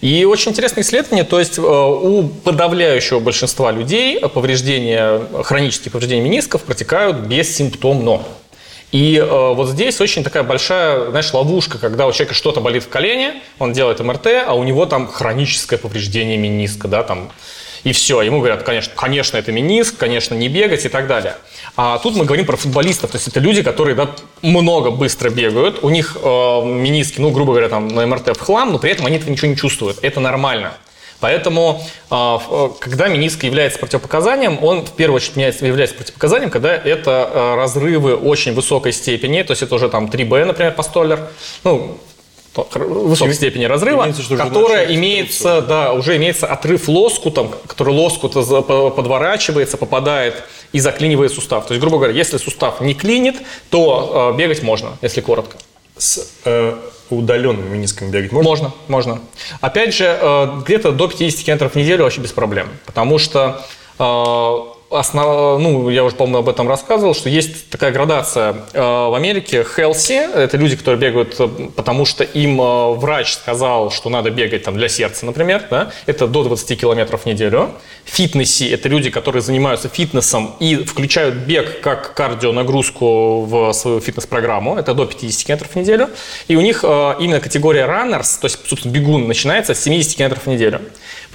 [0.00, 6.62] И очень интересное исследование, то есть э, у подавляющего большинства людей повреждения, хронические повреждения менисков
[6.62, 8.22] протекают бессимптомно.
[8.92, 12.88] И э, вот здесь очень такая большая, знаешь, ловушка, когда у человека что-то болит в
[12.88, 17.30] колене, он делает МРТ, а у него там хроническое повреждение мениска, да, там,
[17.82, 18.22] и все.
[18.22, 21.36] Ему говорят, конечно, конечно, это мениск, конечно, не бегать и так далее.
[21.76, 25.80] А тут мы говорим про футболистов, то есть это люди, которые да, много быстро бегают,
[25.82, 29.04] у них э, мениски, ну, грубо говоря, там на МРТ в хлам, но при этом
[29.04, 29.98] они этого ничего не чувствуют.
[30.02, 30.72] Это нормально.
[31.20, 37.30] Поэтому, э, э, когда мениск является противопоказанием, он в первую очередь является противопоказанием, когда это
[37.32, 41.28] э, разрывы очень высокой степени, то есть это уже там 3Б, например, по столлер,
[41.64, 41.98] ну,
[42.54, 48.32] высокой степени разрыва, имеется, что уже которая имеется, да, уже имеется отрыв лоскутом, который лоскут
[48.32, 50.42] подворачивается, попадает
[50.76, 51.66] и заклинивает сустав.
[51.66, 53.36] То есть, грубо говоря, если сустав не клинит,
[53.70, 55.56] то э, бегать можно, если коротко.
[55.96, 56.76] С э,
[57.08, 58.50] удаленным мениском бегать можно?
[58.50, 59.20] Можно, можно.
[59.62, 62.68] Опять же, э, где-то до 50 километров в неделю вообще без проблем.
[62.84, 63.64] Потому что
[63.98, 69.14] э, основ- ну, я уже, по-моему, об этом рассказывал, что есть такая градация э, в
[69.14, 69.66] Америке.
[69.76, 74.64] Healthy– это люди, которые бегают, э, потому что им э, врач сказал, что надо бегать
[74.64, 75.64] там, для сердца, например.
[75.70, 75.90] Да?
[76.06, 77.70] Это до 20 километров в неделю.
[78.04, 84.76] Фитнеси– это люди, которые занимаются фитнесом и включают бег как кардионагрузку в свою фитнес-программу.
[84.76, 86.10] Это до 50 километров в неделю.
[86.48, 90.48] И у них именно категория runners, то есть, собственно, бегун, начинается с 70 километров в
[90.48, 90.80] неделю.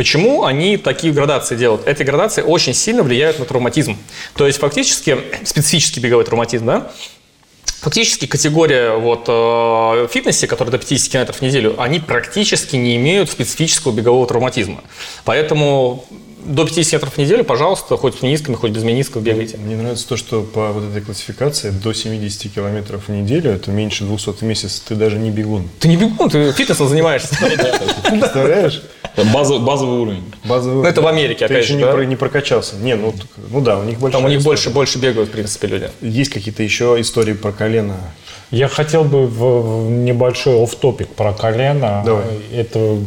[0.02, 1.86] Почему они такие градации делают?
[1.86, 3.99] Эти градации очень сильно влияют на травматизм.
[4.34, 5.15] То есть, фактически,
[5.45, 6.91] специфический беговой травматизм, да,
[7.82, 13.30] Фактически категория вот, э, фитнесе, которая до 50 км в неделю, они практически не имеют
[13.30, 14.84] специфического бегового травматизма.
[15.23, 16.03] Поэтому
[16.45, 19.57] до 50 км в неделю, пожалуйста, хоть с менисками, хоть без менисков бегайте.
[19.57, 24.03] Мне нравится то, что по вот этой классификации до 70 километров в неделю, это меньше
[24.03, 25.69] 200 в месяц, ты даже не бегун.
[25.80, 27.36] Ты не бегун, ты фитнесом занимаешься.
[28.10, 28.82] Представляешь?
[29.33, 30.33] База- базовый уровень.
[30.45, 30.83] Базовый.
[30.83, 31.91] Ну, это в Америке, Ты опять еще же, не, да?
[31.91, 32.75] про- не прокачался.
[32.77, 33.13] Не, ну,
[33.49, 34.17] ну да, у них больше.
[34.17, 35.89] Там у них больше, больше бегают, в принципе, люди.
[36.01, 37.97] Есть какие-то еще истории про колено?
[38.51, 42.03] Я хотел бы в, в небольшой оф-топик про колено.
[42.05, 42.25] Давай.
[42.53, 42.97] Это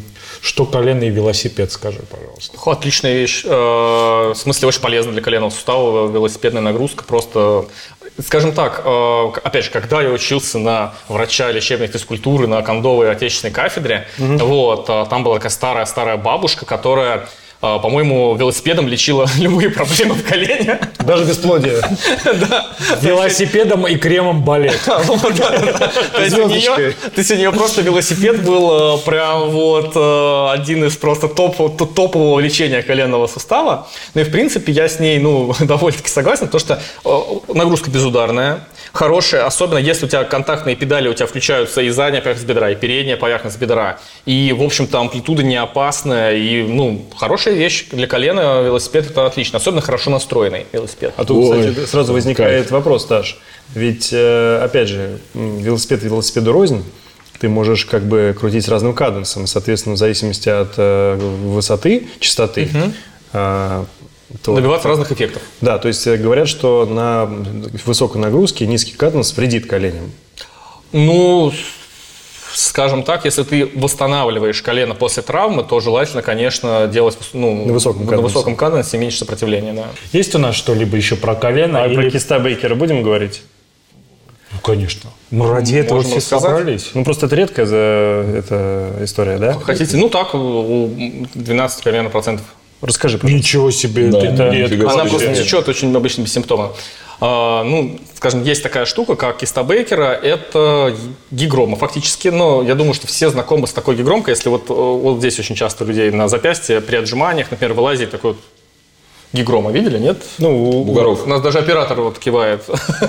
[0.40, 2.58] что колено и велосипед, скажи, пожалуйста.
[2.64, 3.42] О, Отличная вещь.
[3.44, 7.04] Э, В смысле, очень полезна для коленного сустава велосипедная нагрузка.
[7.04, 7.66] Просто,
[8.22, 13.52] скажем так, э, опять же, когда я учился на врача лечебной физкультуры на кондовой отечественной
[13.52, 17.28] кафедре, вот, э, там была такая старая-старая бабушка, которая
[17.78, 20.78] по-моему, велосипедом лечила любые проблемы в колене.
[21.00, 21.80] Даже бесплодие.
[23.00, 24.80] Велосипедом и кремом балет.
[24.84, 32.40] То есть у нее, просто велосипед был э, прям вот э, один из просто топового
[32.40, 33.88] лечения коленного сустава.
[34.14, 38.60] Ну и в принципе я с ней ну, довольно-таки согласен, потому что э, нагрузка безударная,
[38.94, 42.76] хорошая, особенно если у тебя контактные педали, у тебя включаются и задняя поверхность бедра, и
[42.76, 43.98] передняя поверхность бедра.
[44.24, 49.58] И, в общем-то, амплитуда не опасная, и, ну, хорошая вещь для колена, велосипед это отлично,
[49.58, 51.12] особенно хорошо настроенный велосипед.
[51.16, 53.38] А тут, кстати, сразу возникает вопрос, Сташ.
[53.74, 56.84] Ведь, э, опять же, велосипед велосипеду рознь.
[57.40, 62.70] Ты можешь как бы крутить разным каденсом, соответственно, в зависимости от э, высоты, частоты,
[63.32, 63.84] э,
[64.42, 65.42] то- Добиваться разных эффектов.
[65.60, 67.26] Да, то есть э, говорят, что на
[67.84, 70.10] высокой нагрузке низкий каденс вредит коленям.
[70.92, 71.52] Ну,
[72.52, 78.02] скажем так, если ты восстанавливаешь колено после травмы, то желательно, конечно, делать ну, На высоком
[78.02, 78.22] на каденсе.
[78.24, 79.72] высоком каденсе меньше сопротивления.
[79.72, 79.86] Да.
[80.12, 81.82] Есть у нас что-либо еще про колено?
[81.82, 83.42] А Или- про киста Бейкера будем говорить?
[84.52, 85.10] Ну, конечно.
[85.32, 86.48] Мы ради этого Можно все сказать.
[86.48, 86.90] собрались.
[86.94, 89.54] Ну, просто это редкая за, эта история, да?
[89.54, 89.96] Хотите?
[89.96, 90.88] Ну так, у
[91.34, 92.46] 12 примерно процентов.
[92.84, 93.38] Расскажи, пожалуйста.
[93.38, 94.90] Ничего себе, Да, это редко.
[94.90, 96.70] Она просто течет очень обычно бессимптомно.
[97.20, 100.94] А, ну, скажем, есть такая штука, как киста Бейкера, это
[101.30, 105.18] гигрома фактически, но я думаю, что все знакомы с такой гигромкой, если вот, э, вот
[105.18, 108.40] здесь очень часто людей на запястье при отжиманиях, например, вылазит такой вот
[109.32, 110.18] гигрома, видели, нет?
[110.38, 111.24] Ну, у- Бугоров.
[111.24, 112.64] У нас даже оператор вот кивает.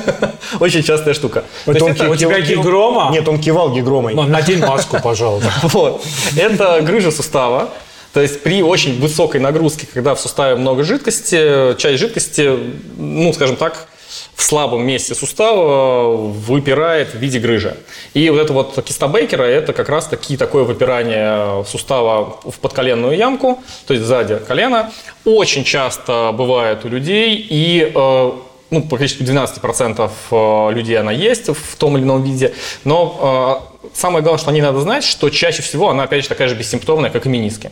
[0.59, 1.43] Очень частая штука.
[1.67, 3.09] Есть он это- У тебя гигрома?
[3.11, 4.13] Нет, он кивал гигромой.
[4.13, 5.51] Ну, Надень маску, пожалуйста.
[5.63, 6.03] Вот.
[6.37, 7.69] Это грыжа сустава.
[8.15, 12.49] То есть при очень высокой нагрузке, когда в суставе много жидкости, часть жидкости,
[12.95, 13.89] ну, скажем так,
[14.33, 17.75] в слабом месте сустава выпирает в виде грыжи.
[18.13, 23.17] И вот это вот киста Бейкера, это как раз таки такое выпирание сустава в подколенную
[23.17, 24.93] ямку, то есть сзади колена.
[25.25, 28.31] Очень часто бывает у людей, и э,
[28.69, 32.53] ну, практически 12% э, людей она есть в том или ином виде,
[32.85, 36.29] но э, самое главное, что о ней надо знать, что чаще всего она, опять же,
[36.29, 37.71] такая же бессимптомная, как и мениски.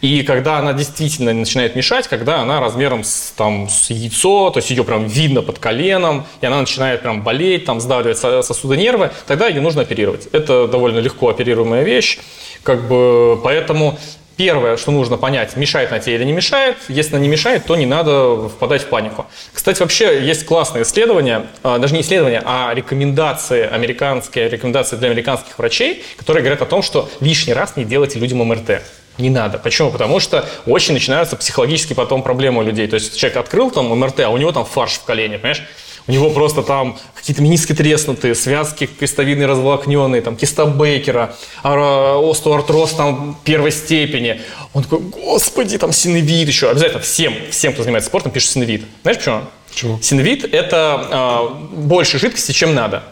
[0.00, 4.70] И когда она действительно начинает мешать, когда она размером с, там, с яйцо, то есть
[4.70, 9.10] ее прям видно под коленом, и она начинает прям болеть, там сдавливать со- сосуды нервы,
[9.26, 10.28] тогда ее нужно оперировать.
[10.32, 12.18] Это довольно легко оперируемая вещь,
[12.62, 13.98] как бы, поэтому
[14.40, 16.78] Первое, что нужно понять, мешает она тебе или не мешает.
[16.88, 19.26] Если она не мешает, то не надо впадать в панику.
[19.52, 25.58] Кстати, вообще есть классное исследование, а, даже не исследование, а рекомендации, американские рекомендации для американских
[25.58, 28.80] врачей, которые говорят о том, что лишний раз не делайте людям МРТ.
[29.18, 29.58] Не надо.
[29.58, 29.90] Почему?
[29.90, 32.86] Потому что очень начинаются психологические потом проблемы у людей.
[32.86, 35.62] То есть человек открыл там МРТ, а у него там фарш в колене, понимаешь?
[36.06, 43.38] У него просто там какие-то мениски треснутые, связки крестовидные разволокненные, там киста Бейкера, остеоартроз там
[43.44, 44.40] первой степени.
[44.72, 46.70] Он такой, господи, там синовит еще.
[46.70, 48.84] Обязательно всем, всем, кто занимается спортом, пишет синовит.
[49.02, 49.42] Знаешь почему?
[49.70, 49.98] Почему?
[50.02, 53.04] Синовит– это а, больше жидкости, чем надо.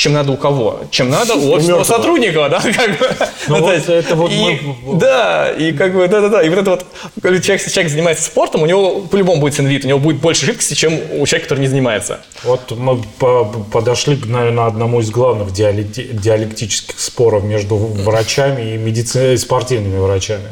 [0.00, 0.80] Чем надо у кого?
[0.90, 1.84] Чем надо у мертвого.
[1.84, 2.60] сотрудника, да?
[2.74, 3.06] Как бы.
[3.48, 6.40] Ну то вот есть, это вот и- мы- Да, и как бы, да-да-да.
[6.42, 6.86] И вот это вот,
[7.22, 10.72] человек, если человек занимается спортом, у него по-любому будет синвит, у него будет больше жидкости,
[10.72, 12.20] чем у человека, который не занимается.
[12.44, 19.34] Вот мы по- подошли, наверное, одному из главных диалекти- диалектических споров между врачами и медици-
[19.34, 20.48] и спортивными врачами.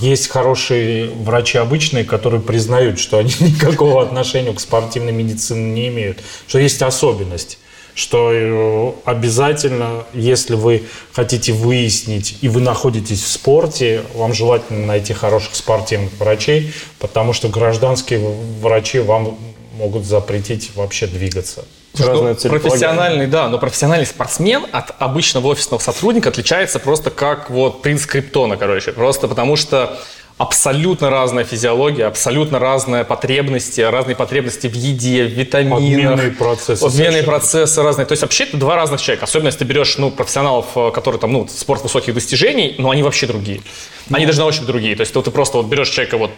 [0.00, 6.18] Есть хорошие врачи обычные, которые признают, что они никакого отношения к спортивной медицине не имеют,
[6.48, 7.58] что есть особенность
[7.94, 15.12] что э, обязательно, если вы хотите выяснить и вы находитесь в спорте, вам желательно найти
[15.12, 18.20] хороших спортивных врачей, потому что гражданские
[18.60, 19.38] врачи вам
[19.76, 21.64] могут запретить вообще двигаться.
[21.98, 22.60] Ну, целеполагание.
[22.60, 28.56] профессиональный, да, но профессиональный спортсмен от обычного офисного сотрудника отличается просто как вот принц Криптона,
[28.56, 28.92] короче.
[28.92, 29.98] Просто потому что
[30.38, 35.78] абсолютно разная физиология, абсолютно разные потребности, разные потребности в еде, в витаминах.
[35.78, 38.06] Обменные процессы Обменные процессы разные.
[38.06, 39.24] То есть вообще это два разных человека.
[39.24, 43.02] Особенно если ты берешь ну, профессионалов, э, которые там, ну, спорт высоких достижений, но они
[43.02, 43.60] вообще другие.
[44.10, 44.96] Они даже на ощупь другие.
[44.96, 46.30] То есть вот ты просто вот берешь человека вот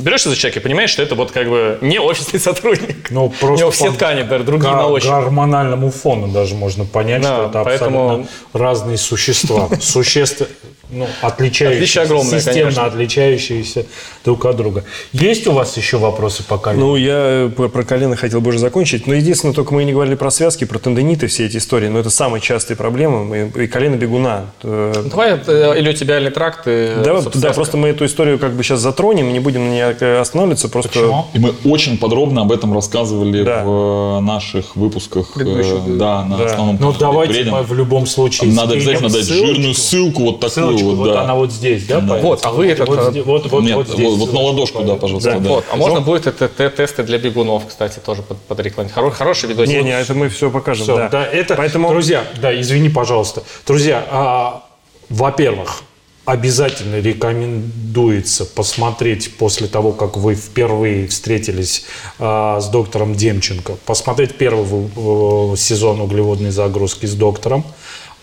[0.00, 3.10] берешься за человека и понимаешь, что это вот как бы не офисный сотрудник.
[3.10, 5.10] Ну, У просто него все ткани да, другие на ощупь.
[5.10, 9.68] гормональному фону даже можно понять, Да, что это поэтому- абсолютно разные существа.
[9.80, 10.42] Существ,
[10.90, 12.84] ну, отличающиеся, огромное, системно конечно.
[12.86, 13.86] отличающиеся
[14.24, 14.84] друг от друга.
[15.12, 16.86] Есть у вас еще вопросы по колену?
[16.88, 19.06] Ну, я э, про, про колено хотел бы уже закончить.
[19.06, 21.88] Но единственное, только мы не говорили про связки, про тендониты, все эти истории.
[21.88, 23.50] Но это самые частые проблемы.
[23.54, 24.46] И, и колено бегуна.
[24.62, 26.62] Э, Давай э, илиотибиальный тракт.
[26.66, 27.54] и, Да, вот, собственно, да, связка.
[27.54, 30.68] просто мы эту историю как бы сейчас затронем, не будем на ней э, останавливаться.
[30.68, 31.26] Просто Почему?
[31.34, 33.62] И мы очень подробно об этом рассказывали Да.
[33.64, 35.32] в э, наших выпусках.
[35.34, 36.44] Предыдущих, э, Да, на да.
[36.46, 37.52] основном Ну, давайте Бредин.
[37.52, 39.46] мы в любом случае Надо обязательно дать ссылочку.
[39.46, 41.22] жирную ссылку вот такую Ссылочку, вот, вот да.
[41.22, 41.96] она вот здесь, да?
[42.00, 42.22] появится?
[42.22, 44.78] Вот, а вы этот, Вот, вот, вот, Нет, вот вот, здесь вот на ссылочку ладошку,
[44.78, 45.00] да, появится.
[45.00, 45.40] пожалуйста.
[45.40, 45.48] Да.
[45.48, 48.96] Вот, а можно будет это тесты для бегунов, кстати, тоже под, подрекламировать.
[48.96, 49.74] Хоро- хороший видосик.
[49.74, 50.84] Не, не, это мы все покажем.
[50.84, 51.08] Всё, да.
[51.08, 53.42] да, это, Поэтому друзья, да, извини, пожалуйста.
[53.66, 54.62] Друзья, а,
[55.08, 55.82] во-первых,
[56.24, 61.84] обязательно рекомендуется посмотреть после того, как вы впервые встретились
[62.18, 67.64] а, с доктором Демченко, посмотреть первый э, сезон углеводной загрузки с доктором.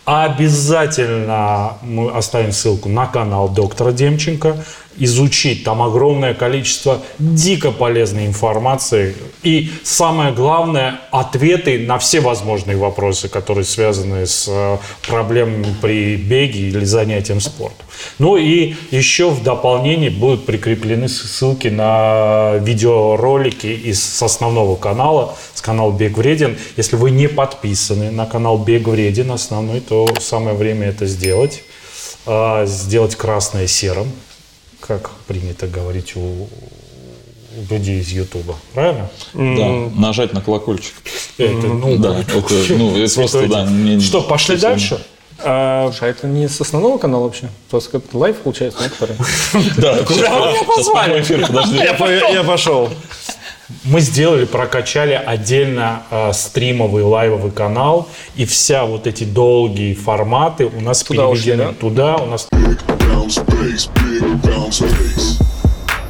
[0.05, 4.63] Обязательно мы оставим ссылку на канал доктора Демченко,
[4.99, 5.63] изучить.
[5.63, 9.15] Там огромное количество дико полезной информации.
[9.43, 14.77] И самое главное, ответы на все возможные вопросы, которые связаны с э,
[15.07, 17.85] проблемами при беге или занятием спортом.
[18.17, 25.61] Ну и еще в дополнение будут прикреплены ссылки на видеоролики из с основного канала, с
[25.61, 26.57] канала Бег Вреден.
[26.77, 31.63] Если вы не подписаны на канал Бег Вреден основной, то самое время это сделать.
[32.25, 34.11] А, Сделать красное серым,
[34.89, 36.47] как принято говорить у
[37.69, 38.55] людей из Ютуба.
[38.73, 39.09] Правильно?
[39.33, 40.93] Да, нажать на колокольчик.
[41.37, 42.31] Это, ну, Да, это,
[42.69, 43.65] ну, это просто, да.
[43.65, 44.99] не- Что, пошли дальше?
[45.43, 47.49] а, а это не с основного канала вообще?
[47.69, 49.15] Просто как live получается, нет, который?
[49.77, 51.77] Да, сейчас прямой эфир, подожди.
[51.77, 52.89] я, по- я пошел.
[53.83, 60.81] Мы сделали, прокачали отдельно э, стримовый лайвовый канал, и вся вот эти долгие форматы у
[60.81, 61.77] нас Туда ушли, переведены да?
[61.79, 62.17] туда.
[62.17, 62.47] У нас.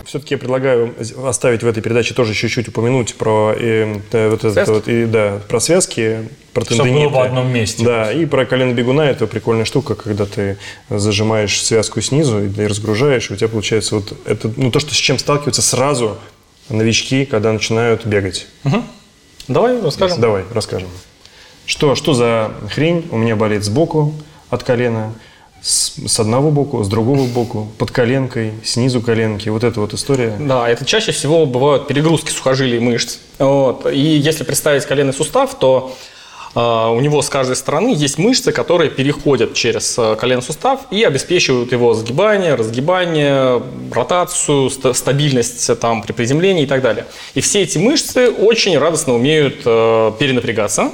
[0.06, 4.54] Все-таки я предлагаю оставить в этой передаче тоже чуть-чуть упомянуть про э, э, вот это
[4.54, 4.72] Связки?
[4.72, 7.14] вот, и, да, про связки, про Чтоб было тендониты.
[7.14, 7.84] в одном месте.
[7.84, 10.58] Да, и про колено бегуна это прикольная штука, когда ты
[10.90, 14.94] зажимаешь связку снизу и, и разгружаешь, и у тебя получается вот это, ну то, что
[14.96, 16.18] с чем сталкиваются сразу
[16.70, 18.48] новички, когда начинают бегать.
[19.48, 20.22] Давай расскажем.
[20.22, 20.90] Давай, расскажем.
[21.66, 24.14] Что, что за хрень у меня болит сбоку
[24.50, 25.14] от колена,
[25.62, 29.50] с, с одного боку, с другого боку, под коленкой, снизу коленки.
[29.50, 30.36] Вот эта вот история.
[30.40, 33.18] Да, это чаще всего бывают перегрузки сухожилий мышц.
[33.38, 33.86] Вот.
[33.92, 35.96] И если представить коленный сустав, то
[36.56, 41.72] у него с каждой стороны есть мышцы, которые переходят через а, коленный сустав и обеспечивают
[41.72, 43.62] его сгибание, разгибание,
[43.92, 47.06] ротацию, ста- стабильность а, там, при приземлении и так далее.
[47.36, 50.92] И все эти мышцы очень радостно умеют а, перенапрягаться,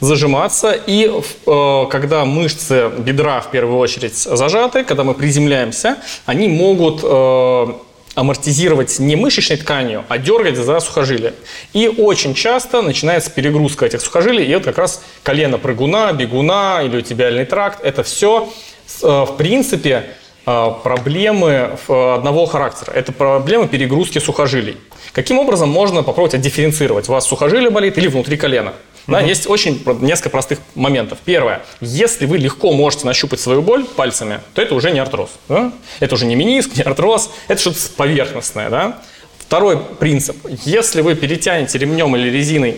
[0.00, 0.72] зажиматься.
[0.86, 1.08] И
[1.46, 7.66] э, когда мышцы бедра в первую очередь зажаты, когда мы приземляемся, они могут э,
[8.14, 11.34] амортизировать не мышечной тканью, а дергать за сухожилие.
[11.72, 17.00] И очень часто начинается перегрузка этих сухожилий, и вот как раз колено прыгуна, бегуна или
[17.00, 18.52] тибиальный тракт, это все
[19.00, 20.04] в принципе
[20.46, 22.92] э, проблемы э, одного характера.
[22.92, 24.76] Это проблемы перегрузки сухожилий.
[25.12, 27.08] Каким образом можно попробовать отдифференцировать?
[27.08, 28.74] У вас сухожилие болит или внутри колена?
[29.06, 31.18] Да, Есть очень несколько простых моментов.
[31.24, 31.62] Первое.
[31.80, 35.30] Если вы легко можете нащупать свою боль пальцами, то это уже не артроз.
[35.48, 35.72] да?
[36.00, 38.70] Это уже не мениск, не артроз, это что-то поверхностное.
[38.70, 39.02] Да?
[39.38, 40.36] Второй принцип.
[40.64, 42.76] Если вы перетянете ремнем или резиной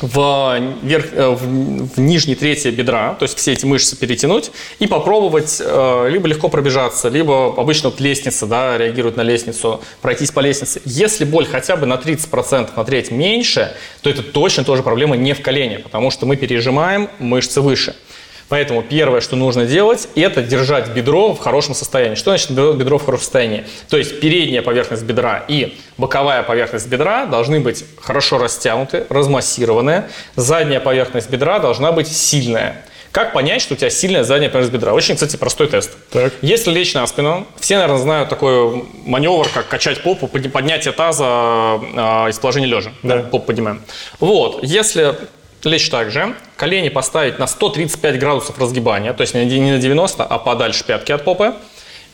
[0.00, 4.86] в, верх, э, в, в нижней трети бедра, то есть все эти мышцы перетянуть и
[4.86, 10.40] попробовать э, либо легко пробежаться, либо обычно вот лестница, да, реагирует на лестницу, пройтись по
[10.40, 10.82] лестнице.
[10.84, 15.32] Если боль хотя бы на 30%, на треть меньше, то это точно тоже проблема не
[15.32, 17.96] в колене, потому что мы пережимаем мышцы выше.
[18.48, 22.14] Поэтому первое, что нужно делать, это держать бедро в хорошем состоянии.
[22.14, 23.64] Что значит бедро в хорошем состоянии?
[23.88, 30.04] То есть передняя поверхность бедра и боковая поверхность бедра должны быть хорошо растянуты, размассированы.
[30.36, 32.84] Задняя поверхность бедра должна быть сильная.
[33.12, 34.92] Как понять, что у тебя сильная задняя поверхность бедра?
[34.92, 35.92] Очень, кстати, простой тест.
[36.10, 36.34] Так.
[36.42, 41.24] Если лечь на спину, все, наверное, знают такой маневр, как качать попу, подня- поднятие таза
[41.24, 42.92] э, из положения лежа.
[43.02, 43.20] Да.
[43.20, 43.80] Попу поднимаем.
[44.20, 45.14] Вот, если
[45.64, 50.24] лечь так же, колени поставить на 135 градусов разгибания, то есть не не на 90,
[50.24, 51.54] а подальше пятки от попы,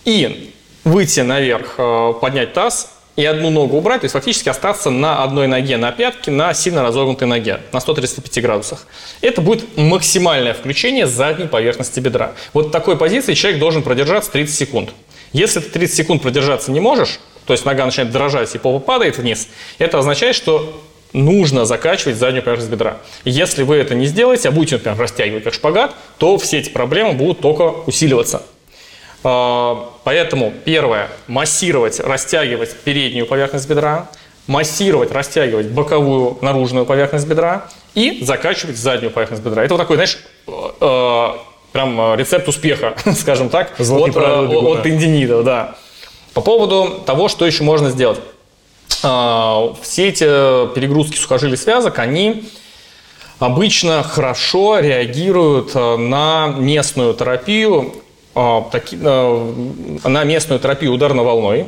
[0.04, 0.52] и
[0.84, 5.46] выйти наверх, э, поднять таз и одну ногу убрать, то есть фактически остаться на одной
[5.46, 8.86] ноге, на пятке, на сильно разогнутой ноге, на 135 градусах.
[9.20, 12.32] Это будет максимальное включение задней поверхности бедра.
[12.54, 14.90] Вот в такой позиции человек должен продержаться 30 секунд.
[15.32, 19.18] Если ты 30 секунд продержаться не можешь, то есть нога начинает дрожать и попа падает
[19.18, 19.48] вниз,
[19.78, 20.82] это означает, что
[21.12, 22.98] нужно закачивать заднюю поверхность бедра.
[23.24, 27.12] Если вы это не сделаете, а будете, например, растягивать как шпагат, то все эти проблемы
[27.12, 28.42] будут только усиливаться.
[29.24, 34.08] А, Поэтому первое, массировать, растягивать переднюю поверхность бедра,
[34.46, 39.64] массировать, растягивать боковую наружную поверхность бедра и закачивать заднюю поверхность бедра.
[39.64, 40.18] Это вот такой, знаешь,
[40.48, 41.28] э,
[41.72, 45.76] прям э, рецепт успеха, скажем так, Золотые от, э, от тендинитов, да.
[46.34, 48.18] По поводу того, что еще можно сделать.
[49.02, 50.24] А, Все эти
[50.74, 52.44] перегрузки сухожилий связок, они
[53.38, 57.92] обычно хорошо реагируют э, на местную терапию,
[58.34, 59.52] э, таки- э,
[60.04, 61.66] на местную терапию ударной волной,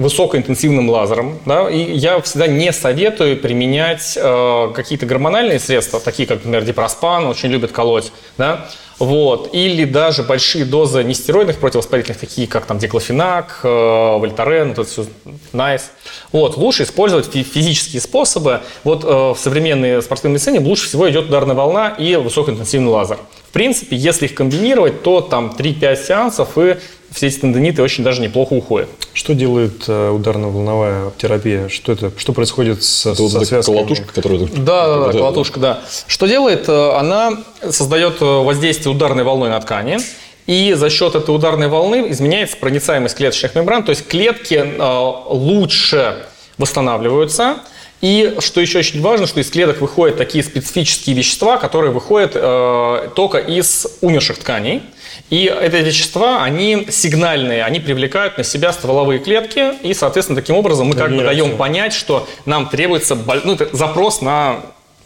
[0.00, 1.38] высокоинтенсивным лазером.
[1.44, 1.68] Да?
[1.68, 7.50] И я всегда не советую применять э, какие-то гормональные средства, такие как, например, дипроспан, очень
[7.50, 8.10] любят колоть.
[8.38, 8.66] Да?
[8.98, 9.50] Вот.
[9.52, 15.04] Или даже большие дозы нестероидных противовоспалительных, такие как там диклофенак, э, вольтарен, это все,
[15.52, 15.90] найс.
[16.32, 16.56] Вот.
[16.56, 18.60] Лучше использовать фи- физические способы.
[18.84, 23.18] Вот э, в современной спортивной медицине лучше всего идет ударная волна и высокоинтенсивный лазер.
[23.50, 26.76] В принципе, если их комбинировать, то там 3-5 сеансов, и
[27.10, 28.88] все эти тендониты очень даже неплохо уходят.
[29.12, 31.68] Что делает э, ударно-волновая терапия?
[31.68, 32.12] Что это?
[32.16, 33.76] Что происходит с, Это вот со эта связками?
[33.76, 34.38] колотушка, которая...
[34.40, 35.80] Да, да, Вот колотушка, да.
[36.06, 36.68] Что делает?
[36.68, 37.32] Э, Она
[37.68, 39.98] создает э, воздействие ударной волной на ткани.
[40.46, 46.26] И за счет этой ударной волны изменяется проницаемость клеточных мембран, то есть клетки э, лучше
[46.58, 47.56] восстанавливаются.
[48.00, 53.10] И что еще очень важно, что из клеток выходят такие специфические вещества, которые выходят э,
[53.14, 54.82] только из умерших тканей.
[55.30, 60.88] И эти вещества, они сигнальные, они привлекают на себя стволовые клетки, и, соответственно, таким образом
[60.88, 64.60] мы как бы даем понять, что нам требуется ну, запрос на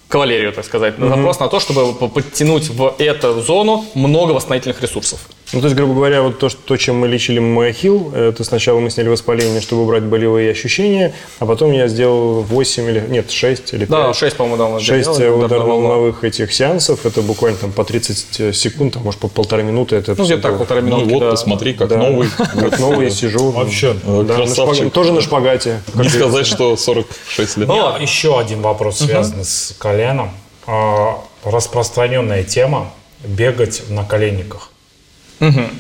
[0.09, 5.21] кавалерию, так сказать, запрос на то, чтобы подтянуть в эту зону много восстановительных ресурсов.
[5.53, 8.81] Ну, то есть, грубо говоря, вот то, что, то, чем мы лечили Мэхил, это сначала
[8.81, 13.73] мы сняли воспаление, чтобы убрать болевые ощущения, а потом я сделал 8 или, нет, 6
[13.75, 13.89] или 5.
[13.89, 17.85] Да, 6, по-моему, да, у нас 6 сделали, ударно-волновых этих сеансов, это буквально там по
[17.85, 19.97] 30 секунд, а может по полторы минуты.
[19.97, 21.13] Это Ну, где-то так, полторы Ну и минутки.
[21.13, 21.31] вот, да.
[21.31, 21.99] посмотри, как Да.
[21.99, 22.29] новый.
[22.37, 23.51] Как новый сижу.
[23.51, 24.85] Вообще, Да, на красавчик.
[24.87, 25.83] шпаг- Тоже на шпагате.
[25.95, 27.69] Не сказать, что 46 лет.
[27.69, 30.31] У меня еще один вопрос, связанный с коленом.
[30.67, 32.91] А, Распространенная тема–
[33.25, 33.93] бегать в
[35.41, 35.71] наколенниках.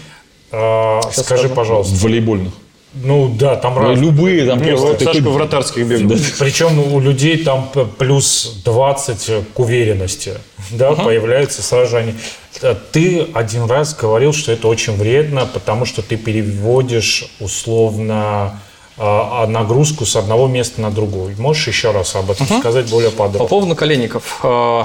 [0.52, 1.94] А, Скажи, пожалуйста.
[1.94, 2.52] В волейбольных.
[2.94, 4.06] Ну да, там Ну, разные.
[4.06, 5.04] любые там Не, просто...
[5.04, 6.16] Сашка вратарских бегал.
[6.38, 7.68] Причем у людей там
[7.98, 10.34] плюс 20 к уверенности,
[10.70, 12.14] да, появляются сразу же они.
[12.62, 18.60] Э, Ты один раз говорил, что это очень вредно, потому что ты переводишь условно
[18.96, 21.34] а, а, нагрузку с одного места на другое.
[21.36, 23.48] Можешь еще раз об этом сказать более По подробно?
[23.48, 24.38] поводу наколенников.
[24.44, 24.82] э,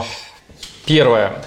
[0.88, 1.44] Первое.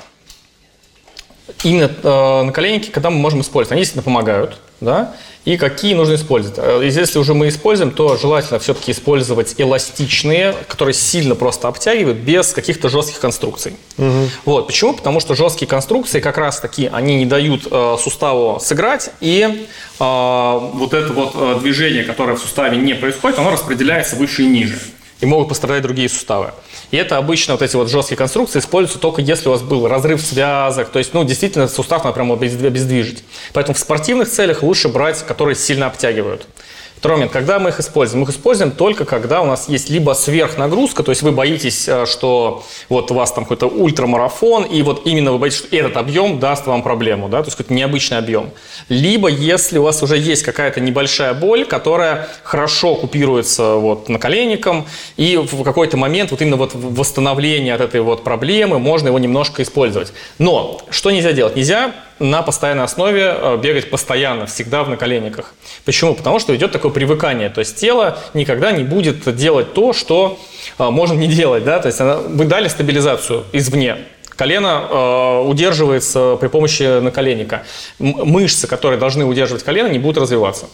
[1.64, 5.14] Именно э, наколенники, когда мы можем использовать, они действительно помогают, да,
[5.44, 6.58] и какие нужно использовать.
[6.58, 12.52] Э, Если уже мы используем, то желательно все-таки использовать эластичные, которые сильно просто обтягивают, без
[12.52, 13.74] каких-то жестких конструкций.
[14.44, 14.66] Вот.
[14.66, 14.94] Почему?
[14.94, 19.66] Потому что жесткие конструкции как раз таки, они не дают э, суставу сыграть, и
[19.98, 24.46] э, вот это вот э, движение, которое в суставе не происходит, оно распределяется выше и
[24.46, 24.78] ниже
[25.22, 26.50] и могут пострадать другие суставы.
[26.90, 30.20] И это обычно вот эти вот жесткие конструкции используются только если у вас был разрыв
[30.20, 33.22] связок, то есть, ну, действительно, сустав надо прямо обез- обездвижить.
[33.52, 36.46] Поэтому в спортивных целях лучше брать, которые сильно обтягивают.
[37.02, 38.20] Второй когда мы их используем?
[38.20, 42.06] Мы их используем только когда у нас есть либо сверхнагрузка, то есть вы боитесь, э,
[42.06, 46.38] что вот у вас там какой-то ультрамарафон, и вот именно вы боитесь, что этот объем
[46.38, 48.50] даст вам проблему, да, то есть какой-то необычный объем.
[48.88, 55.36] Либо если у вас уже есть какая-то небольшая боль, которая хорошо купируется вот наколенником, и
[55.36, 60.12] в какой-то момент вот именно вот восстановление от этой вот проблемы можно его немножко использовать.
[60.38, 61.56] Но что нельзя делать?
[61.56, 65.54] Нельзя на постоянной основе э, бегать постоянно, всегда в наколенниках.
[65.84, 66.14] Почему?
[66.14, 67.50] Потому что идет такое привыкание.
[67.50, 70.38] То есть тело никогда не будет делать то, что
[70.78, 71.64] э, можно не делать.
[71.64, 71.80] Да?
[71.80, 73.96] То есть она- вы дали стабилизацию извне.
[74.36, 77.64] Колено э, удерживается при помощи наколенника.
[77.98, 80.66] Мышцы, которые должны удерживать колено, не будут развиваться.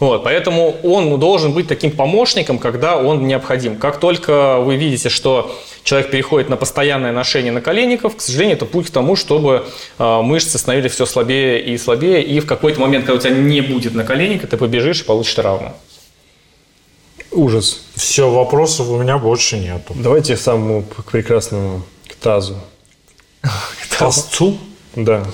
[0.00, 3.76] Вот, поэтому он должен быть таким помощником, когда он необходим.
[3.76, 8.86] Как только вы видите, что человек переходит на постоянное ношение наколенников, к сожалению, это путь
[8.86, 9.64] к тому, чтобы
[9.98, 13.60] э, мышцы становились все слабее и слабее, и в какой-то момент, когда у тебя не
[13.60, 15.74] будет наколенника, ты побежишь и получишь травму.
[17.32, 17.82] Ужас.
[17.94, 19.94] Все, вопросов у меня больше нету.
[19.96, 22.56] Давайте к самому к прекрасному, к тазу.
[23.98, 24.58] Тазцу?
[24.94, 25.24] Да.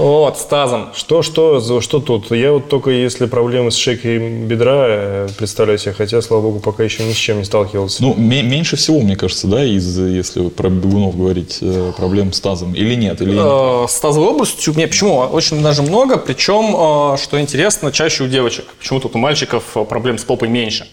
[0.00, 0.88] Вот, с тазом.
[0.94, 2.30] Что, что, за- что тут?
[2.30, 6.82] Я вот только если проблемы с шейкой бедра э, представляю себе, хотя, слава богу, пока
[6.84, 8.02] еще ни с чем не сталкивался.
[8.02, 12.40] Ну, ме- меньше всего, мне кажется, да, из, если про бегунов говорить, э, проблем с
[12.40, 12.72] тазом.
[12.72, 13.20] Или нет?
[13.20, 13.36] Или...
[13.84, 15.18] Э, С тазовой областью, не, почему?
[15.18, 18.64] Очень даже много, причем, что интересно, чаще у девочек.
[18.78, 20.86] Почему тут у мальчиков проблем с попой меньше?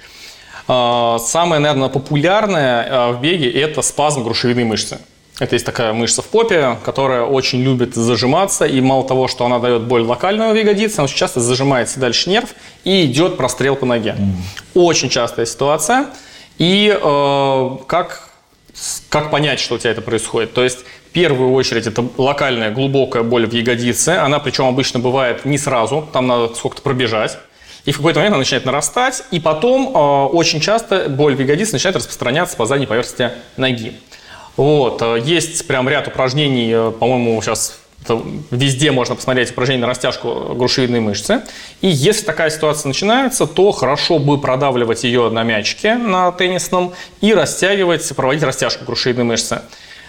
[0.68, 4.98] Самое, наверное, популярное в беге– это спазм грушевидной мышцы.
[5.40, 9.60] Это есть такая мышца в попе, которая очень любит зажиматься, и мало того, что она
[9.60, 14.16] дает боль локальную в ягодице, она часто зажимается дальше нерв и идет прострел по ноге.
[14.74, 16.08] Очень частая ситуация.
[16.58, 18.28] И э, как
[19.10, 20.54] как понять, что у тебя это происходит?
[20.54, 24.10] То есть, в первую очередь, это локальная глубокая боль в ягодице.
[24.10, 27.38] Она, причем, обычно бывает не сразу, там надо сколько-то пробежать.
[27.86, 31.74] И в какой-то момент она начинает нарастать, и потом э, очень часто боль в ягодице
[31.74, 33.94] начинает распространяться по задней поверхности ноги.
[34.58, 37.80] Вот, э, есть прям ряд упражнений, э, по-моему, сейчас
[38.52, 41.42] везде можно посмотреть упражнения на растяжку грушевидной мышцы.
[41.82, 47.34] И если такая ситуация начинается, то хорошо бы продавливать ее на мячике на теннисном и
[47.34, 49.62] растягивать, проводить растяжку грушевидной мышцы,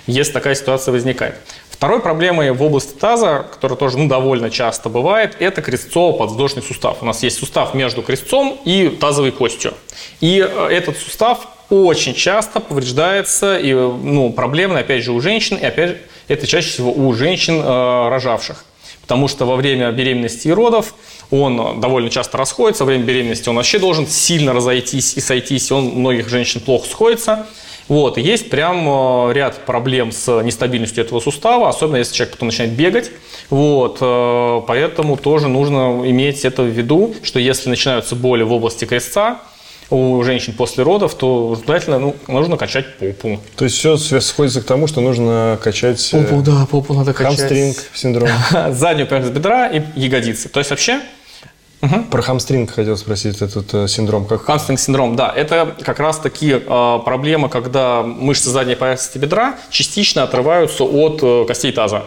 [0.06, 1.36] если такая ситуация возникает.
[1.70, 6.98] Второй проблемой в области таза, которая тоже ну, довольно часто бывает, это крестцово-подвздошный сустав.
[7.02, 9.74] У нас есть сустав между крестцом и тазовой костью.
[10.20, 15.64] И э, этот сустав очень часто повреждается, и ну, проблемный, опять же, у женщин, и
[15.64, 18.64] опять же, это чаще всего у женщин, э, рожавших.
[19.02, 20.94] Потому что во время беременности и родов
[21.30, 25.86] он довольно часто расходится, во время беременности он вообще должен сильно разойтись и сойтись, он
[25.86, 27.46] многих женщин плохо сходится.
[27.88, 32.74] Вот, есть прям э, ряд проблем с нестабильностью этого сустава, особенно если человек потом начинает
[32.74, 33.10] бегать.
[33.48, 38.84] Вот, э, поэтому тоже нужно иметь это в виду, что если начинаются боли в области
[38.84, 39.40] крестца,
[39.90, 43.40] у женщин после родов, то желательно ну, нужно качать попу.
[43.56, 47.38] То есть все сходится к тому, что нужно качать э, Попу, да, попу надо качать.
[47.38, 48.28] хамстринг синдром.
[48.70, 50.48] Заднюю поверхность бедра и ягодицы.
[50.48, 51.00] То есть вообще
[52.10, 54.26] Про хамстринг хотел спросить, этот э, синдром.
[54.26, 54.42] Как...
[54.42, 60.24] Хамстринг синдром, да, это как раз таки э, проблема, когда мышцы задней поверхности бедра частично
[60.24, 62.02] отрываются от э, костей таза.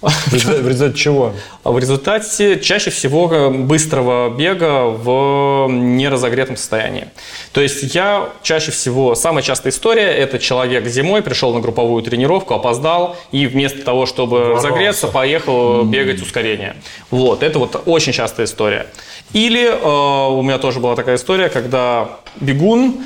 [0.00, 1.32] В результате, в результате чего?
[1.62, 7.08] А В результате чаще всего э, быстрого бега в неразогретом состоянии.
[7.52, 12.54] То есть я чаще всего, самая частая история, это человек зимой пришел на групповую тренировку,
[12.54, 16.76] опоздал и вместо того, чтобы разогреться, поехал бегать ускорение.
[17.10, 18.86] Вот, это вот очень частая история.
[19.34, 23.04] Или э, у меня тоже была такая история, когда бегун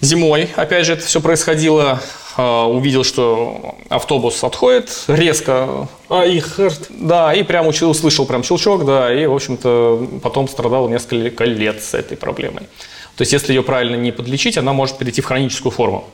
[0.00, 2.00] Зимой, опять же, это все происходило.
[2.38, 5.88] Э, Увидел, что автобус отходит резко.
[6.08, 6.86] А, и Харт.
[6.88, 11.92] Да, и прям услышал прям щелчок, да, и, в общем-то, потом страдал несколько лет с
[11.92, 12.62] этой проблемой.
[13.16, 16.04] То есть, если ее правильно не подлечить, она может перейти в хроническую форму.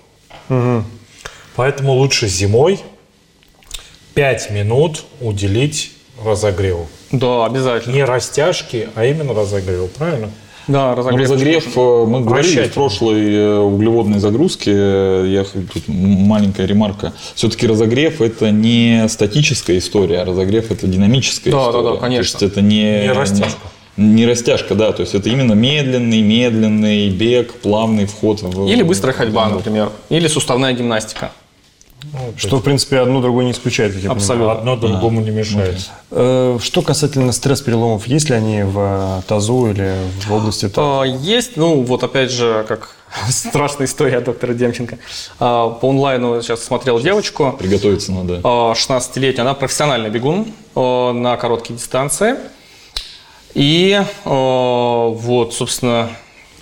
[1.54, 2.80] Поэтому лучше зимой
[4.14, 5.92] 5 минут уделить
[6.24, 6.88] разогреву.
[7.10, 7.92] Да, обязательно.
[7.92, 10.30] Не растяжки, а именно разогреву, правильно?
[10.66, 11.30] Да, Ну, разогрев.
[11.30, 17.66] разогрев, э, мы говорили в прошлой э, углеводной загрузке, э, я тут маленькая ремарка, все-таки
[17.66, 21.94] разогрев это не статическая история, а разогрев это динамическая Да, да, история.
[21.94, 22.38] да, конечно.
[22.38, 23.02] То есть это не...
[23.02, 23.58] Не растяжка.
[23.96, 28.66] Не растяжка, да, то есть это именно медленный, медленный бег, плавный вход в...
[28.68, 29.90] Или быстрая ходьба, например.
[30.08, 31.30] Или суставная гимнастика.
[32.36, 33.92] Что, в принципе, одно другое не исключает.
[33.92, 34.20] как я понимаю.
[34.22, 34.52] Абсолютно.
[34.52, 35.90] Одно другому не мешает.
[36.10, 39.94] Э, Что касательно стресс-переломов, есть ли они в э, тазу или
[40.26, 41.02] в области таза?
[41.02, 42.90] А, Есть, ну вот опять же, как
[43.28, 44.98] страшная история доктора Демченко.
[45.40, 48.40] А, По онлайну сейчас смотрел девочку, Приготовиться надо.
[48.44, 52.36] а, 16-летняя, она профессиональный бегун а, на короткие дистанции.
[53.54, 56.10] И а, вот, собственно,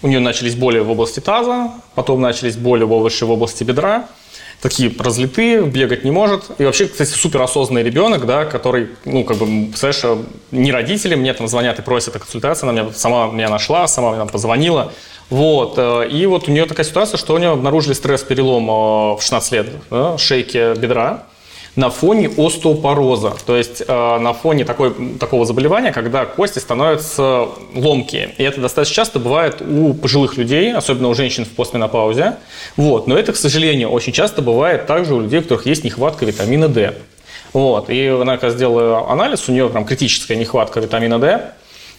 [0.02, 4.06] у нее начались боли в области таза, потом начались боли в области бедра.
[4.62, 6.44] Такие разлитые, бегать не может.
[6.58, 11.48] И вообще, кстати, суперосознанный ребенок, да, который, ну, как бы, представляешь, не родители мне там
[11.48, 14.92] звонят и просят о консультации, она меня, сама меня нашла, сама мне позвонила.
[15.30, 19.22] Вот, э, и вот у нее такая ситуация, что у нее обнаружили стресс-перелом э, в
[19.22, 21.24] 16 лет, да, шейки бедра
[21.74, 28.34] на фоне остеопороза, то есть э, на фоне такой, такого заболевания, когда кости становятся ломкие.
[28.36, 32.36] И это достаточно часто бывает у пожилых людей, особенно у женщин в постменопаузе.
[32.76, 33.06] Вот.
[33.06, 36.68] Но это, к сожалению, очень часто бывает также у людей, у которых есть нехватка витамина
[36.68, 36.94] D.
[37.54, 37.88] Вот.
[37.88, 41.52] И она, когда сделала анализ, у нее прям критическая нехватка витамина D.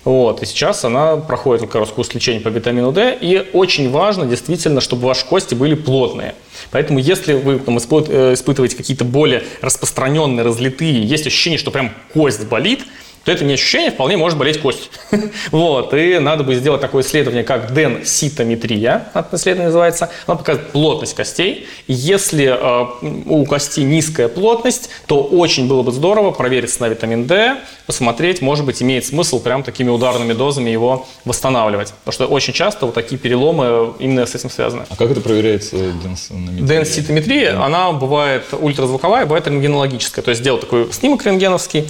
[0.04, 4.26] Вот, и сейчас она проходит как раз курс лечения по витамину D, и очень важно
[4.26, 6.36] действительно, чтобы ваши кости были плотные.
[6.72, 12.46] Поэтому если вы там, э, испытываете какие-то более распространенные, разлитые, есть ощущение, что прям кость
[12.48, 12.84] болит,
[13.24, 14.90] то это не ощущение, вполне может болеть кость.
[15.52, 20.10] вот, и надо бы сделать такое исследование, как денситометрия, это исследование называется.
[20.28, 21.68] Оно показывает плотность костей.
[21.88, 27.58] Если э, у кости низкая плотность, то очень было бы здорово провериться на витамин D,
[27.86, 31.94] посмотреть, может быть, имеет смысл прям такими ударными дозами его восстанавливать.
[32.04, 34.86] Потому что очень часто вот такие переломы именно с этим связаны.
[34.90, 36.68] А как это проверяется денсиметрией?
[36.68, 40.24] Денситометрия, она бывает ультразвуковая, бывает рентгенологическая.
[40.24, 41.88] То есть делать такой снимок рентгеновский,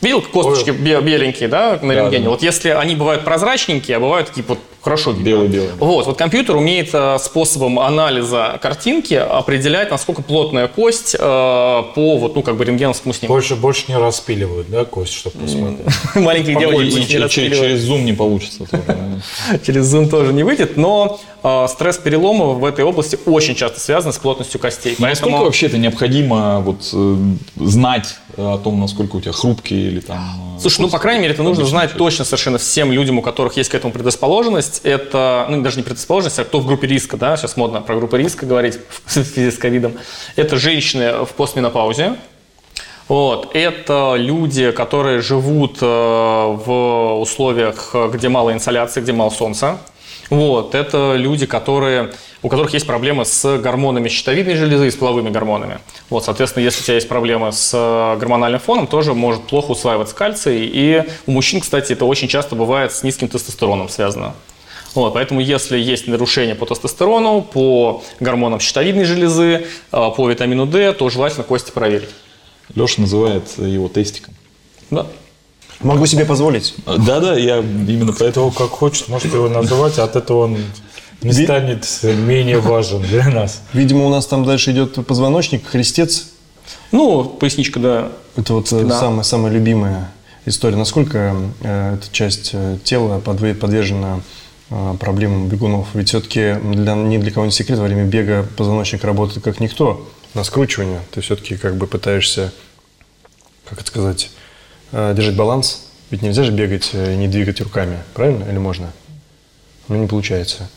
[0.00, 2.24] Видел косточки бе- беленькие, да, на Да, рентгене?
[2.24, 2.30] да.
[2.30, 5.24] Вот если они бывают прозрачненькие, а бывают такие вот хорошо видно.
[5.24, 5.72] Белые-белые.
[5.78, 12.36] Вот, вот компьютер умеет э, способом анализа картинки определять, насколько плотная кость э, по вот,
[12.36, 13.32] ну, как бы рентгеновскому снимку.
[13.34, 15.80] Больше, больше не распиливают, да, кость, чтобы посмотреть.
[16.14, 18.64] Маленьких И девочек не через зум не получится.
[19.64, 24.12] Через Zoom тоже не выйдет, но э, стресс перелома в этой области очень часто связан
[24.12, 24.94] с плотностью костей.
[24.98, 27.16] Насколько вообще это необходимо вот, э,
[27.56, 30.56] знать о том, насколько у тебя хрупкие или там...
[30.56, 31.98] э, Слушай, ну, по крайней мере, это нужно знать человек?
[31.98, 34.80] точно совершенно всем людям, у которых есть к этому предрасположенность.
[34.84, 38.18] Это, ну, даже не предрасположенность, а кто в группе риска, да, сейчас модно про группы
[38.18, 39.94] риска говорить в связи с ковидом.
[40.36, 42.16] Это женщины в постменопаузе,
[43.08, 43.50] вот.
[43.54, 49.78] Это люди, которые живут э, в условиях, э, где мало инсоляции, где мало солнца.
[50.28, 50.74] Вот.
[50.74, 55.78] Это люди, которые, у которых есть проблемы с гормонами щитовидной железы и с половыми гормонами.
[56.10, 60.14] Вот, соответственно, если у тебя есть проблемы с э, гормональным фоном, тоже может плохо усваиваться
[60.14, 60.68] кальций.
[60.72, 64.34] И у мужчин, кстати, это очень часто бывает с низким тестостероном связано.
[64.94, 70.92] Вот, поэтому если есть нарушение по тестостерону, по гормонам щитовидной железы, э, по витамину D,
[70.92, 72.10] то желательно кости проверить.
[72.74, 74.34] Леша называет его тестиком.
[74.90, 75.06] Да.
[75.80, 76.74] Могу себе позволить.
[76.86, 78.50] Да-да, я именно поэтому...
[78.50, 80.58] Как хочет, может его называть, а от этого он
[81.22, 83.60] не Ви- станет менее важен для нас.
[83.72, 86.26] Видимо, у нас там дальше идет позвоночник, хрестец.
[86.92, 88.12] Ну, поясничка, да.
[88.36, 89.00] Это вот э, Да.
[89.00, 90.10] самая, самая любимая
[90.44, 90.76] история.
[90.76, 94.20] Насколько э, эта часть э, тела подве- подвержена
[94.70, 95.88] э, проблемам бегунов?
[95.94, 100.06] Ведь все-таки для, ни для кого не секрет, во время бега позвоночник работает как никто.
[100.34, 102.52] На скручивание ты все-таки как бы пытаешься,
[103.64, 104.30] как это сказать,
[104.92, 105.82] э, держать баланс.
[106.10, 108.44] Ведь нельзя же бегать э, и не двигать руками, правильно?
[108.44, 108.92] Или можно?
[109.88, 110.68] Ну, не получается.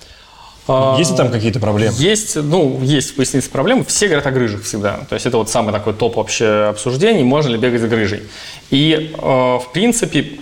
[0.68, 1.96] А, Есть ли там какие-то проблемы?
[1.98, 3.84] Есть, ну, есть в пояснице проблемы.
[3.86, 5.00] Все говорят о грыжах всегда.
[5.10, 8.24] То есть это вот самый такой топ вообще обсуждений, можно ли бегать за грыжей.
[8.70, 10.40] И, э, в принципе,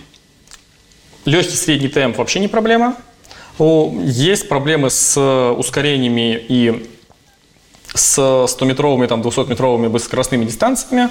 [1.25, 2.95] легкий средний темп вообще не проблема.
[3.59, 6.87] Есть проблемы с ускорениями и
[7.93, 11.09] с 100-метровыми, там, 200-метровыми быстрокростными дистанциями.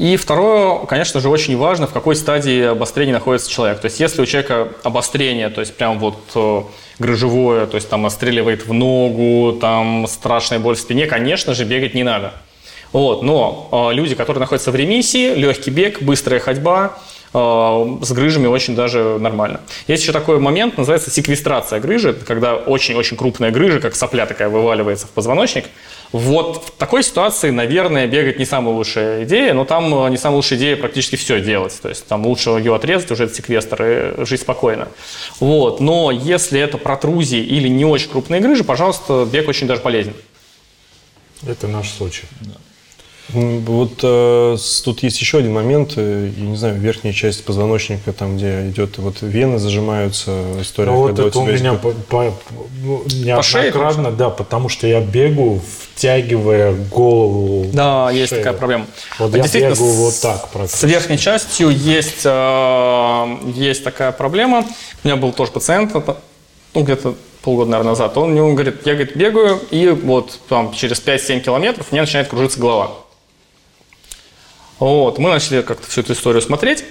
[0.00, 3.80] И второе, конечно же, очень важно, в какой стадии обострения находится человек.
[3.80, 6.62] То есть, если у человека обострение, то есть прям вот э,
[6.98, 11.92] грыжевое, то есть там отстреливает в ногу, там страшная боль в спине, конечно же, бегать
[11.92, 12.32] не надо.
[12.92, 16.96] Вот, но э, люди, которые находятся в ремиссии, легкий бег, быстрая ходьба,
[17.32, 19.60] с грыжами очень даже нормально.
[19.86, 24.48] Есть еще такой момент, называется секвестрация грыжи, это когда очень-очень крупная грыжа, как сопля такая,
[24.48, 25.66] вываливается в позвоночник.
[26.12, 30.36] Вот в такой ситуации, наверное, бегать не самая лучшая идея, но там э, не самая
[30.36, 31.78] лучшая идея практически все делать.
[31.80, 34.88] То есть там лучше ее отрезать, уже это секвестр, и жить спокойно.
[35.38, 35.78] Вот.
[35.78, 40.14] Но если это протрузии или не очень крупные грыжи, пожалуйста, бег очень даже полезен.
[41.46, 42.24] Это наш случай.
[42.40, 42.54] М,
[43.32, 48.36] Вот э, тут есть еще один момент, э, я не знаю, верхняя часть позвоночника, там,
[48.36, 52.34] где идет вот вены зажимаются, история, Ну, вот когда это у тебя меня по, по-
[52.82, 53.04] ну,
[53.42, 55.60] шее неоднократно, да, потому что я бегу,
[55.94, 57.66] втягивая голову.
[57.72, 58.42] Да, есть шею.
[58.42, 58.86] такая проблема.
[59.18, 64.64] Вот А я бегаю вот так С верхней частью есть, э, есть такая проблема.
[65.04, 66.16] У меня был тоже пациент, это,
[66.74, 68.16] ну, где-то полгода, наверное, назад.
[68.16, 72.28] Он мне говорит, я говорит, бегаю, и вот там через 5-7 километров у меня начинает
[72.28, 72.92] кружиться голова.
[74.80, 76.84] Вот, мы начали как-то всю эту историю смотреть.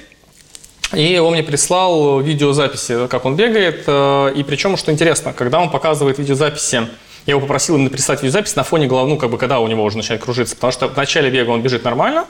[0.93, 3.83] И он мне прислал видеозаписи, как он бегает.
[3.85, 6.87] э, И причем, что интересно, когда он показывает видеозаписи,
[7.25, 9.83] я его попросил именно прислать видеозапись на фоне головы, ну, как бы, когда у него
[9.83, 10.55] уже начинает кружиться.
[10.55, 12.25] Потому что в начале бега он бежит нормально,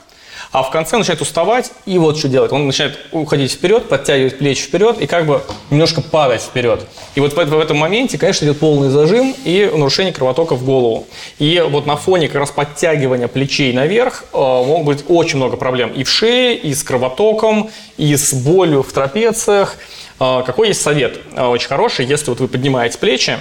[0.51, 2.51] а в конце начинает уставать, и вот что делает.
[2.51, 6.85] Он начинает уходить вперед, подтягивать плечи вперед и как бы немножко падать вперед.
[7.15, 11.07] И вот в этом моменте, конечно, идет полный зажим и нарушение кровотока в голову.
[11.37, 15.91] И вот на фоне как раз подтягивания плечей наверх э, могут быть очень много проблем
[15.93, 19.77] и в шее, и с кровотоком, и с болью в трапециях.
[20.19, 21.19] Э, Какой есть совет?
[21.35, 23.37] Э, Очень хороший, если вот вы поднимаете плечи,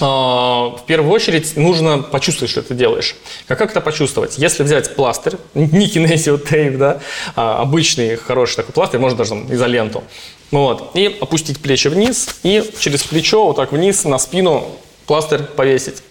[0.00, 3.16] в первую очередь нужно почувствовать, что ты делаешь.
[3.46, 4.38] Как, как это почувствовать?
[4.38, 7.00] Если взять пластырь, не кинезио тейп, да,
[7.34, 10.04] а обычный хороший такой пластырь, можно даже там, изоленту,
[10.50, 14.66] вот, и опустить плечи вниз, и через плечо вот так вниз на спину
[15.06, 16.02] пластырь повесить.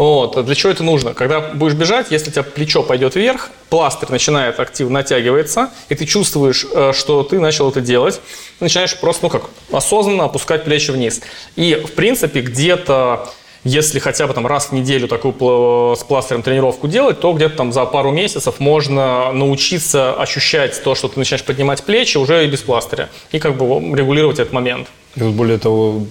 [0.00, 0.42] Вот.
[0.46, 1.12] Для чего это нужно?
[1.12, 6.06] Когда будешь бежать, если у тебя плечо пойдет вверх, пластырь начинает активно натягивается, и ты
[6.06, 8.14] чувствуешь, э, что ты начал это делать,
[8.58, 11.20] ты начинаешь просто, ну как, осознанно опускать плечи вниз.
[11.54, 13.28] И, в принципе, где-то
[13.62, 17.70] если хотя бы там раз в неделю такую с пластырем тренировку делать, то где-то там
[17.70, 22.60] за пару месяцев можно научиться ощущать то, что ты начинаешь поднимать плечи уже и без
[22.60, 23.10] пластыря.
[23.32, 24.88] И как бы регулировать этот момент.
[25.16, 26.06] И более того,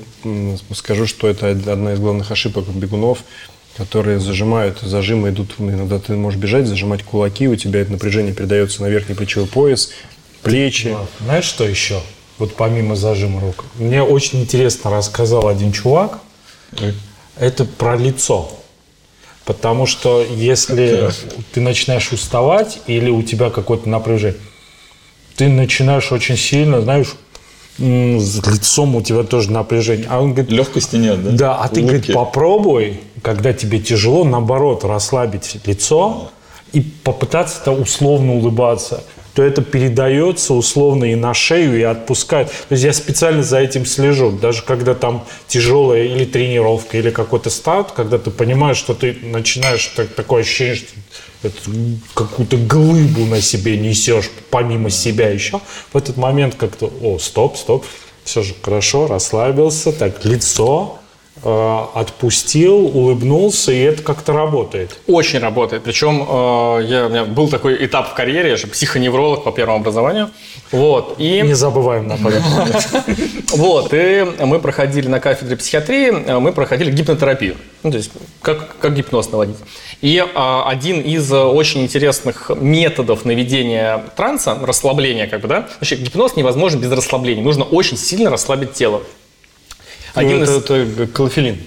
[0.76, 3.24] скажу, что это одна из главных ошибок бегунов,
[3.80, 8.82] которые зажимают, зажимы идут, иногда ты можешь бежать, зажимать кулаки, у тебя это напряжение передается
[8.82, 9.92] на верхний плечевой пояс,
[10.44, 10.98] плечи.
[11.22, 12.02] Знаешь, что еще?
[12.38, 13.64] Вот помимо зажима рук.
[13.76, 16.20] Мне очень интересно рассказал один чувак.
[17.38, 18.52] Это про лицо.
[19.46, 21.10] Потому что если
[21.54, 24.40] ты начинаешь уставать или у тебя какое-то напряжение,
[25.38, 27.16] ты начинаешь очень сильно, знаешь,
[27.80, 30.06] с лицом у тебя тоже напряжение.
[30.10, 31.32] А он говорит, Легкости нет, да?
[31.32, 32.12] да, а ты, говорит, Улыбки.
[32.12, 36.32] попробуй, когда тебе тяжело, наоборот, расслабить лицо
[36.72, 39.04] и попытаться-то условно улыбаться
[39.40, 42.50] то это передается условно и на шею, и отпускает.
[42.50, 44.32] То есть я специально за этим слежу.
[44.32, 49.86] Даже когда там тяжелая или тренировка, или какой-то старт, когда ты понимаешь, что ты начинаешь
[49.96, 50.94] так- такое ощущение, что
[51.44, 51.58] это
[52.14, 55.62] какую-то глыбу на себе несешь, помимо себя еще,
[55.94, 57.86] в этот момент как-то, о, стоп, стоп,
[58.26, 61.00] все же хорошо, расслабился, так, лицо,
[61.42, 64.98] отпустил, улыбнулся, и это как-то работает.
[65.08, 65.84] Очень работает.
[65.84, 69.80] Причем э, я, у меня был такой этап в карьере, я же психоневролог по первому
[69.80, 70.32] образованию.
[70.72, 71.16] Вот.
[71.18, 72.44] И Не забываем напомнить.
[73.52, 77.56] Вот, и мы проходили на кафедре психиатрии, э, мы проходили гипнотерапию.
[77.84, 78.12] Ну, то есть,
[78.42, 79.56] как, как гипноз наводить.
[80.02, 85.96] И а, один из э, очень интересных методов наведения транса, расслабления, как бы, да, вообще
[85.96, 87.44] гипноз невозможен без расслабления.
[87.44, 89.02] Нужно очень сильно расслабить тело.
[90.14, 91.58] Один Ну, из- это, это клофелин.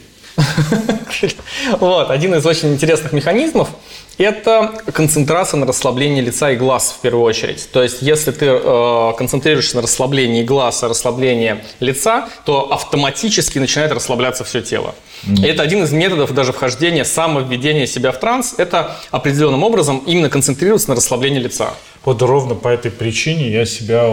[1.79, 3.69] Вот, один из очень интересных механизмов–
[4.19, 7.69] это концентрация на расслаблении лица и глаз в первую очередь.
[7.73, 13.93] То есть, если ты э, концентрируешься на расслаблении глаз, а расслаблении лица, то автоматически начинает
[13.93, 14.95] расслабляться все тело.
[15.27, 20.29] И это один из методов даже вхождения, самовведения себя в транс– это определенным образом именно
[20.31, 21.75] концентрироваться на расслаблении лица.
[22.05, 24.11] Вот ровно по этой причине я себя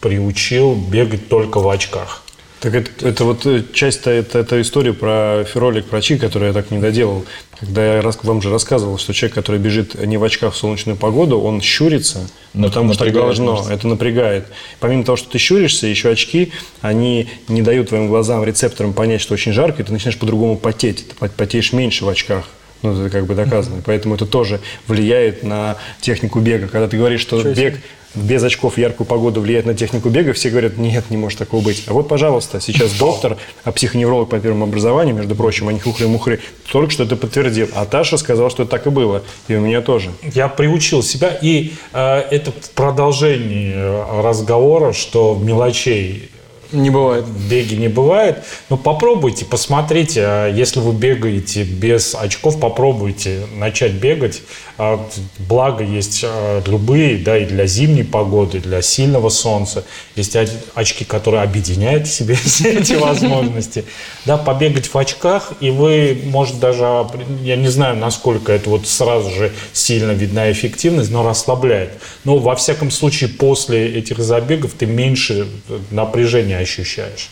[0.00, 2.22] приучил бегать только в очках.
[2.62, 6.70] Так это, это вот э, часть это, это история про феролик врачи, который я так
[6.70, 7.24] не доделал.
[7.58, 11.40] Когда я вам же рассказывал, что человек, который бежит не в очках в солнечную погоду,
[11.40, 13.72] он щурится, Ну, потому что должно, мышцы.
[13.72, 14.46] это напрягает.
[14.78, 16.52] Помимо того, что ты щуришься, еще очки,
[16.82, 21.08] они не дают твоим глазам, рецепторам понять, что очень жарко, и ты начинаешь по-другому потеть.
[21.08, 22.48] Ты пот- потеешь меньше в очках.
[22.82, 23.78] Ну, это как бы доказано.
[23.78, 26.68] И Поэтому это тоже влияет на технику бега.
[26.68, 27.78] Когда ты говоришь, что бег
[28.14, 31.62] без очков в яркую погоду влияет на технику бега, все говорят, нет, не может такого
[31.62, 31.84] быть.
[31.86, 36.40] А вот, пожалуйста, сейчас доктор, а психоневролог по первому образованию, между прочим, не хухры-мухры,
[36.70, 37.68] только что это подтвердил.
[37.74, 39.22] А Таша сказала, что так и было.
[39.48, 40.10] И у меня тоже.
[40.34, 43.74] Я приучил себя, и э, это в продолжении
[44.22, 46.31] разговора, что мелочей
[46.72, 47.24] Не бывает.
[47.24, 48.44] в беге не бывает.
[48.70, 54.42] Но попробуйте, посмотрите, а если вы бегаете без очков, попробуйте начать бегать.
[54.78, 55.06] А,
[55.38, 59.84] Благо есть а, любые, да, и для зимней погоды, и для сильного солнца.
[60.16, 63.84] Есть оч- очки, которые объединяют в себе все эти возможности.
[64.24, 67.06] Да, побегать в очках, и вы, может, даже,
[67.42, 71.90] я не знаю, насколько это вот сразу же сильно видна эффективность, но расслабляет.
[72.24, 77.30] Но, во всяком случае, после этих забегов ты меньше э, напряжения ощущаешь.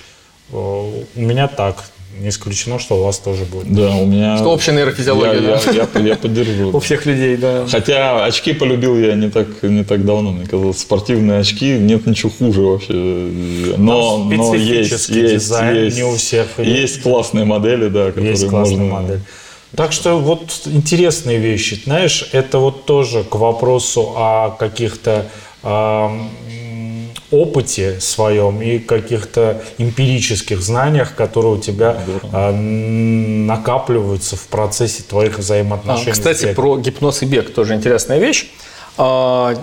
[0.53, 1.85] Э, У меня так.
[2.19, 3.73] Не исключено, что у вас тоже будет.
[3.73, 4.37] Да, у меня...
[4.37, 5.73] Что общая нейрофизиология, я, да?
[5.73, 6.77] я, я, я поддерживаю.
[6.77, 7.67] У всех людей, да.
[7.71, 10.81] Хотя очки полюбил я не так, не так давно, мне казалось.
[10.81, 12.93] Спортивные очки, нет ничего хуже вообще.
[12.93, 18.51] Но, но есть, есть, дизайн, есть, не у всех есть классные модели, да, которые Есть
[18.51, 18.85] можно...
[18.85, 19.21] модель.
[19.77, 21.81] Так что вот интересные вещи.
[21.85, 25.27] Знаешь, это вот тоже к вопросу о каких-то
[25.63, 26.29] ам,
[27.31, 31.97] опыте своем и каких-то эмпирических знаниях, которые у тебя
[32.33, 36.13] а, н- накапливаются в процессе твоих А, взаимоотношений.
[36.13, 38.47] с Кстати, про гипноз и бег тоже интересная вещь.
[38.99, 39.55] А,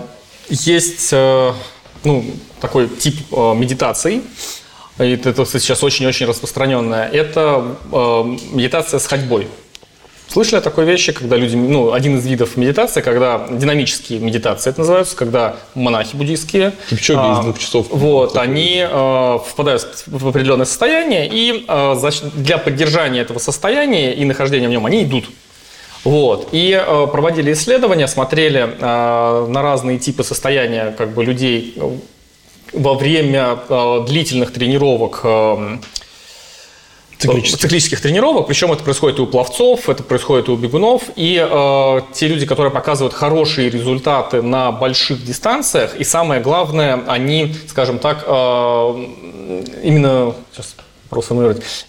[0.48, 1.52] Есть э,
[2.04, 2.24] ну,
[2.60, 4.22] такой тип э, медитаций,
[4.98, 7.06] и это сейчас очень-очень распространенная.
[7.08, 7.96] Это э,
[8.52, 9.46] медитация с ходьбой.
[10.30, 14.80] Слышали о такой вещи, когда люди, ну, один из видов медитации, когда динамические медитации это
[14.80, 17.86] называются, когда монахи буддийские, Кипчоги а, из двух часов.
[17.90, 24.24] вот, они э, впадают в определенное состояние, и э, значит, для поддержания этого состояния и
[24.26, 25.24] нахождения в нем они идут.
[26.04, 26.50] Вот.
[26.52, 31.90] И э, проводили исследования, смотрели э, на разные типы состояния как бы, людей э,
[32.74, 35.78] во время э, длительных тренировок э,
[37.18, 37.60] Циклических.
[37.60, 38.46] циклических тренировок.
[38.46, 41.02] Причем это происходит и у пловцов, это происходит и у бегунов.
[41.16, 47.54] И э, те люди, которые показывают хорошие результаты на больших дистанциях, и самое главное, они,
[47.66, 49.06] скажем так, э,
[49.82, 50.76] именно сейчас
[51.10, 51.87] проформулировать.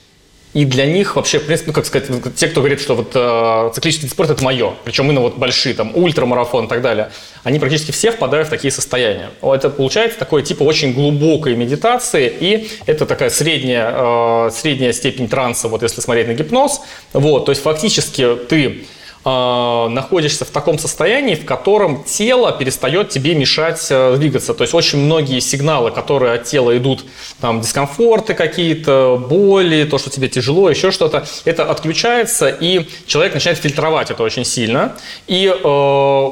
[0.54, 3.72] И для них вообще, в принципе, ну, как сказать, те, кто говорит, что вот э,
[3.76, 7.12] циклический вид спорта– это мое, причем именно вот большие, там, ультрамарафон и так далее,
[7.44, 9.30] они практически все впадают в такие состояния.
[9.44, 15.68] Это получается такое типа очень глубокой медитации, и это такая средняя, э, средняя степень транса,
[15.68, 16.82] вот если смотреть на гипноз.
[17.14, 18.86] Вот, то есть фактически ты
[19.30, 24.54] э, находишься в таком состоянии, в котором тело перестает тебе мешать э, двигаться.
[24.54, 27.06] То есть очень многие сигналы, которые от тела идут,
[27.40, 33.60] там дискомфорты какие-то, боли, то, что тебе тяжело, еще что-то, это отключается, и человек начинает
[33.60, 34.96] фильтровать это очень сильно.
[35.28, 36.30] И э,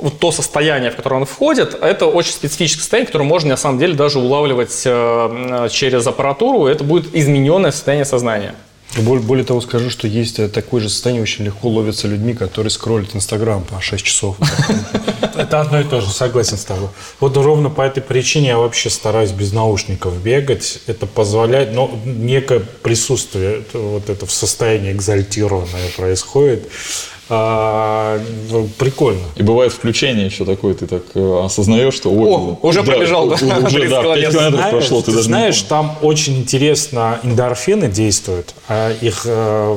[0.00, 3.78] вот то состояние, в которое он входит, это очень специфическое состояние, которое можно на самом
[3.78, 6.66] деле даже улавливать э, через аппаратуру.
[6.66, 8.54] Это будет измененное состояние сознания.
[8.96, 13.14] Более, того, скажу, что есть э, такое же состояние, очень легко ловятся людьми, которые скроллят
[13.14, 14.36] Инстаграм по 6 часов.
[15.36, 16.88] Это одно и то же, согласен с тобой.
[17.20, 20.80] Вот ровно по этой причине я вообще стараюсь без наушников бегать.
[20.86, 26.68] Это позволяет, но некое присутствие, вот это в состоянии экзальтированное происходит.
[27.30, 28.18] А,
[28.78, 29.20] прикольно.
[29.36, 32.10] И бывает включение еще такое, ты так э, осознаешь, что...
[32.10, 34.52] ой, О, уже пробежал, да, Уже, 30 да, 5 километров.
[34.54, 39.76] Знаешь, прошло, ты ты даже знаешь, там очень интересно эндорфины действуют, а их э,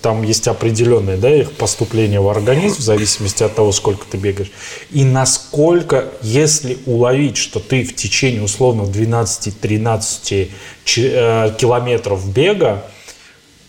[0.00, 4.50] там есть определенные, да, их поступление в организм в зависимости от того, сколько ты бегаешь.
[4.90, 10.48] И насколько, если уловить, что ты в течение условно 12-13
[10.84, 12.84] чи- э, километров бега,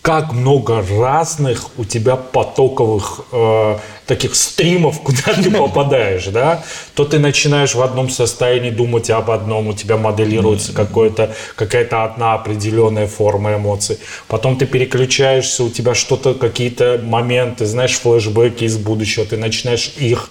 [0.08, 6.64] как много разных у тебя потоковых э, таких стримов, куда ты попадаешь, да,
[6.96, 12.36] то ты начинаешь в одном состоянии думать об одном, у тебя моделируется какое-то, какая-то одна
[12.36, 14.00] определенная форма эмоций.
[14.30, 20.30] Потом ты переключаешься, у тебя что-то, какие-то моменты, знаешь, флешбеки из будущего, ты начинаешь их...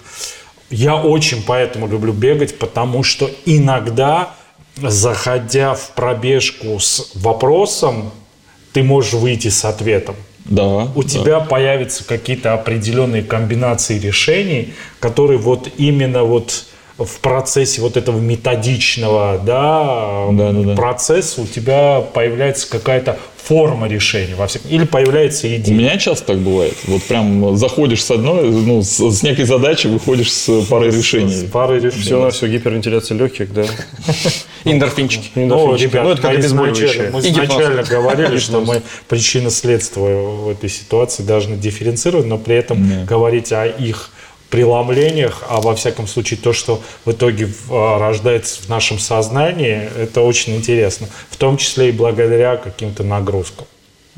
[0.71, 4.33] Я очень поэтому люблю бегать, потому что иногда,
[4.75, 8.11] заходя в пробежку с вопросом,
[8.77, 10.15] ты можешь выйти с ответом.
[10.45, 10.87] Да.
[10.93, 11.09] У да.
[11.09, 16.65] тебя появятся какие-то определенные комбинации решений, которые вот именно вот
[16.97, 20.75] в процессе вот этого методичного да, Да, да, да.
[20.75, 25.73] процесса у тебя появляется какая-то форма решения во всяком или появляется У идея.
[25.77, 26.73] меня часто так бывает.
[26.85, 31.47] Вот прям заходишь с одной, ну, с, с некой задачей, выходишь с парой решений.
[31.47, 32.01] Пары решений.
[32.03, 33.63] Все на все гипервентиляция легких, да.
[34.65, 35.29] Эндорфинчики.
[35.35, 36.87] Ну, ребят, Ну, это как мы обезболивающее.
[36.87, 43.05] изначально, мы изначально говорили, что мы причинно-следствие в этой ситуации должны дифференцировать, но при этом
[43.05, 44.09] говорить о их
[44.49, 50.21] преломлениях, а во всяком случае то, что в итоге а, рождается в нашем сознании, это
[50.21, 51.07] очень интересно.
[51.29, 53.65] В том числе и благодаря каким-то нагрузкам.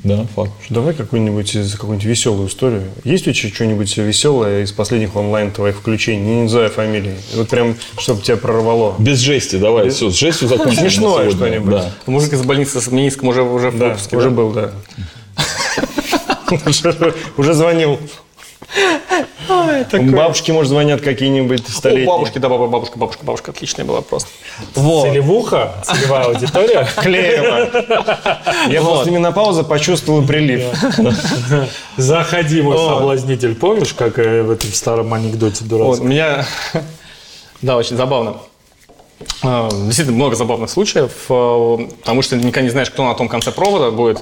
[0.01, 0.51] Да, факт.
[0.69, 2.83] Давай какую-нибудь из- какую-нибудь веселую историю.
[3.03, 6.21] Есть у тебя что-нибудь веселое из последних онлайн твоих включений?
[6.35, 7.15] Не называя фамилии.
[7.35, 8.95] Вот прям, чтобы тебя прорвало.
[8.97, 10.79] Без жести, давай, все, с жестью закончим.
[10.79, 11.71] Смешное что-нибудь.
[11.71, 11.91] Да.
[12.05, 14.35] Мужик из больницы с Минском уже, уже в Да, выпуске, уже да?
[14.35, 14.71] был, да.
[17.37, 17.63] Уже-
[19.49, 20.15] Звонил.
[20.15, 22.07] Бабушки, может, звонят какие-нибудь О, столетние.
[22.07, 24.29] бабушки, да, баба- бабушка, бабушка, бабушка, отличная была просто.
[24.75, 25.07] Вот.
[25.07, 26.87] Целевуха, целевая аудитория.
[26.97, 27.69] Клеево.
[28.69, 30.65] Я после менопаузы почувствовал прилив.
[31.97, 33.55] Заходи, мой соблазнитель.
[33.55, 36.05] Помнишь, как э, в этом старом анекдоте Вот, дурацком?
[36.05, 36.45] у меня,
[37.61, 38.37] да, очень забавно.
[39.43, 43.51] А, Действительно, много забавных случаев, а, потому что никогда не знаешь, кто на том конце
[43.51, 44.21] провода будет.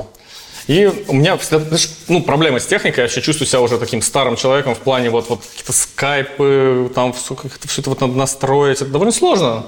[0.67, 4.01] И у меня, всегда, знаешь, ну, проблема с техникой, я вообще чувствую себя уже таким
[4.01, 8.01] старым человеком в плане вот, вот какие-то скайпы, там все, как это, все это вот
[8.01, 9.67] надо настроить, это довольно сложно.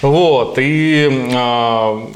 [0.00, 2.08] Вот, и а,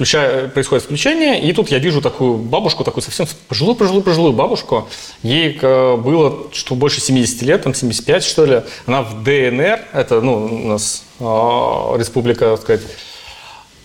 [0.00, 4.88] включая, происходит включение, и тут я вижу такую бабушку, такую совсем пожилую, пожилую, пожилую бабушку.
[5.22, 8.62] Ей было что больше 70 лет, там 75 что ли.
[8.86, 12.82] Она в ДНР, это ну, у нас э, республика, так сказать,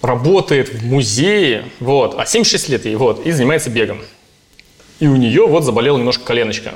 [0.06, 4.00] работает в музее, вот, а 76 лет ей, вот, и занимается бегом.
[5.00, 6.74] И у нее вот заболела немножко коленочка.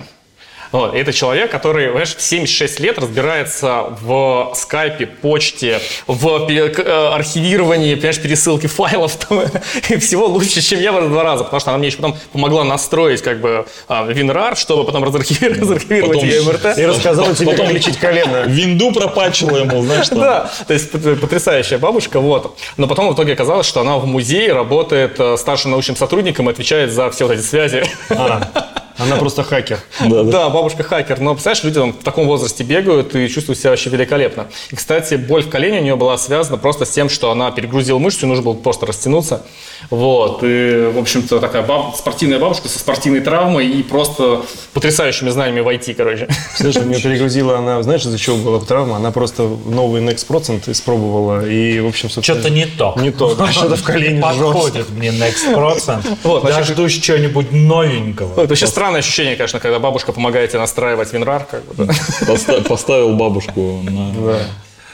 [0.72, 7.08] Вот, это человек, который, понимаешь, в 76 лет разбирается в скайпе, почте, в к- э,
[7.14, 9.42] архивировании, понимаешь, пересылке файлов там,
[9.90, 12.64] и всего лучше, чем я в два раза, потому что она мне еще потом помогла
[12.64, 16.78] настроить как бы а, WinRAR, чтобы потом разархивировать, разархивировать Потом- ее МРТ.
[16.78, 18.44] И рассказал тебе, как лечить колено.
[18.46, 20.20] Винду пропачила ему, знаешь, там.
[20.20, 22.58] Да, то есть пот- потрясающая бабушка, вот.
[22.78, 26.52] Но потом в итоге оказалось, что она в музее работает э, старшим научным сотрудником и
[26.52, 27.84] отвечает за все вот эти связи.
[29.00, 29.80] Она просто хакер.
[30.00, 31.20] Да, бабушка хакер.
[31.20, 34.48] Но, представляешь, люди там в таком возрасте бегают и чувствуют себя вообще великолепно.
[34.72, 37.98] И, кстати, боль в колене у нее была связана просто с тем, что она перегрузила
[38.00, 39.44] мышцу, и нужно было просто растянуться.
[39.90, 40.40] Вот.
[40.44, 44.42] И, в общем-то, такая баб- спортивная бабушка со спортивной травмой и просто
[44.74, 46.28] потрясающими знаниями в IT, короче.
[46.56, 48.98] Слышь, у нее перегрузила она, знаешь, из-за чего была травма?
[48.98, 52.96] Она просто новый Next Procent испробовала, и, в общем, собственно, Что-то не то.
[53.00, 54.22] Не то, да, что-то в колене.
[54.22, 56.06] Подходит мне Next Procent.
[56.24, 58.34] Вот, значит, Дождусь чего-нибудь новенького.
[58.34, 61.46] Это вообще странное ощущение, конечно, когда бабушка помогает тебе настраивать винрар.
[61.46, 61.94] Как бы, да.
[62.28, 64.12] Поста- Поставил бабушку на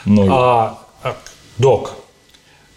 [0.04, 0.30] ноги.
[0.30, 1.16] А, а,
[1.56, 1.92] док,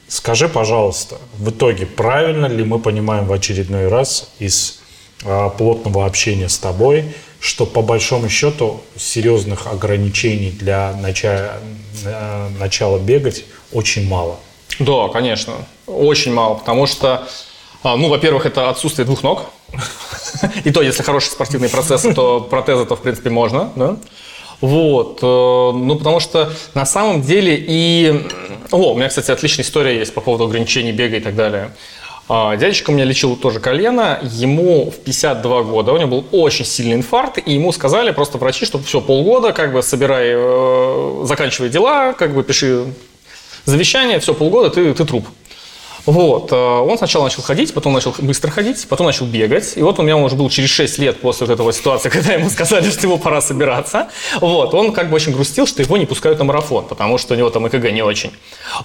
[0.08, 4.80] скажи, пожалуйста, в итоге правильно ли мы понимаем в очередной раз из
[5.26, 11.60] а, плотного общения с тобой, что по большому счету серьезных ограничений для начала,
[12.06, 13.44] э, начала бегать
[13.74, 14.38] очень мало?
[14.80, 15.54] Да, конечно.
[15.86, 17.28] Очень мало, потому что,
[17.84, 19.50] а, ну, во-первых, это отсутствие двух ног.
[20.64, 23.98] И то, если хорошие спортивные процессы, то протезы-то, в принципе, можно, да?
[24.62, 28.28] Вот, э, ну, потому что на самом деле и...
[28.72, 31.72] О, у меня, кстати, отличная история есть по поводу ограничений бега и так далее.
[32.32, 36.64] А, Дядечка у меня лечил тоже колено, ему в 52 года, у него был очень
[36.64, 41.70] сильный инфаркт, и ему сказали просто врачи, что все, полгода, как бы собирай, э, заканчивай
[41.70, 42.86] дела, как бы пиши
[43.66, 45.26] завещание, все, полгода ты, ты труп.
[46.06, 46.52] Вот.
[46.52, 49.74] э, Он сначала начал ходить, потом начал быстро ходить, потом начал бегать.
[49.76, 52.34] И вот у меня он уже был через 6 лет после вот этого ситуации, когда
[52.34, 54.08] ему сказали, что ему пора собираться.
[54.42, 54.74] Вот.
[54.74, 57.50] Он как бы очень грустил, что его не пускают на марафон, потому что у него
[57.50, 58.32] там ЭКГ не очень.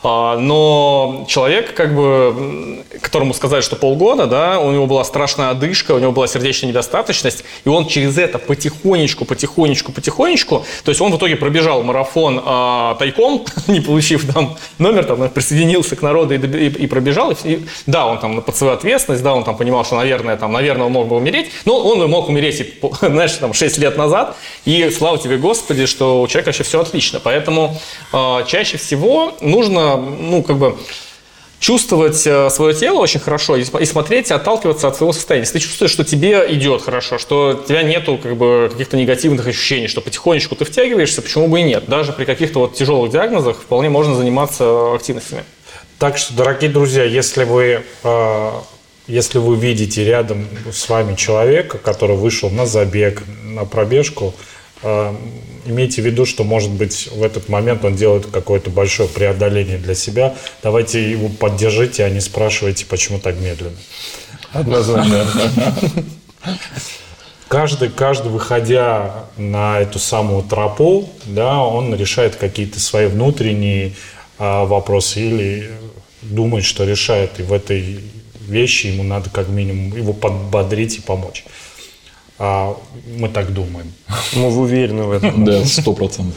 [0.02, 5.92] А, Но человек, как бы, которому сказали, что полгода, да, у него была страшная одышка,
[5.92, 11.12] у него была сердечная недостаточность, и он через это потихонечку, потихонечку, потихонечку, то есть он
[11.12, 16.38] в итоге пробежал марафон а, тайком, не получив там номер, там, присоединился к народу и,
[16.38, 17.03] и- и пробежал.
[17.44, 20.52] И, и да, он там под свою ответственность, да, он там понимал, что, наверное, там,
[20.52, 24.36] наверное, он мог бы умереть, но он мог умереть, и, знаешь, там, 6 лет назад,
[24.64, 27.20] и слава тебе, Господи, что у человека вообще все отлично.
[27.22, 27.76] Поэтому
[28.12, 30.76] а, чаще всего нужно, ну, как бы,
[31.64, 35.46] чувствовать свое тело очень хорошо и, см- и смотреть, отталкиваться от своего состояния.
[35.46, 39.46] Если ты чувствуешь, что тебе идет хорошо, что у тебя нету как бы, каких-то негативных
[39.46, 41.84] ощущений, что потихонечку ты втягиваешься, почему бы и нет.
[41.86, 45.44] Даже при каких-то вот тяжелых диагнозах вполне можно заниматься активностями.
[45.98, 48.50] Так что, дорогие друзья, если вы, э,
[49.06, 54.34] если вы видите рядом с вами человека, который вышел на забег, на пробежку,
[54.82, 55.14] э,
[55.66, 59.94] имейте в виду, что, может быть, в этот момент он делает какое-то большое преодоление для
[59.94, 60.34] себя.
[60.62, 63.76] Давайте его поддержите, а не спрашивайте, почему так медленно.
[64.52, 65.26] Однозначно.
[67.48, 73.92] Каждый, каждый, выходя на эту самую тропу, да, он решает какие-то свои внутренние
[74.38, 75.70] а, вопросы или
[76.22, 78.00] думает, что решает, и в этой
[78.40, 81.44] вещи ему надо как минимум его подбодрить и помочь.
[82.38, 82.76] А,
[83.16, 83.92] мы так думаем.
[84.34, 85.44] Мы уверены в этом.
[85.44, 86.36] Да, сто процентов.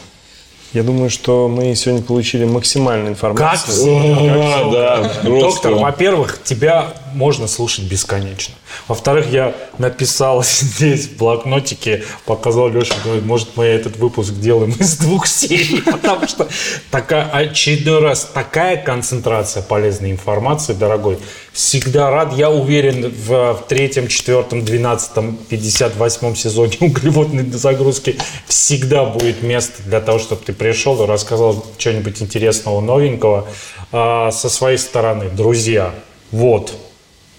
[0.74, 3.99] Я думаю, что мы сегодня получили максимальную информацию.
[4.14, 4.72] Как?
[4.72, 8.56] Да, Доктор, во-первых, тебя можно слушать бесконечно.
[8.88, 14.98] Во-вторых, я написал здесь в блокнотике, показал Леше, говорит, может, мы этот выпуск делаем из
[14.98, 16.48] двух серий, потому что
[16.92, 21.18] такая, очередной раз такая концентрация полезной информации, дорогой.
[21.54, 29.06] Всегда рад, я уверен, в, в третьем, четвертом, двенадцатом, пятьдесят восьмом сезоне углеводной загрузки всегда
[29.06, 33.48] будет место для того, чтобы ты пришел и рассказал что-нибудь интересного, новенького
[33.92, 35.30] а, со своей стороны.
[35.30, 35.94] Друзья,
[36.32, 36.74] вот,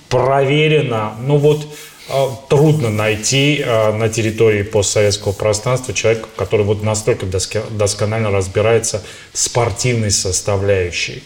[0.08, 1.66] проверено, ну вот
[2.10, 7.26] а, трудно найти а, на территории постсоветского пространства человека, который вот настолько
[7.70, 9.02] досконально разбирается
[9.32, 11.22] в спортивной составляющей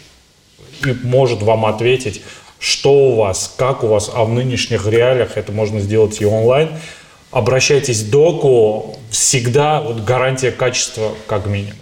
[0.85, 2.21] и может вам ответить,
[2.59, 6.69] что у вас, как у вас, а в нынешних реалиях это можно сделать и онлайн.
[7.31, 11.75] Обращайтесь к доку, всегда вот гарантия качества как минимум.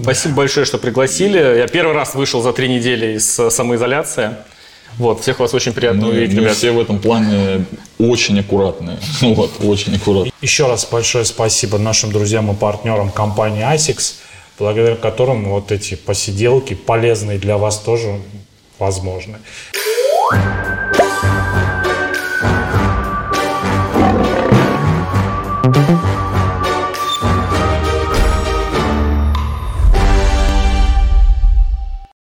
[0.00, 1.38] Спасибо большое, что пригласили.
[1.38, 4.36] Я первый раз вышел за три недели из э, самоизоляции.
[4.96, 6.56] Вот, всех вас очень приятно Мы, увидеть, мы ребят.
[6.56, 7.64] все в этом плане
[7.98, 8.98] очень аккуратные.
[9.20, 10.32] Вот, очень аккуратные.
[10.40, 14.14] Еще раз большое спасибо нашим друзьям и партнерам компании ASICS,
[14.58, 18.20] благодаря которым вот эти посиделки полезные для вас тоже
[18.78, 19.38] возможны.
[25.70, 26.04] Thank